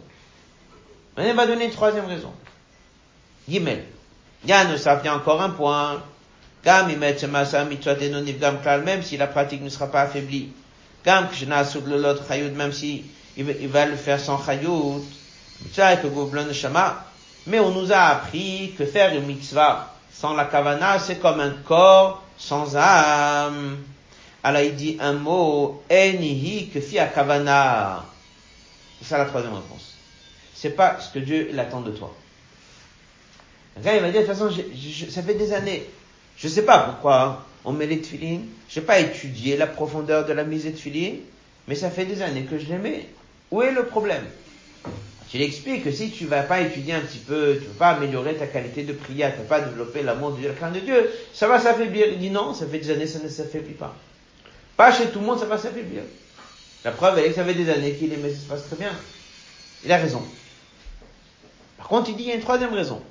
On 1.16 1.34
va 1.34 1.46
donner 1.46 1.64
une 1.64 1.70
troisième 1.70 2.06
raison. 2.06 2.32
Gimel. 3.48 3.84
Yann, 4.46 4.76
ça 4.76 4.96
vient 4.96 5.14
encore 5.14 5.40
un 5.40 5.50
point. 5.50 6.02
Gam, 6.64 6.92
même 6.94 9.02
si 9.02 9.16
la 9.16 9.26
pratique 9.26 9.62
ne 9.62 9.68
sera 9.68 9.86
pas 9.86 10.02
affaiblie. 10.02 10.52
Gam, 11.08 11.26
même 12.54 12.72
si 12.72 13.04
il 13.38 13.68
va 13.68 13.86
le 13.86 13.96
faire 13.96 14.20
sans 14.20 14.44
chayut. 14.44 15.02
Mais 17.46 17.60
on 17.60 17.70
nous 17.70 17.92
a 17.92 17.98
appris 17.98 18.74
que 18.76 18.84
faire 18.84 19.14
une 19.14 19.24
mitzvah 19.24 19.94
sans 20.12 20.34
la 20.34 20.44
kavana, 20.44 20.98
c'est 20.98 21.16
comme 21.16 21.40
un 21.40 21.54
corps 21.64 22.22
sans 22.36 22.76
âme. 22.76 23.78
Alors 24.42 24.60
il 24.60 24.76
dit 24.76 24.98
un 25.00 25.14
mot, 25.14 25.82
enihi 25.90 26.68
que 26.68 26.78
fi 26.78 26.98
kavana. 27.14 28.04
C'est 28.98 29.08
ça 29.08 29.16
la 29.16 29.24
troisième 29.24 29.54
réponse. 29.54 29.94
C'est 30.54 30.76
pas 30.76 30.98
ce 31.00 31.10
que 31.10 31.20
Dieu 31.20 31.50
attend 31.58 31.80
de 31.80 31.92
toi. 31.92 32.14
Là, 33.82 33.94
il 33.96 34.02
va 34.02 34.10
dire, 34.10 34.20
de 34.20 34.26
toute 34.26 34.36
façon, 34.36 34.50
ça 35.10 35.22
fait 35.22 35.34
des 35.34 35.54
années. 35.54 35.88
Je 36.36 36.48
sais 36.48 36.66
pas 36.66 36.80
pourquoi 36.80 37.46
on 37.64 37.72
met 37.72 37.86
les 37.86 38.00
tefilines. 38.00 38.46
Je 38.68 38.80
n'ai 38.80 38.86
pas 38.86 39.00
étudié 39.00 39.56
la 39.56 39.66
profondeur 39.66 40.26
de 40.26 40.32
la 40.32 40.44
mise 40.44 40.64
des 40.64 40.72
tefilines, 40.72 41.20
mais 41.66 41.74
ça 41.74 41.90
fait 41.90 42.04
des 42.04 42.22
années 42.22 42.44
que 42.44 42.58
je 42.58 42.66
les 42.66 42.78
mets. 42.78 43.08
Où 43.50 43.62
est 43.62 43.72
le 43.72 43.86
problème? 43.86 44.24
Je 45.32 45.38
l'explique 45.38 45.84
que 45.84 45.92
si 45.92 46.10
tu 46.10 46.24
vas 46.24 46.42
pas 46.42 46.60
étudier 46.60 46.94
un 46.94 47.00
petit 47.00 47.18
peu, 47.18 47.58
tu 47.60 47.66
vas 47.66 47.74
pas 47.78 47.88
améliorer 47.90 48.34
ta 48.34 48.46
qualité 48.46 48.82
de 48.82 48.94
prière, 48.94 49.32
tu 49.32 49.42
vas 49.42 49.58
pas 49.58 49.60
développer 49.60 50.02
l'amour 50.02 50.32
de 50.32 50.38
Dieu, 50.38 50.54
la 50.58 50.70
de 50.70 50.80
Dieu, 50.80 51.10
ça 51.34 51.46
va 51.46 51.60
s'affaiblir. 51.60 52.06
Il 52.08 52.18
dit 52.18 52.30
non, 52.30 52.54
ça 52.54 52.66
fait 52.66 52.78
des 52.78 52.90
années, 52.90 53.06
ça 53.06 53.18
ne 53.18 53.28
s'affaiblit 53.28 53.74
pas. 53.74 53.94
Pas 54.76 54.90
chez 54.92 55.06
tout 55.08 55.18
le 55.18 55.26
monde, 55.26 55.38
ça 55.38 55.44
va 55.44 55.58
s'affaiblir. 55.58 56.02
La 56.84 56.92
preuve, 56.92 57.18
est 57.18 57.28
que 57.28 57.34
ça 57.34 57.44
fait 57.44 57.54
des 57.54 57.68
années 57.68 57.92
qu'il 57.92 58.12
aimait, 58.12 58.30
ça 58.30 58.38
se 58.38 58.46
passe 58.46 58.66
très 58.66 58.76
bien. 58.76 58.92
Il 59.84 59.92
a 59.92 59.98
raison. 59.98 60.22
Par 61.76 61.88
contre, 61.88 62.08
il 62.10 62.16
dit, 62.16 62.22
il 62.22 62.28
y 62.28 62.32
a 62.32 62.34
une 62.34 62.40
troisième 62.40 62.72
raison. 62.72 63.02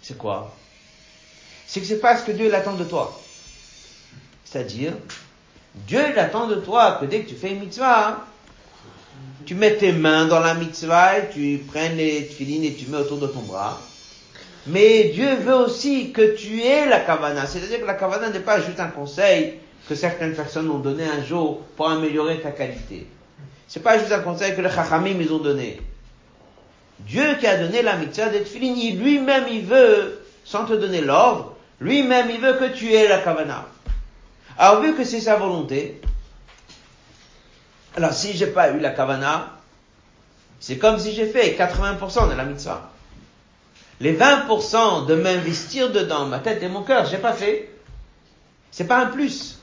C'est 0.00 0.16
quoi? 0.16 0.56
C'est 1.66 1.80
que 1.80 1.86
c'est 1.86 2.00
pas 2.00 2.16
ce 2.16 2.24
que 2.24 2.32
Dieu 2.32 2.52
attend 2.54 2.74
de 2.74 2.84
toi. 2.84 3.19
C'est-à-dire, 4.50 4.94
Dieu 5.74 6.00
attend 6.18 6.48
de 6.48 6.56
toi 6.56 6.98
que 7.00 7.06
dès 7.06 7.20
que 7.20 7.28
tu 7.28 7.36
fais 7.36 7.50
une 7.50 7.60
mitzvah, 7.60 8.24
tu 9.46 9.54
mets 9.54 9.76
tes 9.76 9.92
mains 9.92 10.26
dans 10.26 10.40
la 10.40 10.54
mitzvah 10.54 11.18
et 11.18 11.30
tu 11.32 11.62
prends 11.72 11.94
les 11.94 12.22
filines 12.22 12.64
et 12.64 12.74
tu 12.74 12.90
mets 12.90 12.98
autour 12.98 13.18
de 13.18 13.28
ton 13.28 13.40
bras. 13.40 13.80
Mais 14.66 15.10
Dieu 15.10 15.36
veut 15.36 15.54
aussi 15.54 16.10
que 16.10 16.34
tu 16.34 16.62
aies 16.62 16.86
la 16.86 16.98
kavana. 16.98 17.46
C'est-à-dire 17.46 17.80
que 17.80 17.86
la 17.86 17.94
kavana 17.94 18.30
n'est 18.30 18.40
pas 18.40 18.60
juste 18.60 18.80
un 18.80 18.88
conseil 18.88 19.54
que 19.88 19.94
certaines 19.94 20.34
personnes 20.34 20.68
ont 20.68 20.78
donné 20.78 21.04
un 21.04 21.24
jour 21.24 21.60
pour 21.76 21.88
améliorer 21.88 22.40
ta 22.40 22.50
qualité. 22.50 23.06
C'est 23.68 23.82
pas 23.84 23.98
juste 23.98 24.12
un 24.12 24.20
conseil 24.20 24.56
que 24.56 24.62
les 24.62 24.70
chachamim 24.70 25.16
ils 25.20 25.32
ont 25.32 25.38
donné. 25.38 25.80
Dieu 26.98 27.36
qui 27.38 27.46
a 27.46 27.56
donné 27.56 27.82
la 27.82 27.96
mitzvah 27.96 28.28
d'être 28.30 28.48
filini, 28.48 28.92
lui-même 28.92 29.44
il 29.48 29.62
veut, 29.62 30.20
sans 30.44 30.64
te 30.64 30.72
donner 30.72 31.02
l'ordre, 31.02 31.54
lui-même 31.80 32.28
il 32.30 32.40
veut 32.40 32.54
que 32.54 32.74
tu 32.74 32.92
aies 32.92 33.08
la 33.08 33.18
kavana. 33.18 33.66
Alors 34.58 34.80
vu 34.82 34.94
que 34.94 35.04
c'est 35.04 35.20
sa 35.20 35.36
volonté, 35.36 36.00
alors, 37.96 38.12
si 38.12 38.36
j'ai 38.36 38.46
pas 38.46 38.70
eu 38.70 38.78
la 38.78 38.90
kavana, 38.90 39.58
c'est 40.60 40.78
comme 40.78 40.98
si 40.98 41.12
j'ai 41.12 41.26
fait 41.26 41.56
80% 41.56 42.30
de 42.30 42.34
la 42.34 42.44
mitzvah. 42.44 42.90
Les 44.00 44.16
20% 44.16 45.06
de 45.06 45.14
m'investir 45.14 45.90
dedans, 45.90 46.26
ma 46.26 46.38
tête 46.38 46.62
et 46.62 46.68
mon 46.68 46.82
cœur, 46.82 47.06
j'ai 47.06 47.18
pas 47.18 47.32
fait. 47.32 47.70
C'est 48.70 48.86
pas 48.86 48.98
un 48.98 49.06
plus. 49.06 49.58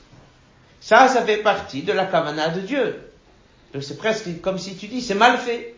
Ça, 0.80 1.08
ça 1.08 1.22
fait 1.22 1.38
partie 1.38 1.82
de 1.82 1.92
la 1.92 2.04
kavana 2.04 2.50
de 2.50 2.60
Dieu. 2.60 3.10
Donc 3.72 3.82
c'est 3.82 3.96
presque 3.96 4.40
comme 4.40 4.58
si 4.58 4.76
tu 4.76 4.86
dis, 4.86 5.00
c'est 5.00 5.14
mal 5.14 5.38
fait. 5.38 5.74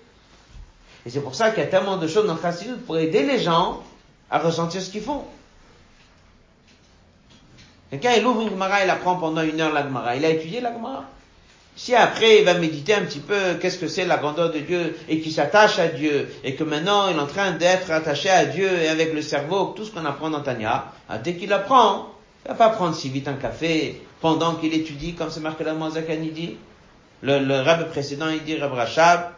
Et 1.07 1.11
c'est 1.11 1.21
pour 1.21 1.35
ça 1.35 1.51
qu'il 1.51 1.61
y 1.61 1.67
a 1.67 1.71
tellement 1.71 1.97
de 1.97 2.07
choses 2.07 2.27
dans 2.27 2.35
le 2.35 2.77
pour 2.77 2.99
aider 2.99 3.23
les 3.23 3.39
gens 3.39 3.83
à 4.31 4.39
ressentir 4.39 4.83
ce 4.83 4.91
qu'ils 4.91 5.03
font. 5.03 5.25
Quelqu'un, 7.91 8.13
il 8.13 8.25
ouvre 8.25 8.43
une 8.43 8.51
Gemara, 8.51 8.85
il 8.85 8.91
apprend 8.91 9.17
pendant 9.17 9.43
une 9.43 9.61
heure 9.61 9.73
la 9.73 9.83
Gemara. 9.83 10.17
Il 10.17 10.25
a 10.25 10.31
étudié 10.31 10.61
la 10.61 10.73
Gemara. 10.73 11.05
Si 11.77 11.95
après 11.95 12.41
il 12.41 12.45
va 12.45 12.55
méditer 12.55 12.95
un 12.95 13.03
petit 13.03 13.21
peu 13.21 13.55
qu'est-ce 13.61 13.79
que 13.79 13.89
c'est 13.89 14.05
la 14.05 14.19
grandeur 14.19 14.51
de 14.53 14.59
Dieu 14.59 14.99
et 15.09 15.21
qu'il 15.21 15.33
s'attache 15.33 15.79
à 15.79 15.89
Dieu 15.89 16.29
et 16.45 16.55
que 16.55 16.65
maintenant 16.65 17.09
il 17.09 17.17
est 17.17 17.21
en 17.21 17.27
train 17.27 17.53
d'être 17.53 17.91
attaché 17.91 18.29
à 18.29 18.45
Dieu 18.45 18.69
et 18.69 18.89
avec 18.89 19.15
le 19.15 19.23
cerveau, 19.23 19.73
tout 19.75 19.85
ce 19.85 19.91
qu'on 19.93 20.05
apprend 20.05 20.29
dans 20.29 20.43
Tanya, 20.43 20.87
ah, 21.09 21.19
dès 21.19 21.37
qu'il 21.37 21.53
apprend, 21.53 22.11
il 22.45 22.49
va 22.49 22.55
pas 22.55 22.69
prendre 22.71 22.95
si 22.95 23.09
vite 23.09 23.29
un 23.29 23.35
café 23.35 24.03
pendant 24.21 24.57
qu'il 24.57 24.75
étudie, 24.75 25.15
comme 25.15 25.31
c'est 25.31 25.41
marqué 25.41 25.65
dans 25.65 25.75
Mozakan, 25.75 26.19
il 26.23 26.33
dit. 26.33 26.57
Le, 27.23 27.39
le 27.39 27.89
précédent, 27.89 28.29
il 28.29 28.43
dit, 28.45 28.57
Rab 28.57 28.73
Rachab, 28.73 29.33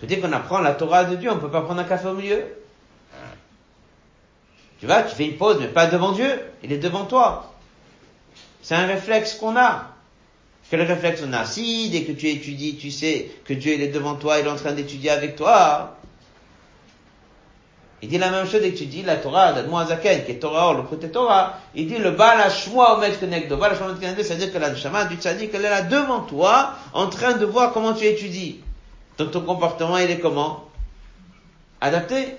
que 0.00 0.06
dès 0.06 0.18
qu'on 0.18 0.32
apprend 0.32 0.60
la 0.60 0.72
Torah 0.72 1.04
de 1.04 1.16
Dieu, 1.16 1.30
on 1.30 1.38
peut 1.38 1.50
pas 1.50 1.60
prendre 1.62 1.80
un 1.80 1.84
café 1.84 2.08
au 2.08 2.14
milieu. 2.14 2.42
Tu 4.80 4.86
vois, 4.86 5.02
tu 5.02 5.14
fais 5.14 5.24
une 5.24 5.36
pause, 5.36 5.56
mais 5.60 5.68
pas 5.68 5.86
devant 5.86 6.12
Dieu, 6.12 6.40
il 6.62 6.72
est 6.72 6.78
devant 6.78 7.04
toi. 7.04 7.52
C'est 8.62 8.74
un 8.74 8.86
réflexe 8.86 9.34
qu'on 9.34 9.56
a. 9.56 9.86
Quel 10.70 10.82
réflexe 10.82 11.22
on 11.26 11.32
a 11.32 11.44
Si, 11.44 11.88
dès 11.90 12.02
que 12.02 12.12
tu 12.12 12.28
étudies, 12.28 12.76
tu 12.76 12.90
sais 12.90 13.30
que 13.44 13.54
Dieu 13.54 13.74
il 13.74 13.82
est 13.82 13.88
devant 13.88 14.16
toi, 14.16 14.38
il 14.38 14.46
est 14.46 14.50
en 14.50 14.56
train 14.56 14.72
d'étudier 14.72 15.10
avec 15.10 15.36
toi. 15.36 15.96
Il 18.00 18.08
dit 18.08 18.18
la 18.18 18.30
même 18.30 18.46
chose 18.46 18.60
dès 18.60 18.70
que 18.70 18.78
tu 18.78 18.86
dis 18.86 19.02
la 19.02 19.16
Torah, 19.16 19.54
Zaken, 19.86 20.24
qui 20.24 20.32
est 20.32 20.38
Torah, 20.38 20.72
le 20.74 20.82
côté 20.82 21.08
Torah. 21.08 21.58
Il 21.74 21.88
dit 21.88 21.98
le 21.98 22.12
Baal 22.12 22.40
Hashmoa 22.40 22.96
Omet 22.96 23.12
Kenegdo. 23.12 23.56
Baal 23.56 23.72
Hashmoa 23.72 23.92
Omet 23.92 24.22
c'est-à-dire 24.22 24.52
que 24.52 24.58
la 24.58 24.74
Shama 24.76 25.06
du 25.06 25.16
Tzadik, 25.16 25.50
elle 25.52 25.64
est 25.64 25.70
là 25.70 25.82
devant 25.82 26.20
toi, 26.20 26.74
en 26.92 27.08
train 27.08 27.32
de 27.32 27.44
voir 27.44 27.72
comment 27.72 27.94
tu 27.94 28.04
étudies. 28.04 28.60
Donc 29.16 29.32
ton 29.32 29.40
comportement, 29.40 29.98
il 29.98 30.10
est 30.10 30.20
comment? 30.20 30.68
Adapté. 31.80 32.36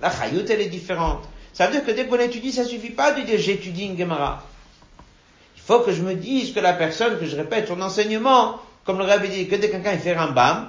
La 0.00 0.10
Chayout, 0.10 0.44
elle 0.50 0.60
est 0.60 0.68
différente. 0.68 1.22
Ça 1.54 1.66
veut 1.66 1.72
dire 1.72 1.84
que 1.84 1.92
dès 1.92 2.06
qu'on 2.06 2.18
étudie, 2.18 2.52
ça 2.52 2.64
suffit 2.64 2.90
pas 2.90 3.12
de 3.12 3.22
dire 3.22 3.38
j'étudie 3.38 3.84
une 3.84 3.96
Gemara. 3.96 4.42
Que 5.80 5.92
je 5.92 6.02
me 6.02 6.14
dise 6.14 6.52
que 6.52 6.60
la 6.60 6.74
personne, 6.74 7.18
que 7.18 7.24
je 7.24 7.36
répète 7.36 7.68
son 7.68 7.80
enseignement, 7.80 8.60
comme 8.84 8.98
le 8.98 9.04
rabbi 9.04 9.28
dit, 9.28 9.48
que 9.48 9.56
dès 9.56 9.70
quelqu'un 9.70 9.96
fait 9.96 10.14
Rambam, 10.14 10.68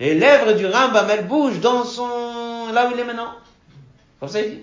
les 0.00 0.14
lèvres 0.14 0.52
du 0.52 0.66
Rambam, 0.66 1.08
elles 1.10 1.26
bougent 1.26 1.60
dans 1.60 1.84
son, 1.84 2.72
là 2.72 2.88
où 2.88 2.92
il 2.92 3.00
est 3.00 3.04
maintenant. 3.04 3.32
Comme 4.20 4.28
ça 4.28 4.40
il 4.40 4.50
dit. 4.50 4.62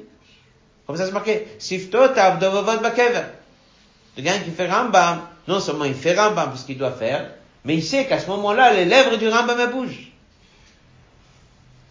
Comme 0.86 0.98
ça 0.98 1.06
c'est 1.06 1.12
marqué. 1.12 1.48
Siftot 1.60 2.18
avdovavot 2.18 2.82
bakever. 2.82 3.24
Le 4.18 4.24
gars 4.24 4.38
qui 4.40 4.52
fait 4.52 4.70
Rambam, 4.70 5.22
non 5.48 5.60
seulement 5.60 5.86
il 5.86 5.96
fait 5.96 6.20
Rambam 6.20 6.50
parce 6.50 6.64
qu'il 6.64 6.78
doit 6.78 6.92
faire, 6.92 7.32
mais 7.64 7.76
il 7.76 7.84
sait 7.84 8.06
qu'à 8.06 8.20
ce 8.20 8.28
moment-là, 8.28 8.74
les 8.74 8.86
lèvres 8.86 9.18
du 9.18 9.28
Rambam, 9.28 9.60
elles 9.60 9.72
bougent. 9.72 10.12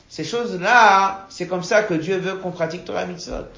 Ces 0.09 0.25
choses-là, 0.25 1.27
c'est 1.29 1.49
comme 1.49 1.65
ça 1.65 1.83
que 1.83 1.95
Dieu 1.95 2.19
veut 2.19 2.37
qu'on 2.37 2.53
pratique 2.53 2.85
Torah 2.85 3.05
Mitzvot. 3.05 3.49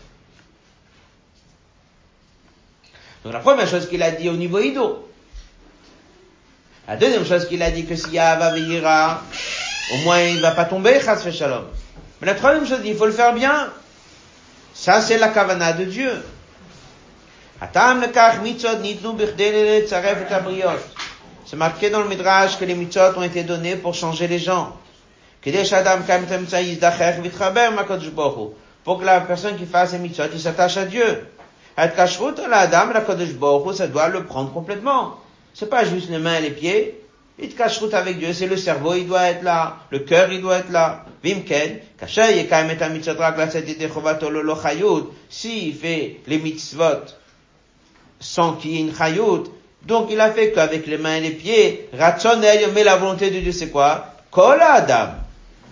Donc 3.26 3.32
la 3.34 3.40
première 3.40 3.66
chose 3.66 3.88
qu'il 3.88 4.04
a 4.04 4.12
dit 4.12 4.28
au 4.28 4.34
niveau 4.34 4.60
Ido. 4.60 5.10
La 6.86 6.94
deuxième 6.94 7.26
chose 7.26 7.48
qu'il 7.48 7.60
a 7.60 7.72
dit 7.72 7.84
que 7.84 7.96
s'il 7.96 8.12
y 8.12 8.20
a 8.20 8.30
Ava 8.30 8.54
au 8.54 9.96
moins 10.04 10.20
il 10.20 10.40
va 10.40 10.52
pas 10.52 10.64
tomber, 10.64 11.00
Chas 11.04 11.28
Shalom. 11.32 11.64
Mais 12.20 12.28
la 12.28 12.36
troisième 12.36 12.68
chose, 12.68 12.78
il 12.84 12.94
faut 12.94 13.06
le 13.06 13.10
faire 13.10 13.34
bien. 13.34 13.72
Ça, 14.74 15.00
c'est 15.00 15.18
la 15.18 15.30
kavana 15.30 15.72
de 15.72 15.86
Dieu. 15.86 16.12
C'est 21.46 21.56
marqué 21.56 21.90
dans 21.90 22.02
le 22.02 22.08
Midrash 22.08 22.58
que 22.60 22.64
les 22.64 22.76
mitzvot 22.76 23.16
ont 23.16 23.24
été 23.24 23.42
donnés 23.42 23.74
pour 23.74 23.96
changer 23.96 24.28
les 24.28 24.38
gens. 24.38 24.76
Pour 28.84 29.00
que 29.00 29.04
la 29.04 29.20
personne 29.22 29.56
qui 29.56 29.66
fasse 29.66 29.92
les 29.94 29.98
mitzvot, 29.98 30.28
il 30.32 30.40
s'attache 30.40 30.76
à 30.76 30.84
Dieu. 30.84 31.26
La 31.76 32.66
dame, 32.66 32.92
la 32.92 33.00
Kodesh 33.02 33.34
Baruch 33.34 33.74
ça 33.74 33.86
doit 33.86 34.08
le 34.08 34.24
prendre 34.24 34.52
complètement. 34.52 35.16
C'est 35.52 35.68
pas 35.68 35.84
juste 35.84 36.08
les 36.10 36.18
mains 36.18 36.38
et 36.38 36.42
les 36.42 36.50
pieds. 36.50 37.02
Il 37.38 37.54
kashrut 37.54 37.92
avec 37.92 38.18
Dieu, 38.18 38.32
c'est 38.32 38.46
le 38.46 38.56
cerveau, 38.56 38.94
il 38.94 39.06
doit 39.06 39.28
être 39.28 39.42
là. 39.42 39.76
Le 39.90 39.98
cœur, 39.98 40.32
il 40.32 40.40
doit 40.40 40.56
être 40.56 40.70
là. 40.70 41.04
Vimken, 41.22 41.80
kashay 41.98 42.38
yekayim 42.38 42.70
et 42.70 42.88
mitzvot 42.88 43.18
rak 43.18 43.36
la 43.36 43.48
tzedite 43.48 43.92
chovato 43.92 44.30
lo 44.30 44.56
chayut. 44.56 45.10
S'il 45.28 45.74
fait 45.74 46.20
les 46.26 46.38
mitzvot 46.38 47.04
sans 48.18 48.54
qu'il 48.54 48.70
y 48.70 48.76
ait 48.78 48.80
une 48.80 48.94
chayut, 48.94 49.50
donc 49.84 50.08
il 50.10 50.18
a 50.18 50.30
fait 50.30 50.52
qu'avec 50.52 50.86
les 50.86 50.96
mains 50.96 51.16
et 51.16 51.20
les 51.20 51.30
pieds, 51.30 51.90
ratson 51.92 52.40
mais 52.40 52.84
la 52.84 52.96
volonté 52.96 53.30
de 53.30 53.40
Dieu 53.40 53.52
c'est 53.52 53.68
quoi? 53.68 54.06
Kol 54.30 54.60
adam. 54.62 55.10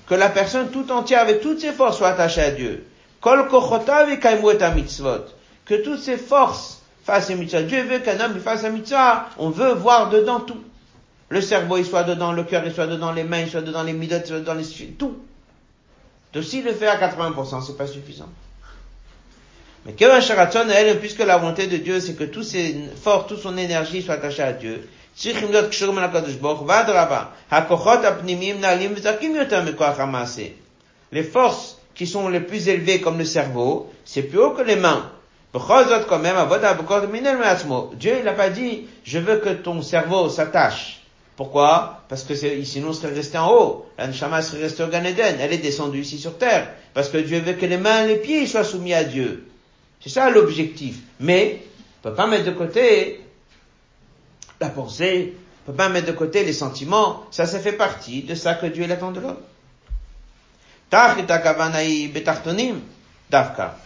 Que 0.07 0.15
la 0.15 0.29
personne 0.29 0.69
tout 0.71 0.93
entière 0.93 1.23
avec 1.23 1.41
toutes 1.41 1.61
ses 1.61 1.73
forces 1.73 1.97
soit 1.97 2.09
attachée 2.09 2.43
à 2.43 2.51
Dieu. 2.51 2.87
Kol 3.23 3.49
kochotav 3.49 4.11
et 4.11 4.75
mitzvot 4.75 5.25
que 5.67 5.75
toutes 5.75 6.01
ces 6.01 6.17
forces 6.17 6.83
fassent 7.05 7.31
un 7.31 7.37
mitzvah. 7.37 7.63
Dieu 7.63 7.83
veut 7.83 7.99
qu'un 7.99 8.19
homme 8.21 8.39
fasse 8.41 8.65
un 8.65 8.71
mitzvah. 8.71 9.29
On 9.39 9.51
veut 9.51 9.73
voir 9.73 10.11
dedans 10.11 10.41
tout. 10.41 10.63
Le 11.29 11.41
cerveau, 11.41 11.79
il 11.79 11.87
soit 11.87 12.05
dedans, 12.05 12.33
le 12.33 12.45
cœur, 12.45 12.63
il 12.67 12.73
soit 12.73 12.87
dedans, 12.87 13.13
les 13.13 13.25
mains, 13.25 13.41
il 13.41 13.51
soit 13.51 13.63
dedans, 13.63 13.83
les 13.83 13.93
midot, 13.93 14.17
il 14.23 14.27
soit 14.27 14.39
dedans, 14.41 14.55
les 14.55 14.87
tout. 14.99 15.17
Donc 16.33 16.45
s'il 16.45 16.65
le 16.65 16.73
fait 16.73 16.87
à 16.87 16.97
80%, 16.97 17.65
c'est 17.65 17.77
pas 17.77 17.87
suffisant. 17.87 18.29
Mais 19.87 19.93
que 19.93 20.05
elle, 20.05 21.01
puisque 21.01 21.19
la 21.21 21.37
volonté 21.37 21.67
de 21.67 21.77
Dieu, 21.77 22.01
c'est 22.01 22.15
que 22.15 22.25
tous 22.25 22.43
ses 22.43 22.75
forces, 23.03 23.29
toute 23.29 23.41
son 23.41 23.57
énergie 23.57 24.03
soit 24.03 24.15
attachée 24.15 24.43
à 24.43 24.53
Dieu. 24.53 24.89
Les 31.13 31.23
forces 31.23 31.79
qui 31.95 32.07
sont 32.07 32.29
les 32.29 32.41
plus 32.41 32.69
élevés 32.69 33.01
comme 33.01 33.19
le 33.19 33.25
cerveau, 33.25 33.93
c'est 34.05 34.23
plus 34.23 34.39
haut 34.39 34.51
que 34.51 34.63
les 34.63 34.77
mains. 34.77 35.11
Quand 35.55 36.19
même, 36.19 36.37
Dieu, 37.95 38.15
il 38.19 38.25
n'a 38.25 38.33
pas 38.33 38.51
dit, 38.51 38.87
je 39.05 39.19
veux 39.19 39.37
que 39.37 39.51
ton 39.51 39.83
cerveau 39.83 40.29
s'attache. 40.29 41.01
Pourquoi? 41.37 42.03
Parce 42.09 42.25
que 42.25 42.35
sinon, 42.35 42.89
on 42.89 42.93
serait 42.93 43.15
resté 43.15 43.39
en 43.39 43.53
haut. 43.53 43.87
La 43.99 44.07
Neshama 44.07 44.43
serait 44.43 44.63
restée 44.63 44.83
au 44.83 44.89
Gan 44.89 45.03
Elle 45.05 45.53
est 45.53 45.59
descendue 45.59 46.01
ici 46.01 46.19
sur 46.19 46.39
terre. 46.39 46.73
Parce 46.93 47.09
que 47.09 47.19
Dieu 47.19 47.41
veut 47.41 47.55
que 47.55 47.67
les 47.67 47.77
mains 47.77 48.05
et 48.05 48.09
les 48.09 48.17
pieds 48.17 48.47
soient 48.47 48.65
soumis 48.65 48.95
à 48.95 49.05
Dieu. 49.05 49.49
C'est 50.01 50.11
ça 50.11 50.31
l'objectif. 50.31 50.99
Mais, 51.21 51.63
on 52.01 52.09
peut 52.09 52.15
pas 52.15 52.27
mettre 52.27 52.45
de 52.45 52.53
côté 52.53 53.21
la 54.61 54.69
pensée, 54.69 55.35
on 55.63 55.73
peut 55.73 55.77
pas 55.77 55.89
mettre 55.89 56.07
de 56.07 56.13
côté 56.13 56.45
les 56.45 56.53
sentiments. 56.53 57.25
Ça, 57.31 57.47
ça 57.47 57.59
fait 57.59 57.73
partie 57.73 58.23
de 58.23 58.35
ça 58.35 58.55
que 58.55 58.67
Dieu 58.67 58.91
attend 58.91 59.11
de 59.11 59.21
l'homme. 59.21 59.37
Dafka. 63.31 63.77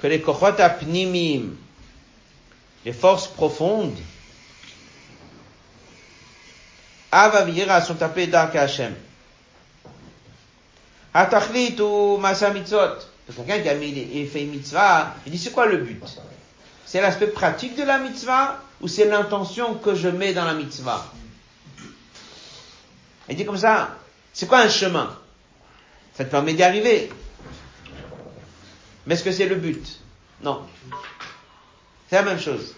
que 0.00 0.06
les 0.06 0.20
kochot 0.20 0.60
apnimim, 0.60 1.56
les 2.84 2.92
forces 2.92 3.28
profondes, 3.28 3.98
Avavira 7.12 7.80
sont 7.80 8.00
appelés 8.02 8.28
Dark 8.28 8.54
Hashem. 8.54 8.94
Hatachlit 11.12 11.80
ou 11.80 12.18
Masa 12.18 12.50
Mitzvot. 12.50 12.98
Quelqu'un 13.34 13.60
qui 13.60 13.68
a 13.68 13.74
mis, 13.74 14.26
fait 14.26 14.44
mitzvah, 14.44 15.14
il 15.24 15.32
dit 15.32 15.38
c'est 15.38 15.52
quoi 15.52 15.66
le 15.66 15.78
but? 15.78 16.02
C'est 16.84 17.00
l'aspect 17.00 17.28
pratique 17.28 17.76
de 17.76 17.84
la 17.84 17.98
mitzvah 17.98 18.60
ou 18.80 18.88
c'est 18.88 19.04
l'intention 19.04 19.74
que 19.74 19.94
je 19.94 20.08
mets 20.08 20.32
dans 20.32 20.44
la 20.44 20.54
mitzvah? 20.54 21.04
Il 23.28 23.36
dit 23.36 23.44
comme 23.44 23.56
ça, 23.56 23.96
c'est 24.32 24.46
quoi 24.46 24.58
un 24.58 24.68
chemin? 24.68 25.16
Ça 26.16 26.24
te 26.24 26.30
permet 26.30 26.54
d'y 26.54 26.64
arriver. 26.64 27.10
Mais 29.06 29.14
est-ce 29.14 29.24
que 29.24 29.32
c'est 29.32 29.46
le 29.46 29.56
but? 29.56 30.00
Non. 30.42 30.62
C'est 32.08 32.16
la 32.16 32.22
même 32.22 32.40
chose. 32.40 32.74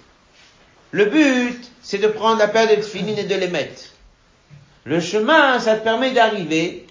Le 0.90 1.06
but, 1.06 1.70
c'est 1.82 1.98
de 1.98 2.08
prendre 2.08 2.38
la 2.38 2.48
paire 2.48 2.68
de 2.68 2.74
tefilines 2.76 3.18
et 3.18 3.24
de 3.24 3.34
les 3.34 3.48
mettre. 3.48 3.82
Le 4.84 5.00
chemin, 5.00 5.58
ça 5.58 5.76
te 5.76 5.84
permet 5.84 6.12
d'arriver 6.12 6.86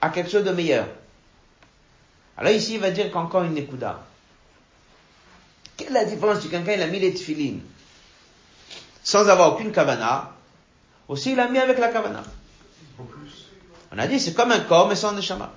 à 0.00 0.10
quelque 0.10 0.30
chose 0.30 0.44
de 0.44 0.50
meilleur. 0.50 0.86
Alors 2.36 2.52
ici, 2.52 2.74
il 2.74 2.80
va 2.80 2.90
dire 2.90 3.10
qu'encore 3.10 3.44
une 3.44 3.56
écouda. 3.56 4.04
Quelle 5.76 5.88
est 5.88 5.92
la 5.92 6.04
différence 6.04 6.40
si 6.40 6.48
quelqu'un 6.48 6.72
il 6.72 6.82
a 6.82 6.86
mis 6.86 7.00
les 7.00 7.14
tefilines 7.14 7.62
sans 9.02 9.28
avoir 9.28 9.54
aucune 9.54 9.70
kavana, 9.70 10.32
aussi 11.08 11.32
il 11.32 11.40
a 11.40 11.48
mis 11.48 11.58
avec 11.58 11.78
la 11.78 11.88
kavana? 11.88 12.22
On 13.92 13.98
a 13.98 14.06
dit 14.06 14.18
c'est 14.18 14.34
comme 14.34 14.50
un 14.50 14.60
corps 14.60 14.88
mais 14.88 14.96
sans 14.96 15.12
neshama. 15.12 15.52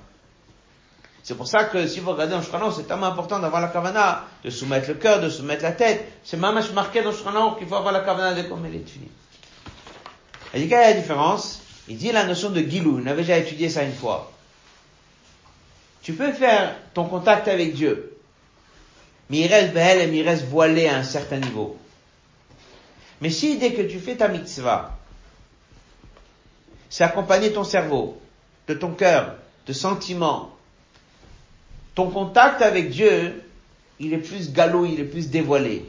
C'est 1.28 1.36
pour 1.36 1.46
ça 1.46 1.66
que 1.66 1.88
si 1.88 2.00
vous 2.00 2.12
regardez 2.12 2.36
dans 2.36 2.42
Shulchan 2.42 2.72
c'est 2.72 2.88
tellement 2.88 3.08
important 3.08 3.40
d'avoir 3.40 3.62
la 3.62 3.68
kavana, 3.68 4.24
de 4.46 4.50
soumettre 4.50 4.88
le 4.88 4.94
cœur, 4.94 5.20
de 5.20 5.28
soumettre 5.28 5.64
la 5.64 5.74
tête. 5.74 6.10
C'est 6.24 6.38
même 6.38 6.58
marqué 6.74 7.04
dans 7.04 7.12
Shulchan 7.12 7.56
qu'il 7.56 7.68
faut 7.68 7.76
avoir 7.76 7.92
la 7.92 8.00
kavana 8.00 8.34
de 8.34 8.48
comme 8.48 8.66
elle 8.66 8.82
finie. 8.86 9.12
Il 10.54 10.62
dit 10.62 10.70
quelle 10.70 10.80
est 10.80 10.94
la 10.94 11.02
différence 11.02 11.62
Il 11.90 11.98
dit 11.98 12.14
la 12.14 12.24
notion 12.24 12.50
de 12.50 12.62
gilou. 12.62 13.02
On 13.04 13.08
avait 13.08 13.24
déjà 13.24 13.38
étudié 13.40 13.68
ça 13.68 13.84
une 13.84 13.92
fois. 13.92 14.32
Tu 16.02 16.14
peux 16.14 16.32
faire 16.32 16.74
ton 16.94 17.04
contact 17.10 17.50
avec 17.50 17.74
Dieu, 17.74 18.18
mais 19.30 19.40
il 19.40 19.48
reste 19.48 19.74
belle 19.74 20.10
et 20.10 20.18
il 20.18 20.26
reste 20.26 20.46
voilé 20.46 20.88
à 20.88 20.96
un 20.96 21.04
certain 21.04 21.40
niveau. 21.40 21.78
Mais 23.20 23.32
si 23.32 23.58
dès 23.58 23.74
que 23.74 23.82
tu 23.82 24.00
fais 24.00 24.16
ta 24.16 24.30
mitzvah, 24.30 24.98
c'est 26.90 27.04
accompagner 27.04 27.52
ton 27.52 27.66
cerveau, 27.66 28.18
de 28.70 28.76
ton 28.76 28.94
cœur, 28.94 29.36
de 29.66 29.74
sentiments, 29.74 30.57
ton 31.98 32.12
contact 32.12 32.62
avec 32.62 32.92
Dieu, 32.92 33.42
il 34.00 34.14
est 34.14 34.20
plus 34.20 34.54
galop, 34.54 34.86
il 34.86 35.00
est 35.00 35.04
plus 35.04 35.32
dévoilé. 35.32 35.84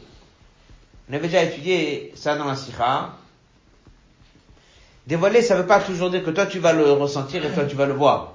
On 1.07 1.13
avait 1.13 1.27
déjà 1.27 1.43
étudié 1.43 2.15
ça 2.17 2.35
dans 2.35 2.47
la 2.47 2.57
Sikha. 2.57 3.11
Dévoilé, 5.07 5.43
ça 5.43 5.55
ne 5.55 5.61
veut 5.61 5.67
pas 5.67 5.81
toujours 5.81 6.09
dire 6.09 6.25
que 6.25 6.31
toi 6.31 6.47
tu 6.47 6.61
vas 6.61 6.73
le 6.73 6.93
ressentir 6.93 7.45
et 7.45 7.51
toi 7.51 7.67
tu 7.67 7.77
vas 7.77 7.85
le 7.85 7.93
voir. 7.93 8.33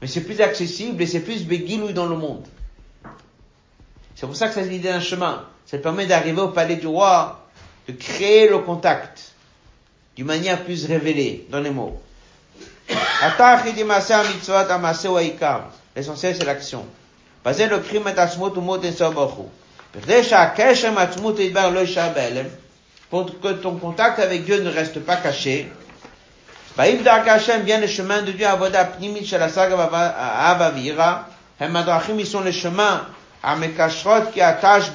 Mais 0.00 0.06
c'est 0.06 0.22
plus 0.22 0.40
accessible 0.40 1.02
et 1.02 1.06
c'est 1.06 1.20
plus 1.20 1.44
béguilouille 1.44 1.92
dans 1.92 2.06
le 2.06 2.16
monde. 2.16 2.46
C'est 4.14 4.24
pour 4.24 4.36
ça 4.36 4.48
que 4.48 4.54
ça 4.54 4.62
l'idée 4.62 4.88
d'un 4.88 5.00
chemin. 5.00 5.44
Ça 5.66 5.76
permet 5.76 6.06
d'arriver 6.06 6.40
au 6.40 6.48
palais 6.48 6.76
du 6.76 6.86
roi, 6.86 7.46
de 7.88 7.92
créer 7.92 8.48
le 8.48 8.60
contact 8.60 9.32
d'une 10.16 10.24
manière 10.24 10.64
plus 10.64 10.86
révélée 10.86 11.46
dans 11.50 11.60
les 11.60 11.68
mots. 11.68 12.00
L'essentiel, 15.96 16.36
c'est 16.36 16.44
l'action. 16.44 16.84
Pour 23.08 23.40
que 23.40 23.52
ton 23.52 23.76
contact 23.76 24.18
avec 24.18 24.44
Dieu 24.44 24.60
ne 24.62 24.70
reste 24.70 25.00
pas 25.00 25.16
caché. 25.16 25.72
Vient 26.76 27.80
le 27.80 27.86
chemin 27.86 28.20
de 28.20 28.32
Dieu. 28.32 28.46
Hemadrachim, 31.58 32.18
ils 32.18 32.26
sont 32.26 32.42
le 32.42 32.52
chemin, 32.52 33.06
Amekashrot 33.42 34.26
qui 34.34 34.42
attache. 34.42 34.90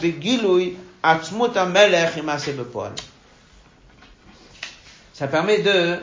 Ça 5.14 5.28
permet 5.28 5.60
de 5.60 5.98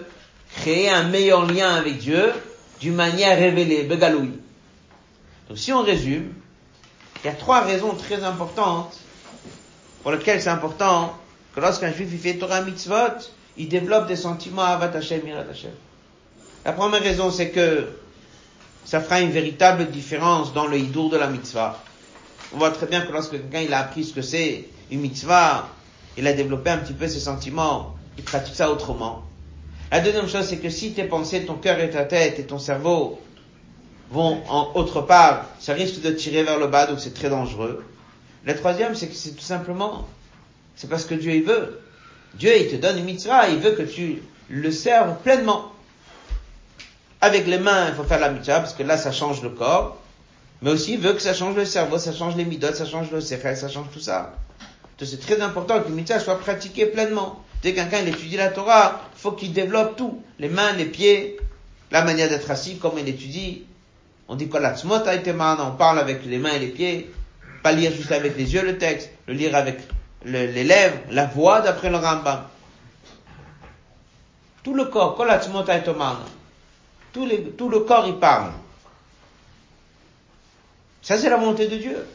créer 0.57 0.90
un 0.90 1.05
meilleur 1.05 1.46
lien 1.46 1.76
avec 1.76 1.99
Dieu 1.99 2.32
d'une 2.80 2.96
manière 2.96 3.38
révélée. 3.38 3.88
Donc 5.49 5.59
si 5.59 5.72
on 5.72 5.82
résume, 5.82 6.32
il 7.22 7.26
y 7.26 7.30
a 7.30 7.34
trois 7.34 7.61
raisons 7.61 7.94
très 7.94 8.22
importantes 8.22 8.99
pour 10.03 10.12
lesquelles 10.12 10.40
c'est 10.40 10.51
important 10.51 11.16
que 11.55 11.61
lorsqu'un 11.61 11.92
juif 11.92 12.20
fait 12.20 12.34
Torah 12.34 12.61
mitzvot, 12.61 13.18
il 13.57 13.68
développe 13.68 14.07
des 14.07 14.16
sentiments 14.16 14.62
Avat 14.62 14.96
Hashem, 14.96 15.22
Mirat 15.24 15.44
Hashem. 15.51 15.72
La 16.64 16.72
première 16.72 17.03
raison, 17.03 17.30
c'est 17.30 17.51
que 17.51 17.88
ça 18.84 19.01
fera 19.01 19.20
une 19.20 19.30
véritable 19.30 19.90
différence 19.90 20.53
dans 20.53 20.66
le 20.66 20.78
hidour 20.78 21.11
de 21.11 21.16
la 21.16 21.28
mitzvah. 21.28 21.82
On 22.55 22.59
voit 22.59 22.70
très 22.70 22.86
bien 22.86 23.01
que 23.01 23.12
lorsque 23.12 23.32
quelqu'un 23.32 23.61
il 23.61 23.74
a 23.74 23.80
appris 23.80 24.05
ce 24.05 24.12
que 24.12 24.22
c'est 24.22 24.68
une 24.90 25.01
mitzvah, 25.01 25.68
il 26.16 26.26
a 26.26 26.32
développé 26.32 26.70
un 26.70 26.78
petit 26.78 26.94
peu 26.94 27.09
ses 27.09 27.20
sentiments, 27.20 27.96
il 28.16 28.24
pratique 28.24 28.55
ça 28.55 28.70
autrement. 28.70 29.24
La 29.90 30.01
deuxième 30.01 30.28
chose, 30.28 30.46
c'est 30.46 30.59
que 30.59 30.70
si 30.70 30.92
tes 30.92 31.05
pensées, 31.05 31.46
ton 31.46 31.55
cœur 31.55 31.80
et 31.80 31.90
ta 31.90 32.05
tête 32.05 32.38
et 32.38 32.44
ton 32.44 32.59
cerveau 32.59 33.20
vont 34.11 34.43
en 34.49 34.73
autre 34.75 35.03
part, 35.03 35.47
ça 35.61 35.75
risque 35.75 36.01
de 36.01 36.11
tirer 36.11 36.43
vers 36.43 36.59
le 36.59 36.67
bas, 36.67 36.87
donc 36.87 37.01
c'est 37.01 37.15
très 37.15 37.29
dangereux. 37.29 37.85
La 38.45 38.55
troisième, 38.55 38.95
c'est 38.95 39.09
que 39.09 39.15
c'est 39.15 39.33
tout 39.33 39.43
simplement, 39.43 40.09
c'est 40.77 40.89
parce 40.89 41.05
que 41.05 41.15
Dieu 41.15 41.33
il 41.33 41.45
veut. 41.45 41.81
Dieu 42.35 42.53
il 42.57 42.69
te 42.69 42.77
donne 42.77 42.99
une 42.99 43.05
mitzvah, 43.05 43.49
il 43.49 43.59
veut 43.59 43.73
que 43.73 43.83
tu 43.83 44.23
le 44.49 44.71
serves 44.71 45.17
pleinement. 45.23 45.73
Avec 47.21 47.47
les 47.47 47.59
mains, 47.59 47.89
il 47.89 47.95
faut 47.95 48.05
faire 48.05 48.21
la 48.21 48.31
mitzvah, 48.31 48.61
parce 48.61 48.75
que 48.75 48.83
là 48.83 48.97
ça 48.97 49.13
change 49.13 49.43
le 49.43 49.51
corps, 49.51 49.99
mais 50.63 50.71
aussi 50.71 50.95
il 50.95 51.01
veut 51.01 51.13
que 51.13 51.23
ça 51.23 51.35
change 51.35 51.57
le 51.57 51.65
cerveau, 51.65 51.99
ça 51.99 52.13
change 52.13 52.37
les 52.37 52.45
midotes, 52.45 52.77
ça 52.77 52.87
change 52.87 53.11
le 53.11 53.21
sechel, 53.21 53.57
ça 53.57 53.69
change 53.69 53.87
tout 53.93 54.01
ça. 54.01 54.35
Donc 54.99 55.09
c'est 55.09 55.21
très 55.21 55.41
important 55.41 55.81
que 55.81 55.89
le 55.89 55.95
mitzvah 55.95 56.21
soit 56.21 56.39
pratiqué 56.39 56.87
pleinement. 56.87 57.45
Dès 57.63 57.73
que 57.73 57.81
quelqu'un 57.81 58.07
étudie 58.07 58.37
la 58.37 58.49
Torah, 58.49 59.03
il 59.15 59.21
faut 59.21 59.33
qu'il 59.33 59.53
développe 59.53 59.97
tout. 59.97 60.23
Les 60.39 60.49
mains, 60.49 60.73
les 60.73 60.85
pieds, 60.85 61.39
la 61.91 62.05
manière 62.05 62.29
d'être 62.29 62.51
assis, 62.51 62.79
comme 62.79 62.99
il 62.99 63.09
étudie, 63.09 63.65
on 64.29 64.37
dit 64.37 64.49
on 64.53 65.70
parle 65.72 65.99
avec 65.99 66.24
les 66.24 66.39
mains 66.39 66.53
et 66.53 66.59
les 66.59 66.68
pieds, 66.68 67.11
pas 67.62 67.72
lire 67.72 67.93
juste 67.93 68.12
avec 68.12 68.37
les 68.37 68.53
yeux 68.55 68.62
le 68.62 68.79
texte, 68.79 69.11
le 69.26 69.35
lire 69.35 69.57
avec 69.57 69.79
les 70.24 70.64
lèvres, 70.64 70.99
la 71.11 71.26
voix 71.26 71.61
d'après 71.61 71.91
le 71.91 71.97
Rambam. 71.97 72.45
Tout 74.62 74.74
le 74.74 74.85
corps, 74.87 75.16
tout, 77.12 77.26
les, 77.26 77.43
tout 77.53 77.68
le 77.70 77.81
corps 77.81 78.07
il 78.07 78.16
parle. 78.18 78.53
Ça 81.01 81.16
c'est 81.16 81.31
la 81.31 81.37
volonté 81.37 81.68
de 81.68 81.76
Dieu. 81.76 82.07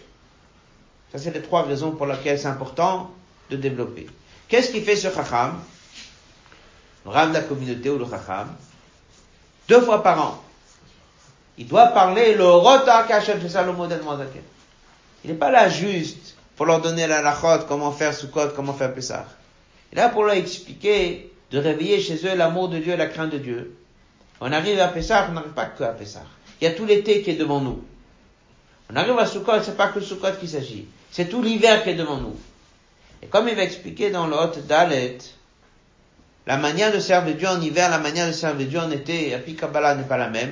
Ça 1.12 1.18
c'est 1.18 1.32
les 1.32 1.42
trois 1.42 1.64
raisons 1.64 1.92
pour 1.92 2.06
lesquelles 2.06 2.38
c'est 2.40 2.48
important 2.48 3.12
de 3.50 3.58
développer. 3.58 4.08
Qu'est-ce 4.48 4.72
qui 4.72 4.82
fait 4.82 4.96
ce 4.96 5.10
chacham? 5.10 5.60
Le 7.06 7.12
ram 7.12 7.30
de 7.30 7.34
la 7.34 7.42
communauté 7.42 7.90
ou 7.90 7.98
le 7.98 8.06
chacham 8.06 8.50
deux 9.68 9.82
fois 9.82 10.04
par 10.04 10.22
an. 10.22 10.43
Il 11.58 11.68
doit 11.68 11.88
parler 11.88 12.36
le 12.36 13.08
kachem, 13.08 13.40
c'est 13.42 13.50
ça 13.50 13.64
le 13.64 13.74
modèle 13.74 14.02
Mozaken. 14.02 14.42
Il 15.24 15.32
n'est 15.32 15.38
pas 15.38 15.52
là 15.52 15.70
juste 15.70 16.36
pour 16.56 16.66
leur 16.66 16.82
donner 16.82 17.08
la 17.08 17.22
lachot, 17.22 17.66
comment 17.68 17.92
faire 17.92 18.14
Sukkot, 18.14 18.50
comment 18.56 18.74
faire 18.74 18.94
Pessah. 18.94 19.26
Il 19.92 20.00
est 20.00 20.02
là 20.02 20.10
pour 20.10 20.24
leur 20.24 20.36
expliquer, 20.36 21.32
de 21.52 21.60
réveiller 21.60 22.02
chez 22.02 22.16
eux 22.26 22.36
l'amour 22.36 22.70
de 22.70 22.80
Dieu 22.80 22.96
la 22.96 23.06
crainte 23.06 23.32
de 23.32 23.38
Dieu. 23.38 23.76
On 24.42 24.52
arrive 24.52 24.80
à 24.80 24.88
Pessah, 24.88 25.28
on 25.30 25.34
n'arrive 25.34 25.52
pas 25.52 25.66
que 25.66 25.84
à 25.84 25.90
Pessah. 25.90 26.24
Il 26.60 26.66
y 26.66 26.68
a 26.68 26.72
tout 26.72 26.86
l'été 26.86 27.22
qui 27.22 27.32
est 27.32 27.36
devant 27.36 27.62
nous. 27.62 27.84
On 28.92 28.96
arrive 28.96 29.18
à 29.20 29.26
Sukkot, 29.26 29.62
c'est 29.64 29.78
pas 29.78 29.90
que 29.90 30.00
Sukkot 30.00 30.34
qu'il 30.40 30.50
s'agit. 30.50 30.88
C'est 31.12 31.30
tout 31.30 31.42
l'hiver 31.44 31.84
qui 31.84 31.92
est 31.92 31.96
devant 31.96 32.18
nous. 32.18 32.36
Et 33.22 33.28
comme 33.28 33.48
il 33.48 33.56
va 33.56 33.64
expliquer 33.64 34.10
dans 34.10 34.28
Hot 34.32 34.58
Dalet, 34.68 35.20
la 36.46 36.58
manière 36.58 36.92
de 36.92 37.00
servir 37.00 37.36
Dieu 37.36 37.48
en 37.48 37.62
hiver, 37.62 37.90
la 37.90 38.00
manière 38.00 38.28
de 38.28 38.34
servir 38.34 38.68
Dieu 38.68 38.80
en 38.80 38.92
été, 38.92 39.38
puis 39.46 39.56
Kabbalah 39.56 39.96
n'est 39.96 40.04
pas 40.04 40.18
la 40.18 40.30
même. 40.30 40.52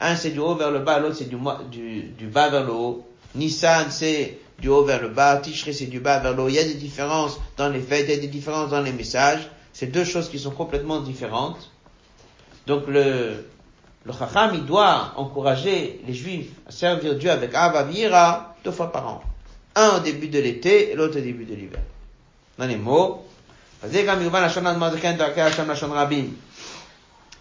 Un 0.00 0.16
c'est 0.16 0.30
du 0.30 0.38
haut 0.38 0.54
vers 0.54 0.70
le 0.70 0.80
bas, 0.80 0.98
l'autre 0.98 1.16
c'est 1.16 1.28
du, 1.28 1.36
bas 1.36 2.48
vers 2.48 2.64
le 2.64 2.72
haut. 2.72 3.06
Nissan 3.34 3.90
c'est 3.90 4.38
du 4.58 4.68
haut 4.68 4.84
vers 4.84 5.00
le 5.00 5.08
bas, 5.08 5.36
Tishri 5.38 5.74
c'est 5.74 5.86
du 5.86 6.00
bas 6.00 6.18
vers 6.18 6.34
le 6.34 6.42
haut. 6.42 6.48
Il 6.48 6.54
y 6.54 6.58
a 6.58 6.64
des 6.64 6.74
différences 6.74 7.38
dans 7.56 7.68
les 7.68 7.80
fêtes, 7.80 8.06
il 8.08 8.14
y 8.14 8.18
a 8.18 8.20
des 8.20 8.28
différences 8.28 8.70
dans 8.70 8.80
les 8.80 8.92
messages. 8.92 9.48
C'est 9.72 9.86
deux 9.86 10.04
choses 10.04 10.28
qui 10.28 10.38
sont 10.38 10.50
complètement 10.50 11.00
différentes. 11.00 11.70
Donc 12.66 12.86
le, 12.88 13.44
le 14.04 14.12
Chacham, 14.12 14.52
il 14.54 14.64
doit 14.64 15.12
encourager 15.16 16.00
les 16.06 16.14
Juifs 16.14 16.50
à 16.66 16.70
servir 16.70 17.16
Dieu 17.16 17.30
avec 17.30 17.54
Avavira 17.54 18.56
deux 18.64 18.70
fois 18.70 18.92
par 18.92 19.08
an. 19.08 19.22
Un 19.74 19.96
au 19.96 20.00
début 20.00 20.28
de 20.28 20.38
l'été 20.38 20.92
et 20.92 20.94
l'autre 20.94 21.18
au 21.18 21.22
début 21.22 21.44
de 21.44 21.54
l'hiver. 21.54 21.80
Dans 22.58 22.66
les 22.66 22.76
mots, 22.76 23.26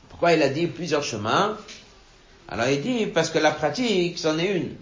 pourquoi 0.09 0.33
il 0.33 0.43
a 0.43 0.49
dit 0.49 0.67
plusieurs 0.67 1.03
chemins? 1.03 1.57
Alors 2.49 2.67
il 2.67 2.81
dit 2.81 3.05
parce 3.07 3.29
que 3.29 3.39
la 3.39 3.51
pratique, 3.51 4.17
c'en 4.19 4.37
est 4.37 4.51
une. 4.53 4.75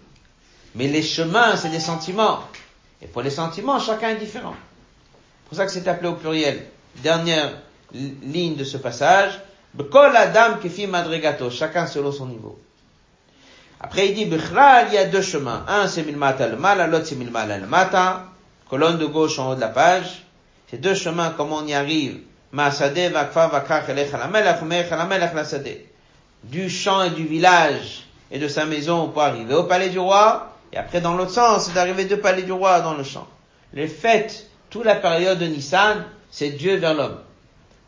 Mais 0.76 0.88
les 0.88 1.03
chemins, 1.03 1.55
c'est 1.55 1.70
des 1.70 1.80
sentiments. 1.80 2.39
Et 3.01 3.07
pour 3.07 3.22
les 3.22 3.30
sentiments, 3.30 3.80
chacun 3.80 4.09
est 4.09 4.18
différent. 4.18 4.55
C'est 4.55 5.49
pour 5.49 5.57
ça 5.57 5.66
que 5.66 5.72
c'est 5.72 5.88
appelé 5.88 6.09
au 6.09 6.14
pluriel. 6.14 6.66
Dernière 6.97 7.51
ligne 7.93 8.55
de 8.55 8.64
ce 8.64 8.78
passage. 8.78 9.39
B'kol 9.74 10.16
adam 10.16 10.57
kefi 10.61 10.88
madrigato. 10.88 11.49
Chacun 11.49 11.88
selon 11.88 12.11
son 12.11 12.28
niveau. 12.28 12.59
Après, 13.80 14.07
il 14.07 14.16
dit, 14.16 14.22
il 14.22 14.93
y 14.93 14.97
a 14.97 15.05
deux 15.05 15.22
chemins. 15.22 15.66
Un, 15.68 15.88
c'est 15.88 16.03
milmata 16.03 16.47
le 16.47 16.55
mal, 16.55 16.89
l'autre, 16.89 17.05
c'est 17.05 17.16
milmata 17.16 17.57
le 17.57 17.68
mata. 17.68 18.26
Colonne 18.70 18.97
de 18.97 19.05
gauche 19.05 19.38
en 19.39 19.51
haut 19.51 19.55
de 19.55 19.61
la 19.61 19.68
page. 19.68 20.24
Ces 20.72 20.78
deux 20.78 20.95
chemins, 20.95 21.34
comment 21.36 21.57
on 21.57 21.68
y 21.68 21.74
arrive? 21.74 22.22
Du 26.43 26.69
champ 26.69 27.03
et 27.03 27.11
du 27.11 27.25
village 27.25 28.03
et 28.31 28.39
de 28.39 28.47
sa 28.47 28.65
maison 28.65 29.09
pour 29.09 29.21
arriver 29.21 29.53
au 29.53 29.63
palais 29.63 29.89
du 29.89 29.99
roi. 29.99 30.49
Et 30.71 30.77
après, 30.77 31.01
dans 31.01 31.15
l'autre 31.15 31.31
sens, 31.31 31.65
c'est 31.65 31.73
d'arriver 31.73 32.05
du 32.05 32.17
palais 32.17 32.41
du 32.41 32.51
roi 32.51 32.81
dans 32.81 32.95
le 32.95 33.03
champ. 33.03 33.27
Les 33.73 33.87
fêtes, 33.87 34.49
toute 34.69 34.85
la 34.85 34.95
période 34.95 35.39
de 35.39 35.45
Nissan, 35.45 36.03
c'est 36.31 36.49
Dieu 36.49 36.77
vers 36.77 36.95
l'homme. 36.95 37.17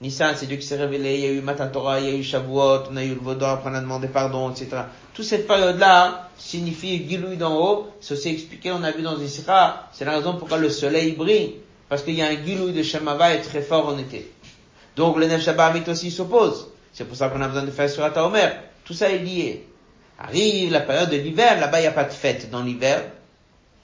Nissan, 0.02 0.36
c'est 0.36 0.46
Dieu 0.46 0.58
qui 0.58 0.66
s'est 0.66 0.76
révélé, 0.76 1.16
il 1.16 1.20
y 1.22 1.28
a 1.28 1.32
eu 1.32 1.42
Matan 1.42 1.70
Torah, 1.70 2.00
il 2.00 2.06
y 2.06 2.10
a 2.10 2.16
eu 2.16 2.24
Shavuot, 2.24 2.84
on 2.92 2.98
a 2.98 3.04
eu 3.04 3.16
le 3.16 3.20
Vaudor, 3.20 3.50
après 3.50 3.70
on 3.72 3.76
a 3.76 3.82
demandé 3.82 4.08
pardon, 4.08 4.52
etc. 4.52 4.70
Toute 5.14 5.26
cette 5.26 5.48
période-là 5.48 6.30
signifie 6.38 7.08
Gilouï 7.08 7.38
d'en 7.38 7.58
haut, 7.58 7.88
c'est 8.02 8.14
aussi 8.14 8.30
expliqué, 8.30 8.72
on 8.72 8.84
a 8.84 8.92
vu 8.92 9.02
dans 9.02 9.18
Isra, 9.18 9.88
c'est 9.94 10.06
la 10.06 10.12
raison 10.12 10.36
pourquoi 10.38 10.58
le 10.58 10.70
soleil 10.70 11.14
brille, 11.14 11.56
parce 11.88 12.04
qu'il 12.04 12.16
y 12.16 12.22
a 12.22 12.28
un 12.28 12.46
Gilouï 12.46 12.74
de 12.74 12.84
Shemava 12.84 13.38
très 13.38 13.62
fort 13.62 13.88
en 13.88 13.98
été. 13.98 14.32
Donc 14.96 15.18
le 15.18 15.28
Nef 15.28 15.42
Shabbat 15.42 15.88
aussi 15.88 16.12
s'oppose. 16.12 16.68
C'est 16.96 17.04
pour 17.04 17.18
ça 17.18 17.28
qu'on 17.28 17.42
a 17.42 17.48
besoin 17.50 17.64
de 17.64 17.72
faire 17.72 17.90
Surat 17.90 18.26
Omer. 18.26 18.56
Tout 18.86 18.94
ça 18.94 19.10
est 19.10 19.20
lié. 19.20 19.68
Arrive 20.18 20.72
la 20.72 20.80
période 20.80 21.10
de 21.10 21.18
l'hiver, 21.18 21.60
là-bas 21.60 21.80
il 21.80 21.82
n'y 21.82 21.88
a 21.88 21.92
pas 21.92 22.06
de 22.06 22.14
fête 22.14 22.50
dans 22.50 22.64
l'hiver. 22.64 23.04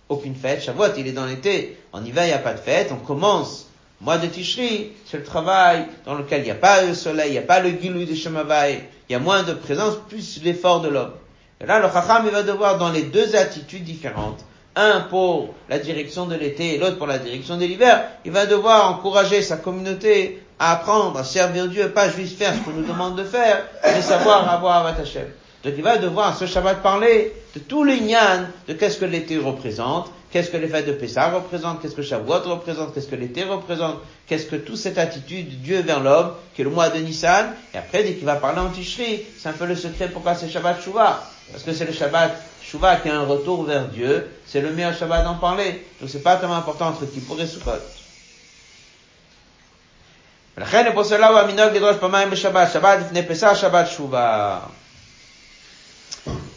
Aucune 0.08 0.34
fête. 0.34 0.64
Shavuot, 0.64 0.96
il 0.98 1.08
est 1.08 1.12
dans 1.12 1.26
l'été. 1.26 1.78
En 1.92 2.06
hiver, 2.06 2.24
il 2.24 2.28
n'y 2.28 2.34
a 2.34 2.38
pas 2.38 2.54
de 2.54 2.60
fête. 2.60 2.90
On 2.94 3.06
commence. 3.06 3.68
Mois 4.00 4.18
de 4.18 4.28
Tishri, 4.28 4.94
c'est 5.06 5.18
le 5.18 5.24
travail 5.26 5.88
dans 6.06 6.16
lequel 6.16 6.40
il 6.42 6.46
n'y 6.46 6.52
a 6.52 6.56
pas 6.56 6.84
le 6.84 6.94
soleil, 6.94 7.30
il 7.30 7.34
n'y 7.34 7.38
a 7.38 7.44
pas 7.44 7.60
le 7.60 7.72
Gilouï 7.72 8.06
de 8.06 8.16
Shemavai. 8.16 8.82
Il 9.10 9.12
y 9.12 9.16
a 9.16 9.20
moins 9.20 9.44
de 9.44 9.54
présence, 9.54 9.96
plus 10.08 10.42
l'effort 10.42 10.80
de 10.80 10.88
l'homme. 10.88 11.12
Et 11.60 11.66
là, 11.66 11.80
le 11.80 11.92
Chacham, 11.92 12.24
il 12.26 12.32
va 12.32 12.44
devoir 12.44 12.78
dans 12.78 12.92
les 12.92 13.04
deux 13.04 13.36
attitudes 13.36 13.84
différentes 13.84 14.44
un 14.76 15.02
pour 15.02 15.54
la 15.70 15.80
direction 15.80 16.26
de 16.26 16.36
l'été 16.36 16.76
et 16.76 16.78
l'autre 16.78 16.98
pour 16.98 17.08
la 17.08 17.20
direction 17.20 17.58
de 17.58 17.66
l'hiver, 17.66 18.08
il 18.24 18.32
va 18.32 18.46
devoir 18.46 18.90
encourager 18.90 19.42
sa 19.42 19.58
communauté 19.58 20.41
à 20.62 20.74
apprendre 20.74 21.18
à 21.18 21.24
servir 21.24 21.68
Dieu, 21.68 21.90
pas 21.90 22.08
juste 22.08 22.38
faire 22.38 22.54
ce 22.54 22.60
qu'on 22.60 22.70
nous 22.70 22.86
demande 22.86 23.16
de 23.18 23.24
faire, 23.24 23.66
mais 23.84 24.04
savoir 24.04 24.48
avoir 24.48 24.86
Avat 24.86 25.02
Hashem. 25.02 25.26
Donc 25.64 25.74
il 25.76 25.82
va 25.82 25.98
devoir 25.98 26.38
ce 26.38 26.46
Shabbat 26.46 26.84
parler 26.84 27.34
de 27.56 27.60
tous 27.60 27.84
les 27.84 28.00
nyan, 28.00 28.46
de 28.68 28.74
qu'est-ce 28.74 29.00
que 29.00 29.06
l'été 29.06 29.40
représente, 29.40 30.12
qu'est-ce 30.30 30.52
que 30.52 30.58
les 30.58 30.68
fêtes 30.68 30.86
de 30.86 30.92
Pessah 30.92 31.32
représentent, 31.32 31.82
qu'est-ce 31.82 31.96
que 31.96 32.04
Shavuot 32.04 32.42
représente, 32.46 32.94
qu'est-ce 32.94 33.08
que 33.08 33.16
l'été 33.16 33.44
représente, 33.44 33.96
qu'est-ce 34.28 34.46
que 34.46 34.56
toute 34.56 34.78
cette 34.78 35.00
attitude 35.00 35.50
de 35.50 35.56
Dieu 35.56 35.82
vers 35.82 36.00
l'homme, 36.00 36.34
qui 36.54 36.62
est 36.62 36.66
le 36.66 36.70
mois 36.70 36.90
de 36.90 37.00
Nissan, 37.00 37.56
et 37.74 37.80
après 37.80 38.04
dès 38.04 38.14
qu'il 38.14 38.26
va 38.26 38.36
parler 38.36 38.60
en 38.60 38.70
Tishri, 38.70 39.24
c'est 39.40 39.50
un 39.50 39.54
peu 39.54 39.66
le 39.66 39.76
secret 39.76 40.10
pourquoi 40.10 40.36
c'est 40.36 40.48
Shabbat 40.48 40.80
Shuvah, 40.80 41.24
parce 41.52 41.64
que 41.64 41.74
c'est 41.74 41.86
le 41.86 41.94
Shabbat 41.94 42.40
Shuvah 42.62 42.98
qui 42.98 43.08
est 43.08 43.12
un 43.12 43.26
retour 43.26 43.64
vers 43.64 43.88
Dieu, 43.88 44.30
c'est 44.46 44.62
le 44.62 44.70
meilleur 44.70 44.94
Shabbat 44.96 45.24
d'en 45.24 45.36
parler. 45.36 45.84
Donc 46.00 46.12
c'est 46.12 46.22
pas 46.22 46.36
tellement 46.36 46.58
important 46.58 46.90
entre 46.90 47.06
Kippour 47.06 47.42
et 47.42 47.48
Sukkot. 47.48 47.72
לכן 50.59 50.93
pour 50.95 51.05
cela 51.05 51.29
הוא 51.29 51.39
המנהג 51.39 51.77
לדרוש 51.77 51.97
פעמיים 51.97 52.31
בשבת, 52.31 52.73
שבת 52.73 52.99
לפני 53.01 53.23
פסח, 53.23 53.55
שבת 53.55 53.87
תשובה. 53.87 54.59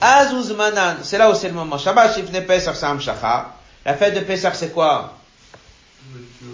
אז 0.02 0.32
הוא 0.32 0.44
זמנן, 0.44 0.96
c'est 1.04 1.18
là 1.18 1.30
où 1.30 1.36
c'est 1.36 1.50
le 1.50 1.54
moment. 1.54 1.78
שבת 1.78 2.18
לפני 2.18 2.48
פסח 2.48 2.76
c'est 2.80 2.86
המשכה. 2.86 3.44
La 3.86 3.94
fête 3.94 4.14
de 4.14 4.20
Pessah 4.20 4.54
c'est 4.54 4.74
quoi 4.74 5.14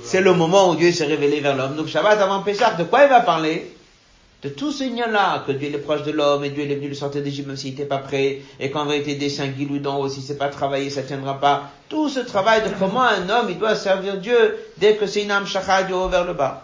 C'est 0.04 0.22
le 0.22 0.34
moment 0.34 0.70
où 0.70 0.76
Dieu 0.76 0.92
s'est 0.92 1.06
révélé 1.06 1.40
vers 1.40 1.56
l'homme. 1.56 1.76
Donc 1.76 1.88
Shabbat 1.88 2.20
avant 2.22 2.42
Pessah, 2.44 2.74
de 2.74 2.84
quoi 2.84 3.04
il 3.04 3.10
va 3.10 3.22
parler 3.22 3.76
de 4.44 4.50
tous 4.50 4.72
ces 4.72 4.90
liens-là, 4.90 5.44
que 5.48 5.52
Dieu 5.52 5.74
est 5.74 5.80
proche 5.80 6.04
de 6.04 6.12
l'homme, 6.12 6.44
et 6.44 6.50
Dieu 6.52 6.64
est 6.70 6.76
venu 6.76 6.88
le 6.88 6.94
sortir 6.94 7.24
d'Égypte 7.24 7.48
même 7.48 7.58
s'il 7.58 7.72
n'était 7.72 7.86
pas 7.86 7.98
prêt, 7.98 8.42
et 8.60 8.70
qu'en 8.70 8.86
vérité 8.86 9.16
des 9.16 9.30
saints 9.30 9.48
guilou 9.48 9.80
d'en 9.80 9.98
haut, 9.98 10.08
si 10.08 10.22
c'est 10.22 10.38
pas 10.38 10.50
travaillé, 10.50 10.92
ça 10.92 11.02
tiendra 11.02 11.40
pas. 11.40 11.72
Tout 11.90 12.10
ce 12.10 12.20
travail 12.20 12.62
de 12.62 12.70
comment 12.78 13.02
un 13.02 13.28
homme, 13.28 13.48
il 13.50 13.58
doit 13.58 13.76
servir 13.76 14.18
Dieu 14.18 14.56
dès 14.78 14.98
que 14.98 15.08
c'est 15.08 15.24
une 15.24 15.32
âme 15.32 15.48
shachar 15.48 15.86
du 15.88 15.94
haut 15.94 16.10
vers 16.10 16.26
le 16.26 16.34
bas. 16.34 16.62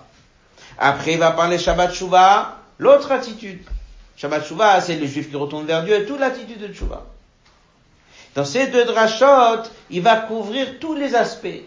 Après, 0.79 1.13
il 1.13 1.19
va 1.19 1.31
parler 1.33 1.59
Shabbat 1.59 1.93
Shuvah, 1.93 2.59
l'autre 2.79 3.11
attitude. 3.13 3.61
Shabbat 4.17 4.47
Shuvah, 4.47 4.81
c'est 4.81 4.97
le 4.97 5.07
juif 5.07 5.31
qui 5.31 5.37
retourne 5.37 5.67
vers 5.67 5.85
Dieu, 5.85 5.95
et 5.95 6.05
toute 6.05 6.21
l'attitude 6.21 6.69
de 6.69 6.73
Shuvah. 6.73 7.05
Dans 8.35 8.45
ces 8.45 8.67
deux 8.67 8.85
drachot, 8.85 9.63
il 9.91 10.03
va 10.03 10.17
couvrir 10.17 10.79
tous 10.79 10.95
les 10.95 11.15
aspects. 11.15 11.63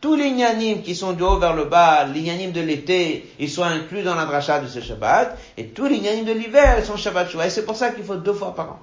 Tous 0.00 0.14
les 0.14 0.30
nyanim 0.30 0.82
qui 0.82 0.94
sont 0.94 1.12
du 1.12 1.22
haut 1.22 1.38
vers 1.38 1.54
le 1.54 1.64
bas, 1.64 2.04
les 2.04 2.20
nyanim 2.20 2.52
de 2.52 2.60
l'été, 2.60 3.30
ils 3.38 3.50
sont 3.50 3.64
inclus 3.64 4.02
dans 4.02 4.14
la 4.14 4.24
dracha 4.24 4.60
de 4.60 4.68
ce 4.68 4.80
Shabbat, 4.80 5.36
et 5.58 5.66
tous 5.68 5.86
les 5.86 5.98
nyanim 5.98 6.24
de 6.24 6.32
l'hiver, 6.32 6.76
ils 6.78 6.84
sont 6.84 6.96
Shabbat 6.96 7.30
Shua. 7.30 7.46
Et 7.46 7.50
c'est 7.50 7.64
pour 7.64 7.76
ça 7.76 7.90
qu'il 7.90 8.04
faut 8.04 8.16
deux 8.16 8.32
fois 8.32 8.54
par 8.54 8.72
an. 8.72 8.78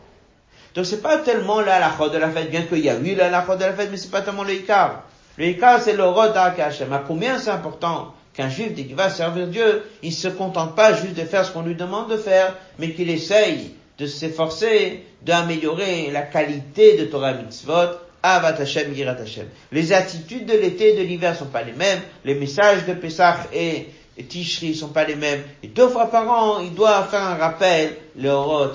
Donc 0.76 0.86
c'est 0.86 1.01
pas 1.01 1.17
tellement 1.17 1.61
la 1.61 1.80
de 1.80 2.17
la 2.17 2.30
fête, 2.30 2.49
bien 2.49 2.63
qu'il 2.63 2.80
y 2.80 2.89
a 2.89 2.95
eu 2.95 3.15
la 3.15 3.30
de 3.30 3.63
la 3.63 3.74
fête, 3.74 3.89
mais 3.91 3.97
c'est 3.97 4.11
pas 4.11 4.21
tellement 4.21 4.43
le 4.43 4.53
ikar. 4.53 5.03
Le 5.38 5.45
ikar, 5.45 5.82
c'est 5.82 5.93
le 5.93 6.05
rod 6.05 6.36
Hashem. 6.36 6.91
À 6.91 6.99
combien 6.99 7.38
c'est 7.38 7.51
important 7.51 8.13
qu'un 8.34 8.49
juif, 8.49 8.73
dès 8.73 8.84
qu'il 8.84 8.95
va 8.95 9.09
servir 9.09 9.47
Dieu, 9.47 9.84
il 10.01 10.13
se 10.13 10.27
contente 10.27 10.75
pas 10.75 10.93
juste 10.93 11.13
de 11.13 11.23
faire 11.23 11.45
ce 11.45 11.51
qu'on 11.51 11.61
lui 11.61 11.75
demande 11.75 12.09
de 12.09 12.17
faire, 12.17 12.55
mais 12.79 12.91
qu'il 12.93 13.09
essaye 13.09 13.75
de 13.97 14.07
s'efforcer 14.07 15.03
d'améliorer 15.21 16.09
la 16.11 16.23
qualité 16.23 16.97
de 16.97 17.05
Torah 17.05 17.34
Mitzvot 17.34 17.99
Avat 18.23 18.61
Hashem, 18.61 18.93
Girat 18.93 19.17
Hashem. 19.21 19.47
Les 19.71 19.91
attitudes 19.91 20.45
de 20.45 20.53
l'été 20.53 20.93
et 20.93 20.97
de 20.97 21.03
l'hiver 21.03 21.36
sont 21.36 21.47
pas 21.47 21.61
les 21.61 21.73
mêmes. 21.73 21.99
Les 22.23 22.36
messages 22.36 22.86
de 22.86 22.93
Pesach 22.93 23.49
et, 23.53 23.89
et 24.17 24.23
Tishri 24.23 24.73
sont 24.73 24.88
pas 24.88 25.03
les 25.03 25.15
mêmes. 25.15 25.43
Et 25.61 25.67
deux 25.67 25.89
fois 25.89 26.09
par 26.09 26.29
an, 26.29 26.61
il 26.61 26.73
doit 26.73 27.03
faire 27.03 27.21
un 27.21 27.36
rappel, 27.36 27.97
le 28.15 28.29
Horot. 28.29 28.71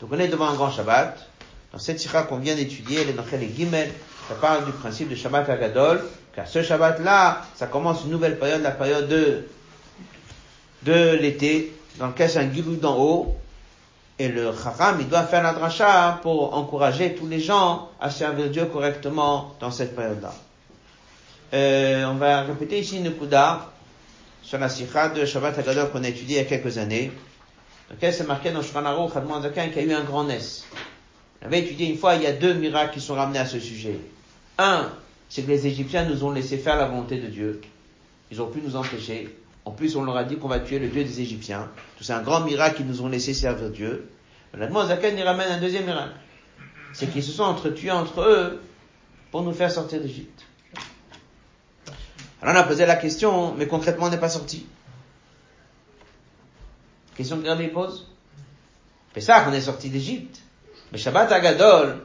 Donc 0.00 0.10
on 0.12 0.18
est 0.18 0.28
devant 0.28 0.48
un 0.48 0.54
grand 0.54 0.70
Shabbat. 0.70 1.26
Dans 1.72 1.78
cette 1.78 1.98
sikha 1.98 2.24
qu'on 2.24 2.36
vient 2.36 2.54
d'étudier, 2.54 3.00
elle 3.00 3.08
est 3.08 3.14
dans 3.14 3.24
les 3.32 3.50
Gimel, 3.56 3.90
ça 4.28 4.34
parle 4.34 4.66
du 4.66 4.72
principe 4.72 5.08
de 5.08 5.14
Shabbat 5.14 5.48
Agadol, 5.48 6.04
car 6.34 6.48
ce 6.48 6.62
Shabbat-là, 6.62 7.42
ça 7.54 7.66
commence 7.66 8.04
une 8.04 8.10
nouvelle 8.10 8.38
période, 8.38 8.62
la 8.62 8.70
période 8.70 9.08
de, 9.08 9.46
de 10.84 11.16
l'été, 11.16 11.72
dans 11.98 12.08
lequel 12.08 12.30
c'est 12.30 12.38
un 12.38 12.52
Gilou 12.52 12.76
d'en 12.76 12.98
haut, 12.98 13.36
et 14.18 14.28
le 14.28 14.52
Chacham, 14.52 14.98
il 15.00 15.08
doit 15.08 15.24
faire 15.24 15.42
la 15.42 15.52
dracha 15.52 16.20
pour 16.22 16.54
encourager 16.54 17.14
tous 17.14 17.26
les 17.26 17.40
gens 17.40 17.90
à 18.00 18.10
servir 18.10 18.50
Dieu 18.50 18.66
correctement 18.66 19.54
dans 19.58 19.70
cette 19.70 19.96
période-là. 19.96 20.32
Euh, 21.54 22.04
on 22.06 22.14
va 22.14 22.42
répéter 22.42 22.78
ici 22.78 22.98
une 22.98 23.12
kuda 23.12 23.70
sur 24.42 24.58
la 24.58 24.68
sikha 24.68 25.08
de 25.10 25.24
Shabbat 25.24 25.58
Hagadol 25.58 25.90
qu'on 25.90 26.04
a 26.04 26.08
étudié 26.08 26.36
il 26.36 26.42
y 26.42 26.46
a 26.46 26.48
quelques 26.48 26.78
années. 26.78 27.12
Donc, 27.90 27.98
elle 28.00 28.14
s'est 28.14 28.24
marqué 28.24 28.50
dans 28.52 28.62
Shulchan 28.62 28.86
Aruch, 28.86 29.12
Zakan, 29.12 29.68
qui 29.70 29.78
a 29.78 29.82
eu 29.82 29.92
un 29.92 30.04
grand 30.04 30.24
ness. 30.24 30.64
On 31.42 31.46
avait 31.46 31.60
étudié 31.60 31.88
une 31.88 31.98
fois, 31.98 32.14
il 32.14 32.22
y 32.22 32.26
a 32.26 32.32
deux 32.32 32.54
miracles 32.54 32.94
qui 32.94 33.00
sont 33.00 33.14
ramenés 33.14 33.38
à 33.38 33.46
ce 33.46 33.58
sujet. 33.60 33.98
Un, 34.58 34.88
c'est 35.32 35.44
que 35.44 35.48
les 35.48 35.66
Égyptiens 35.66 36.04
nous 36.04 36.24
ont 36.24 36.30
laissé 36.30 36.58
faire 36.58 36.76
la 36.76 36.84
volonté 36.84 37.16
de 37.16 37.26
Dieu. 37.26 37.62
Ils 38.30 38.42
ont 38.42 38.48
pu 38.48 38.60
nous 38.60 38.76
empêcher. 38.76 39.34
En 39.64 39.70
plus, 39.70 39.96
on 39.96 40.04
leur 40.04 40.18
a 40.18 40.24
dit 40.24 40.36
qu'on 40.36 40.46
va 40.46 40.60
tuer 40.60 40.78
le 40.78 40.88
Dieu 40.88 41.04
des 41.04 41.22
Égyptiens. 41.22 41.70
C'est 42.02 42.12
un 42.12 42.20
grand 42.20 42.40
miracle 42.40 42.76
qu'ils 42.76 42.86
nous 42.86 43.00
ont 43.00 43.08
laissé 43.08 43.32
servir 43.32 43.70
Dieu. 43.70 44.10
Maintenant, 44.52 44.86
Zaken 44.86 45.16
y 45.16 45.22
ramène 45.22 45.50
un 45.50 45.58
deuxième 45.58 45.86
miracle. 45.86 46.12
C'est 46.92 47.10
qu'ils 47.10 47.22
se 47.22 47.32
sont 47.32 47.44
entretués 47.44 47.90
entre 47.90 48.20
eux 48.20 48.60
pour 49.30 49.42
nous 49.42 49.54
faire 49.54 49.72
sortir 49.72 50.02
d'Égypte. 50.02 50.44
Alors 52.42 52.54
on 52.54 52.58
a 52.58 52.64
posé 52.64 52.84
la 52.84 52.96
question, 52.96 53.54
mais 53.54 53.66
concrètement 53.66 54.08
on 54.08 54.10
n'est 54.10 54.20
pas 54.20 54.28
sorti. 54.28 54.66
Question 57.16 57.40
que 57.40 57.48
Rabbi 57.48 57.68
pose. 57.68 58.06
Ça 59.16 59.40
qu'on 59.40 59.52
est 59.54 59.62
sorti 59.62 59.88
d'Égypte. 59.88 60.42
Mais 60.92 60.98
Shabbat 60.98 61.32
Agadol, 61.32 62.01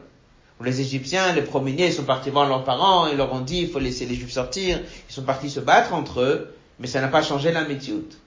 les 0.64 0.82
Égyptiens, 0.82 1.34
les 1.34 1.44
promenés, 1.44 1.92
sont 1.92 2.04
partis 2.04 2.30
voir 2.30 2.48
leurs 2.48 2.64
parents, 2.64 3.08
ils 3.08 3.18
leur 3.18 3.32
ont 3.32 3.42
dit, 3.42 3.60
il 3.60 3.70
faut 3.70 3.80
laisser 3.80 4.06
les 4.06 4.16
Juifs 4.16 4.32
sortir, 4.32 4.82
ils 5.10 5.14
sont 5.14 5.24
partis 5.24 5.50
se 5.50 5.60
battre 5.60 5.94
entre 5.94 6.22
eux, 6.22 6.56
mais 6.80 6.88
ça 6.88 7.00
n'a 7.00 7.08
pas 7.08 7.22
changé 7.22 7.52
la 7.52 7.64
métioute. 7.64 8.18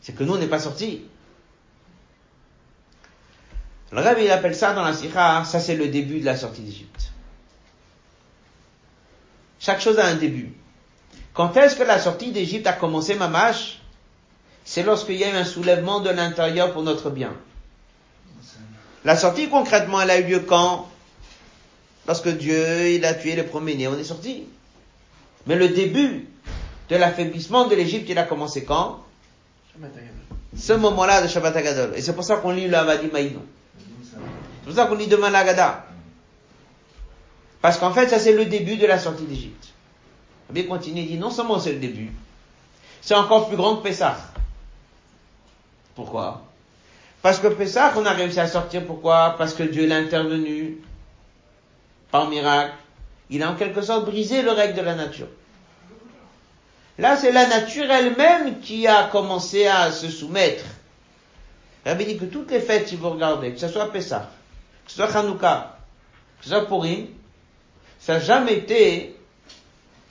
C'est 0.00 0.14
que 0.14 0.22
nous, 0.22 0.34
on 0.34 0.38
n'est 0.38 0.46
pas 0.46 0.60
sortis. 0.60 1.02
Le 3.92 4.00
Rabbi, 4.00 4.24
il 4.24 4.30
appelle 4.30 4.54
ça 4.54 4.72
dans 4.72 4.84
la 4.84 4.92
Sikha, 4.92 5.44
ça 5.44 5.58
c'est 5.58 5.74
le 5.74 5.88
début 5.88 6.20
de 6.20 6.24
la 6.24 6.36
sortie 6.36 6.62
d'Égypte. 6.62 7.10
Chaque 9.58 9.80
chose 9.80 9.98
a 9.98 10.06
un 10.06 10.14
début. 10.14 10.54
Quand 11.34 11.56
est-ce 11.56 11.76
que 11.76 11.82
la 11.82 11.98
sortie 11.98 12.30
d'Égypte 12.30 12.66
a 12.66 12.72
commencé, 12.72 13.16
Mamash 13.16 13.80
C'est 14.64 14.84
lorsqu'il 14.84 15.16
y 15.16 15.24
a 15.24 15.30
eu 15.30 15.36
un 15.36 15.44
soulèvement 15.44 16.00
de 16.00 16.10
l'intérieur 16.10 16.72
pour 16.72 16.82
notre 16.82 17.10
bien. 17.10 17.34
La 19.04 19.16
sortie 19.16 19.48
concrètement, 19.48 20.00
elle 20.00 20.10
a 20.10 20.20
eu 20.20 20.24
lieu 20.24 20.40
quand? 20.40 20.88
Lorsque 22.10 22.30
Dieu, 22.30 22.90
il 22.90 23.04
a 23.04 23.14
tué 23.14 23.36
les 23.36 23.44
premiers-nés, 23.44 23.86
on 23.86 23.96
est 23.96 24.02
sorti. 24.02 24.42
Mais 25.46 25.54
le 25.54 25.68
début 25.68 26.26
de 26.88 26.96
l'affaiblissement 26.96 27.68
de 27.68 27.76
l'Égypte, 27.76 28.08
il 28.08 28.18
a 28.18 28.24
commencé 28.24 28.64
quand? 28.64 29.04
Ce 30.56 30.72
moment-là 30.72 31.22
de 31.22 31.28
Shabbat 31.28 31.54
Agadol. 31.54 31.92
Et 31.94 32.02
c'est 32.02 32.12
pour 32.12 32.24
ça 32.24 32.38
qu'on 32.38 32.50
lit 32.50 32.66
le 32.66 33.10
Maïno. 33.12 33.38
C'est 34.08 34.64
pour 34.64 34.74
ça 34.74 34.86
qu'on 34.86 34.96
lit 34.96 35.06
demain 35.06 35.30
l'Agada. 35.30 35.86
Parce 37.62 37.78
qu'en 37.78 37.92
fait, 37.92 38.08
ça 38.08 38.18
c'est 38.18 38.32
le 38.32 38.46
début 38.46 38.76
de 38.76 38.86
la 38.86 38.98
sortie 38.98 39.22
d'Égypte. 39.22 39.68
Rabbi 40.48 40.66
continue, 40.66 41.02
il 41.02 41.06
dit, 41.10 41.16
non 41.16 41.30
seulement 41.30 41.60
c'est 41.60 41.74
le 41.74 41.78
début, 41.78 42.10
c'est 43.02 43.14
encore 43.14 43.46
plus 43.46 43.56
grand 43.56 43.76
que 43.76 43.84
Pessah. 43.84 44.16
Pourquoi? 45.94 46.42
Parce 47.22 47.38
que 47.38 47.46
Pessah, 47.46 47.92
on 47.96 48.04
a 48.04 48.10
réussi 48.10 48.40
à 48.40 48.48
sortir, 48.48 48.84
pourquoi? 48.84 49.36
Parce 49.38 49.54
que 49.54 49.62
Dieu 49.62 49.86
l'a 49.86 49.98
intervenu, 49.98 50.78
par 52.10 52.28
miracle. 52.28 52.74
Il 53.30 53.42
a 53.42 53.50
en 53.50 53.54
quelque 53.54 53.82
sorte 53.82 54.06
brisé 54.06 54.42
le 54.42 54.50
règle 54.50 54.76
de 54.76 54.82
la 54.82 54.94
nature. 54.94 55.28
Là, 56.98 57.16
c'est 57.16 57.32
la 57.32 57.46
nature 57.46 57.90
elle-même 57.90 58.60
qui 58.60 58.86
a 58.86 59.04
commencé 59.04 59.66
à 59.66 59.90
se 59.92 60.08
soumettre. 60.08 60.64
Rabbi 61.86 62.04
dit 62.04 62.18
que 62.18 62.26
toutes 62.26 62.50
les 62.50 62.60
fêtes, 62.60 62.88
si 62.88 62.96
vous 62.96 63.08
regardez, 63.10 63.52
que 63.52 63.58
ce 63.58 63.68
soit 63.68 63.90
Pessah, 63.90 64.30
que 64.84 64.90
ce 64.90 64.96
soit 64.96 65.16
Hanouka, 65.16 65.78
que 66.38 66.44
ce 66.44 66.50
soit 66.50 66.66
Purim, 66.66 67.06
ça 67.98 68.14
n'a 68.14 68.20
jamais 68.20 68.54
été 68.54 69.16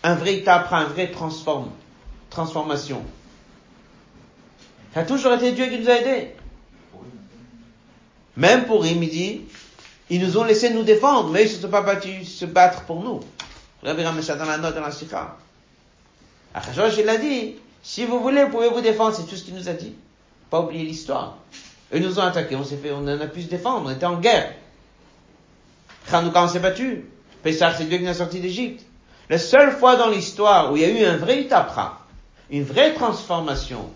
un 0.02 0.16
vrai 0.16 0.36
étape, 0.36 0.72
un 0.72 0.86
vrai 0.86 1.12
transforme, 1.12 1.70
transformation. 2.30 3.04
Ça 4.94 5.02
a 5.02 5.04
toujours 5.04 5.34
été 5.34 5.52
Dieu 5.52 5.68
qui 5.68 5.80
nous 5.80 5.90
a 5.90 5.94
aidés. 5.94 6.34
Même 8.36 8.66
pour 8.66 8.86
il 8.86 9.00
dit, 9.00 9.42
ils 10.10 10.22
nous 10.22 10.38
ont 10.38 10.44
laissé 10.44 10.72
nous 10.72 10.84
défendre, 10.84 11.30
mais 11.30 11.44
ils 11.44 11.50
ne 11.50 11.56
se 11.56 11.62
sont 11.62 11.70
pas 11.70 11.82
battus 11.82 12.28
se 12.28 12.46
battre 12.46 12.84
pour 12.84 13.04
nous. 13.04 13.20
Rabbi 13.84 14.04
ça 14.24 14.36
dans 14.36 14.46
la 14.46 14.58
note 14.58 14.76
dans 14.76 14.82
la 14.82 14.92
Sikha. 14.92 15.38
Il 16.98 17.10
a 17.10 17.18
dit, 17.18 17.56
si 17.84 18.06
vous 18.06 18.20
voulez, 18.20 18.44
vous 18.46 18.52
pouvez 18.52 18.70
vous 18.70 18.82
défendre, 18.82 19.16
c'est 19.16 19.28
tout 19.28 19.36
ce 19.36 19.44
qu'il 19.44 19.56
nous 19.56 19.70
a 19.70 19.74
dit. 19.74 19.94
Pas 20.50 20.62
oublier 20.62 20.84
l'histoire. 20.84 21.38
Eux 21.94 22.00
nous 22.00 22.20
ont 22.20 22.24
attaqués, 22.24 22.56
on 22.56 22.64
s'est 22.64 22.78
fait, 22.78 22.92
on 22.92 23.08
a 23.08 23.28
pu 23.28 23.44
se 23.44 23.48
défendre, 23.48 23.88
on 23.88 23.92
était 23.92 24.06
en 24.06 24.20
guerre. 24.20 24.54
Chanouka, 26.10 26.44
on 26.44 26.48
s'est 26.48 26.60
battu. 26.60 27.06
Pessah, 27.44 27.74
c'est 27.76 27.86
Dieu 27.86 27.98
qui 27.98 28.04
nous 28.04 28.10
a 28.10 28.16
sorti 28.16 28.40
d'Égypte. 28.40 28.86
La 29.30 29.38
seule 29.38 29.72
fois 29.72 29.96
dans 29.96 30.10
l'histoire 30.10 30.72
où 30.72 30.78
il 30.78 30.82
y 30.82 30.86
a 30.86 30.90
eu 30.90 31.06
un 31.06 31.18
vrai 31.18 31.42
itapra, 31.42 32.00
une 32.50 32.64
vraie 32.64 32.96
transformation, 32.96 33.90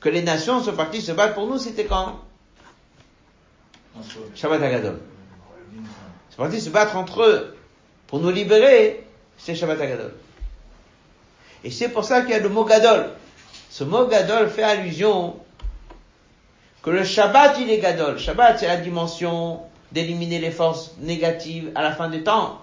que 0.00 0.08
les 0.08 0.22
nations 0.22 0.62
sont 0.62 0.74
parties 0.74 1.00
se 1.00 1.12
battre 1.12 1.34
pour 1.34 1.46
nous, 1.46 1.58
c'était 1.58 1.86
quand? 1.86 2.20
Shabbat 4.34 4.62
Agadol. 4.62 4.98
C'est 6.30 6.36
parti 6.36 6.60
se 6.60 6.70
battre 6.70 6.96
entre 6.96 7.22
eux 7.22 7.56
pour 8.06 8.20
nous 8.20 8.30
libérer, 8.30 9.04
c'est 9.36 9.54
Shabbat 9.54 9.80
Agadol. 9.80 10.14
Et 11.64 11.70
c'est 11.70 11.88
pour 11.88 12.04
ça 12.04 12.22
qu'il 12.22 12.30
y 12.30 12.34
a 12.34 12.38
le 12.38 12.48
mot 12.48 12.64
Gadol. 12.64 13.10
Ce 13.70 13.84
mot 13.84 14.06
Gadol 14.06 14.48
fait 14.48 14.62
allusion 14.62 15.36
que 16.82 16.90
le 16.90 17.04
Shabbat 17.04 17.56
il 17.60 17.70
est 17.70 17.78
Gadol. 17.78 18.18
Shabbat 18.18 18.58
c'est 18.58 18.68
la 18.68 18.76
dimension 18.76 19.60
d'éliminer 19.92 20.38
les 20.38 20.50
forces 20.50 20.94
négatives 20.98 21.70
à 21.74 21.82
la 21.82 21.92
fin 21.92 22.08
des 22.08 22.22
temps. 22.22 22.60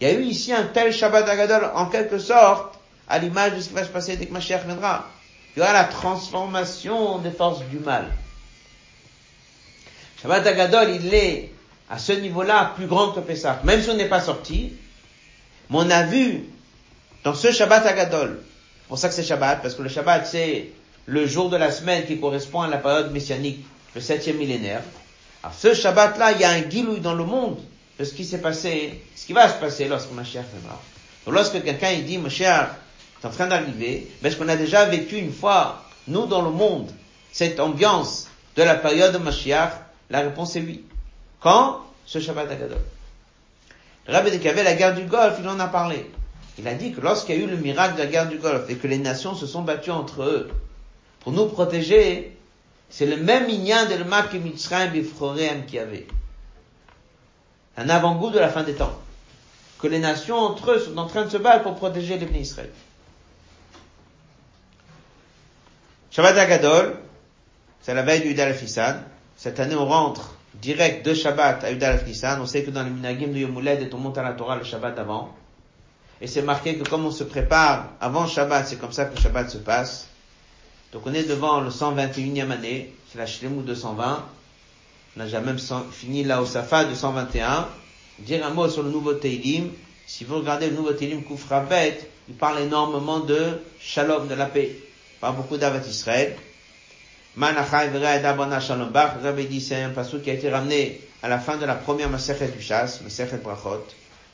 Il 0.00 0.08
y 0.08 0.10
a 0.10 0.14
eu 0.14 0.22
ici 0.22 0.52
un 0.52 0.64
tel 0.64 0.92
Shabbat 0.92 1.28
Agadol 1.28 1.70
en 1.74 1.86
quelque 1.86 2.18
sorte 2.18 2.78
à 3.08 3.18
l'image 3.18 3.54
de 3.54 3.60
ce 3.60 3.68
qui 3.68 3.74
va 3.74 3.84
se 3.84 3.90
passer 3.90 4.16
dès 4.16 4.26
que 4.26 4.32
Mashiach 4.32 4.64
viendra. 4.64 5.06
Il 5.54 5.60
y 5.60 5.62
aura 5.62 5.72
la 5.72 5.84
transformation 5.84 7.18
des 7.18 7.30
forces 7.30 7.62
du 7.64 7.78
mal. 7.78 8.06
Shabbat 10.22 10.46
Agadol, 10.46 10.90
il 10.90 11.12
est 11.12 11.50
à 11.90 11.98
ce 11.98 12.12
niveau-là 12.12 12.72
plus 12.76 12.86
grand 12.86 13.10
que 13.10 13.18
Pessah. 13.20 13.60
Même 13.64 13.82
si 13.82 13.90
on 13.90 13.94
n'est 13.94 14.08
pas 14.08 14.20
sorti, 14.20 14.72
mais 15.68 15.78
on 15.80 15.90
a 15.90 16.04
vu 16.04 16.44
dans 17.24 17.34
ce 17.34 17.50
Shabbat 17.50 17.84
Agadol, 17.86 18.40
c'est 18.82 18.88
pour 18.88 18.98
ça 18.98 19.08
que 19.08 19.14
c'est 19.14 19.24
Shabbat, 19.24 19.62
parce 19.62 19.74
que 19.74 19.82
le 19.82 19.88
Shabbat 19.88 20.26
c'est 20.26 20.68
le 21.06 21.26
jour 21.26 21.50
de 21.50 21.56
la 21.56 21.72
semaine 21.72 22.06
qui 22.06 22.20
correspond 22.20 22.60
à 22.60 22.68
la 22.68 22.78
période 22.78 23.10
messianique, 23.12 23.64
le 23.96 24.00
septième 24.00 24.36
millénaire. 24.36 24.82
Alors 25.42 25.54
ce 25.54 25.74
Shabbat-là, 25.74 26.32
il 26.32 26.40
y 26.40 26.44
a 26.44 26.50
un 26.50 26.60
guilouille 26.60 27.00
dans 27.00 27.14
le 27.14 27.24
monde 27.24 27.58
de 27.98 28.04
ce 28.04 28.14
qui 28.14 28.24
s'est 28.24 28.40
passé, 28.40 29.02
ce 29.16 29.26
qui 29.26 29.32
va 29.32 29.48
se 29.48 29.58
passer 29.58 29.88
lorsque 29.88 30.12
Mashiach. 30.12 30.44
Donc 31.26 31.34
lorsque 31.34 31.62
quelqu'un 31.64 31.90
il 31.90 32.04
dit 32.04 32.18
Mashiach 32.18 32.70
est 33.20 33.26
en 33.26 33.30
train 33.30 33.48
d'arriver, 33.48 34.08
est-ce 34.22 34.36
qu'on 34.36 34.48
a 34.48 34.56
déjà 34.56 34.84
vécu 34.84 35.16
une 35.16 35.32
fois, 35.32 35.84
nous 36.06 36.26
dans 36.26 36.42
le 36.42 36.50
monde, 36.50 36.92
cette 37.32 37.58
ambiance 37.58 38.28
de 38.54 38.62
la 38.62 38.76
période 38.76 39.12
de 39.12 39.18
la 40.10 40.20
réponse 40.20 40.56
est 40.56 40.60
oui. 40.60 40.84
Quand? 41.40 41.80
Ce 42.06 42.20
Shabbat 42.20 42.50
Agadol. 42.50 42.78
Le 44.06 44.12
Rabbi 44.12 44.38
qui 44.38 44.48
avait 44.48 44.64
la 44.64 44.74
guerre 44.74 44.94
du 44.94 45.04
Golfe, 45.04 45.36
il 45.40 45.48
en 45.48 45.60
a 45.60 45.68
parlé. 45.68 46.10
Il 46.58 46.68
a 46.68 46.74
dit 46.74 46.92
que 46.92 47.00
lorsqu'il 47.00 47.36
y 47.36 47.38
a 47.38 47.42
eu 47.42 47.46
le 47.46 47.56
miracle 47.56 47.94
de 47.94 48.00
la 48.00 48.06
guerre 48.06 48.28
du 48.28 48.38
Golfe 48.38 48.68
et 48.68 48.76
que 48.76 48.86
les 48.86 48.98
nations 48.98 49.34
se 49.34 49.46
sont 49.46 49.62
battues 49.62 49.90
entre 49.90 50.22
eux 50.22 50.50
pour 51.20 51.32
nous 51.32 51.46
protéger, 51.46 52.36
c'est 52.90 53.06
le 53.06 53.16
même 53.16 53.48
Inyan 53.48 53.88
de 53.88 53.94
l'Mak 53.94 54.34
Mitzrayim 54.34 54.90
Bifroreem 54.90 55.64
qui 55.66 55.78
avait. 55.78 56.06
Un 57.76 57.88
avant-goût 57.88 58.30
de 58.30 58.38
la 58.38 58.50
fin 58.50 58.64
des 58.64 58.74
temps. 58.74 58.98
Que 59.78 59.86
les 59.86 59.98
nations 59.98 60.36
entre 60.36 60.72
eux 60.72 60.78
sont 60.78 60.96
en 60.98 61.06
train 61.06 61.24
de 61.24 61.30
se 61.30 61.38
battre 61.38 61.62
pour 61.62 61.76
protéger 61.76 62.18
les 62.18 62.38
Israël. 62.38 62.70
Shabbat 66.10 66.36
Agadol, 66.36 66.98
c'est 67.80 67.94
la 67.94 68.02
veille 68.02 68.20
du 68.20 68.28
Yudal 68.28 68.54
Fissan. 68.54 69.02
Cette 69.42 69.58
année, 69.58 69.74
on 69.74 69.86
rentre 69.86 70.36
direct 70.54 71.04
de 71.04 71.14
Shabbat 71.14 71.64
à 71.64 71.72
Udal 71.72 72.04
Nissan. 72.06 72.40
On 72.40 72.46
sait 72.46 72.62
que 72.62 72.70
dans 72.70 72.84
les 72.84 72.90
Minagim 72.90 73.26
de 73.26 73.38
Yomuled, 73.38 73.92
on 73.92 73.98
monte 73.98 74.16
à 74.16 74.22
la 74.22 74.34
Torah 74.34 74.54
le 74.54 74.62
Shabbat 74.62 74.96
avant. 75.00 75.34
Et 76.20 76.28
c'est 76.28 76.42
marqué 76.42 76.76
que 76.76 76.88
comme 76.88 77.06
on 77.06 77.10
se 77.10 77.24
prépare 77.24 77.88
avant 78.00 78.28
Shabbat, 78.28 78.68
c'est 78.68 78.76
comme 78.76 78.92
ça 78.92 79.06
que 79.06 79.20
Shabbat 79.20 79.50
se 79.50 79.58
passe. 79.58 80.06
Donc 80.92 81.02
on 81.06 81.12
est 81.12 81.24
devant 81.24 81.60
le 81.60 81.70
121e 81.70 82.52
année, 82.52 82.94
c'est 83.10 83.18
la 83.18 83.26
Shlemou 83.26 83.62
220. 83.62 84.24
On 85.16 85.20
a 85.20 85.24
déjà 85.24 85.40
même 85.40 85.58
fini 85.90 86.22
la 86.22 86.40
Osafa 86.40 86.84
de 86.84 86.94
121. 86.94 87.66
Dire 88.20 88.46
un 88.46 88.50
mot 88.50 88.68
sur 88.68 88.84
le 88.84 88.90
nouveau 88.90 89.14
Teilim. 89.14 89.70
Si 90.06 90.22
vous 90.22 90.36
regardez 90.36 90.70
le 90.70 90.76
nouveau 90.76 90.92
Teilim 90.92 91.24
Koufrabet, 91.24 91.98
il 92.28 92.36
parle 92.36 92.60
énormément 92.60 93.18
de 93.18 93.60
Shalom, 93.80 94.28
de 94.28 94.34
la 94.36 94.46
paix. 94.46 94.70
Parle 95.20 95.34
beaucoup 95.34 95.56
d'Avat 95.56 95.84
Israël. 95.84 96.36
Manachai 97.34 97.88
Abana 98.24 98.60
Shalom 98.60 98.90
Bach, 98.90 99.14
Rabbi 99.22 99.46
dit 99.46 99.62
c'est 99.62 99.82
un 99.82 99.88
passage 99.88 100.20
qui 100.20 100.30
a 100.30 100.34
été 100.34 100.50
ramené 100.50 101.00
à 101.22 101.28
la 101.28 101.38
fin 101.38 101.56
de 101.56 101.64
la 101.64 101.76
première 101.76 102.10
Masechet 102.10 102.48
du 102.48 102.60
Chas, 102.60 103.00
Masechet 103.02 103.38
Brachot. 103.38 103.86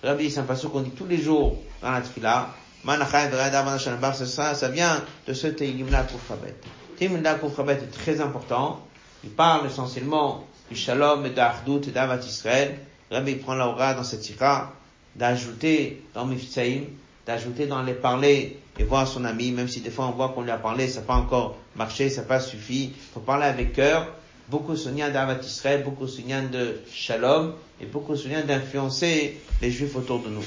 Rabbi 0.02 0.24
dit 0.24 0.30
c'est 0.32 0.40
un 0.40 0.44
passage 0.44 0.68
qu'on 0.72 0.80
dit 0.80 0.90
tous 0.90 1.06
les 1.06 1.18
jours 1.18 1.62
dans 1.80 1.92
la 1.92 2.00
Tfila. 2.00 2.48
Manachai 2.82 3.32
Abana 3.32 3.78
Shalom 3.78 4.00
Bach, 4.00 4.16
c'est 4.18 4.26
ça, 4.26 4.54
ça 4.54 4.68
vient 4.68 5.04
de 5.28 5.32
ce 5.32 5.46
Teilim-là 5.46 6.04
Koufrabet. 6.10 6.56
Teilim-là 6.98 7.36
Koufrabet 7.36 7.74
est 7.74 7.92
très 7.92 8.20
important. 8.20 8.84
Il 9.22 9.30
parle 9.30 9.68
essentiellement 9.68 10.44
du 10.68 10.76
Shalom 10.76 11.24
et 11.24 11.30
d'Ardout 11.30 11.82
et 11.86 11.92
d'Avat 11.92 12.18
Israël. 12.18 12.80
Rabbi 13.12 13.36
prend 13.36 13.54
l'aura 13.54 13.94
dans 13.94 14.02
cette 14.02 14.22
tira 14.22 14.72
d'ajouter 15.14 16.02
dans 16.14 16.26
Miftsaïm, 16.26 16.86
d'ajouter 17.28 17.66
dans 17.66 17.82
les 17.82 17.92
parler 17.92 18.56
et 18.78 18.84
voir 18.84 19.06
son 19.06 19.22
ami, 19.26 19.52
même 19.52 19.68
si 19.68 19.82
des 19.82 19.90
fois 19.90 20.06
on 20.06 20.12
voit 20.12 20.30
qu'on 20.30 20.40
lui 20.40 20.50
a 20.50 20.56
parlé, 20.56 20.88
ça 20.88 21.00
n'a 21.00 21.06
pas 21.06 21.16
encore 21.16 21.58
marché, 21.76 22.08
ça 22.08 22.22
n'a 22.22 22.26
pas 22.26 22.40
suffi. 22.40 22.94
Faut 23.12 23.20
parler 23.20 23.44
avec 23.44 23.74
cœur. 23.74 24.08
Beaucoup 24.48 24.76
soignant 24.76 25.10
d'Avat 25.10 25.42
Israël, 25.42 25.84
beaucoup 25.84 26.08
soignant 26.08 26.42
de 26.50 26.80
Shalom, 26.90 27.52
et 27.82 27.84
beaucoup 27.84 28.16
soignant 28.16 28.42
d'influencer 28.46 29.38
les 29.60 29.70
Juifs 29.70 29.94
autour 29.94 30.20
de 30.20 30.30
nous. 30.30 30.44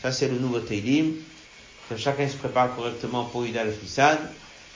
Ça 0.00 0.12
c'est 0.12 0.28
le 0.28 0.38
nouveau 0.38 0.60
Teilim. 0.60 1.12
Que 1.90 1.98
chacun 1.98 2.26
se 2.26 2.36
prépare 2.36 2.74
correctement 2.74 3.24
pour 3.24 3.44
Ida 3.44 3.60
al 3.60 4.18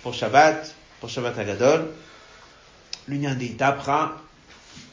pour 0.02 0.12
Shabbat, 0.12 0.74
pour 1.00 1.08
Shabbat 1.08 1.38
Agadol, 1.38 1.86
l'union 3.08 3.34
des 3.34 3.52
tapera, 3.52 4.20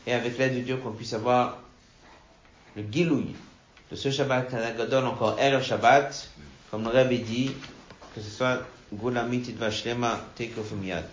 et 0.07 0.13
avec 0.13 0.37
l'aide 0.37 0.55
de 0.55 0.61
Dieu 0.61 0.77
qu'on 0.77 0.91
puisse 0.91 1.13
avoir 1.13 1.57
le 2.77 2.83
gilouï 2.89 3.35
de 3.91 3.95
ce 3.95 4.09
Shabbat 4.11 4.53
Agadol 4.53 5.05
encore 5.05 5.37
El 5.39 5.61
Shabbat, 5.61 6.29
comme 6.71 6.83
le 6.83 6.89
Rabbi 6.89 7.19
dit, 7.19 7.51
que 8.13 8.21
ce 8.21 8.29
soit 8.29 8.61
Gulamit 8.93 9.43
Idvashlema 9.49 10.19
Tekofumiyat. 10.35 11.03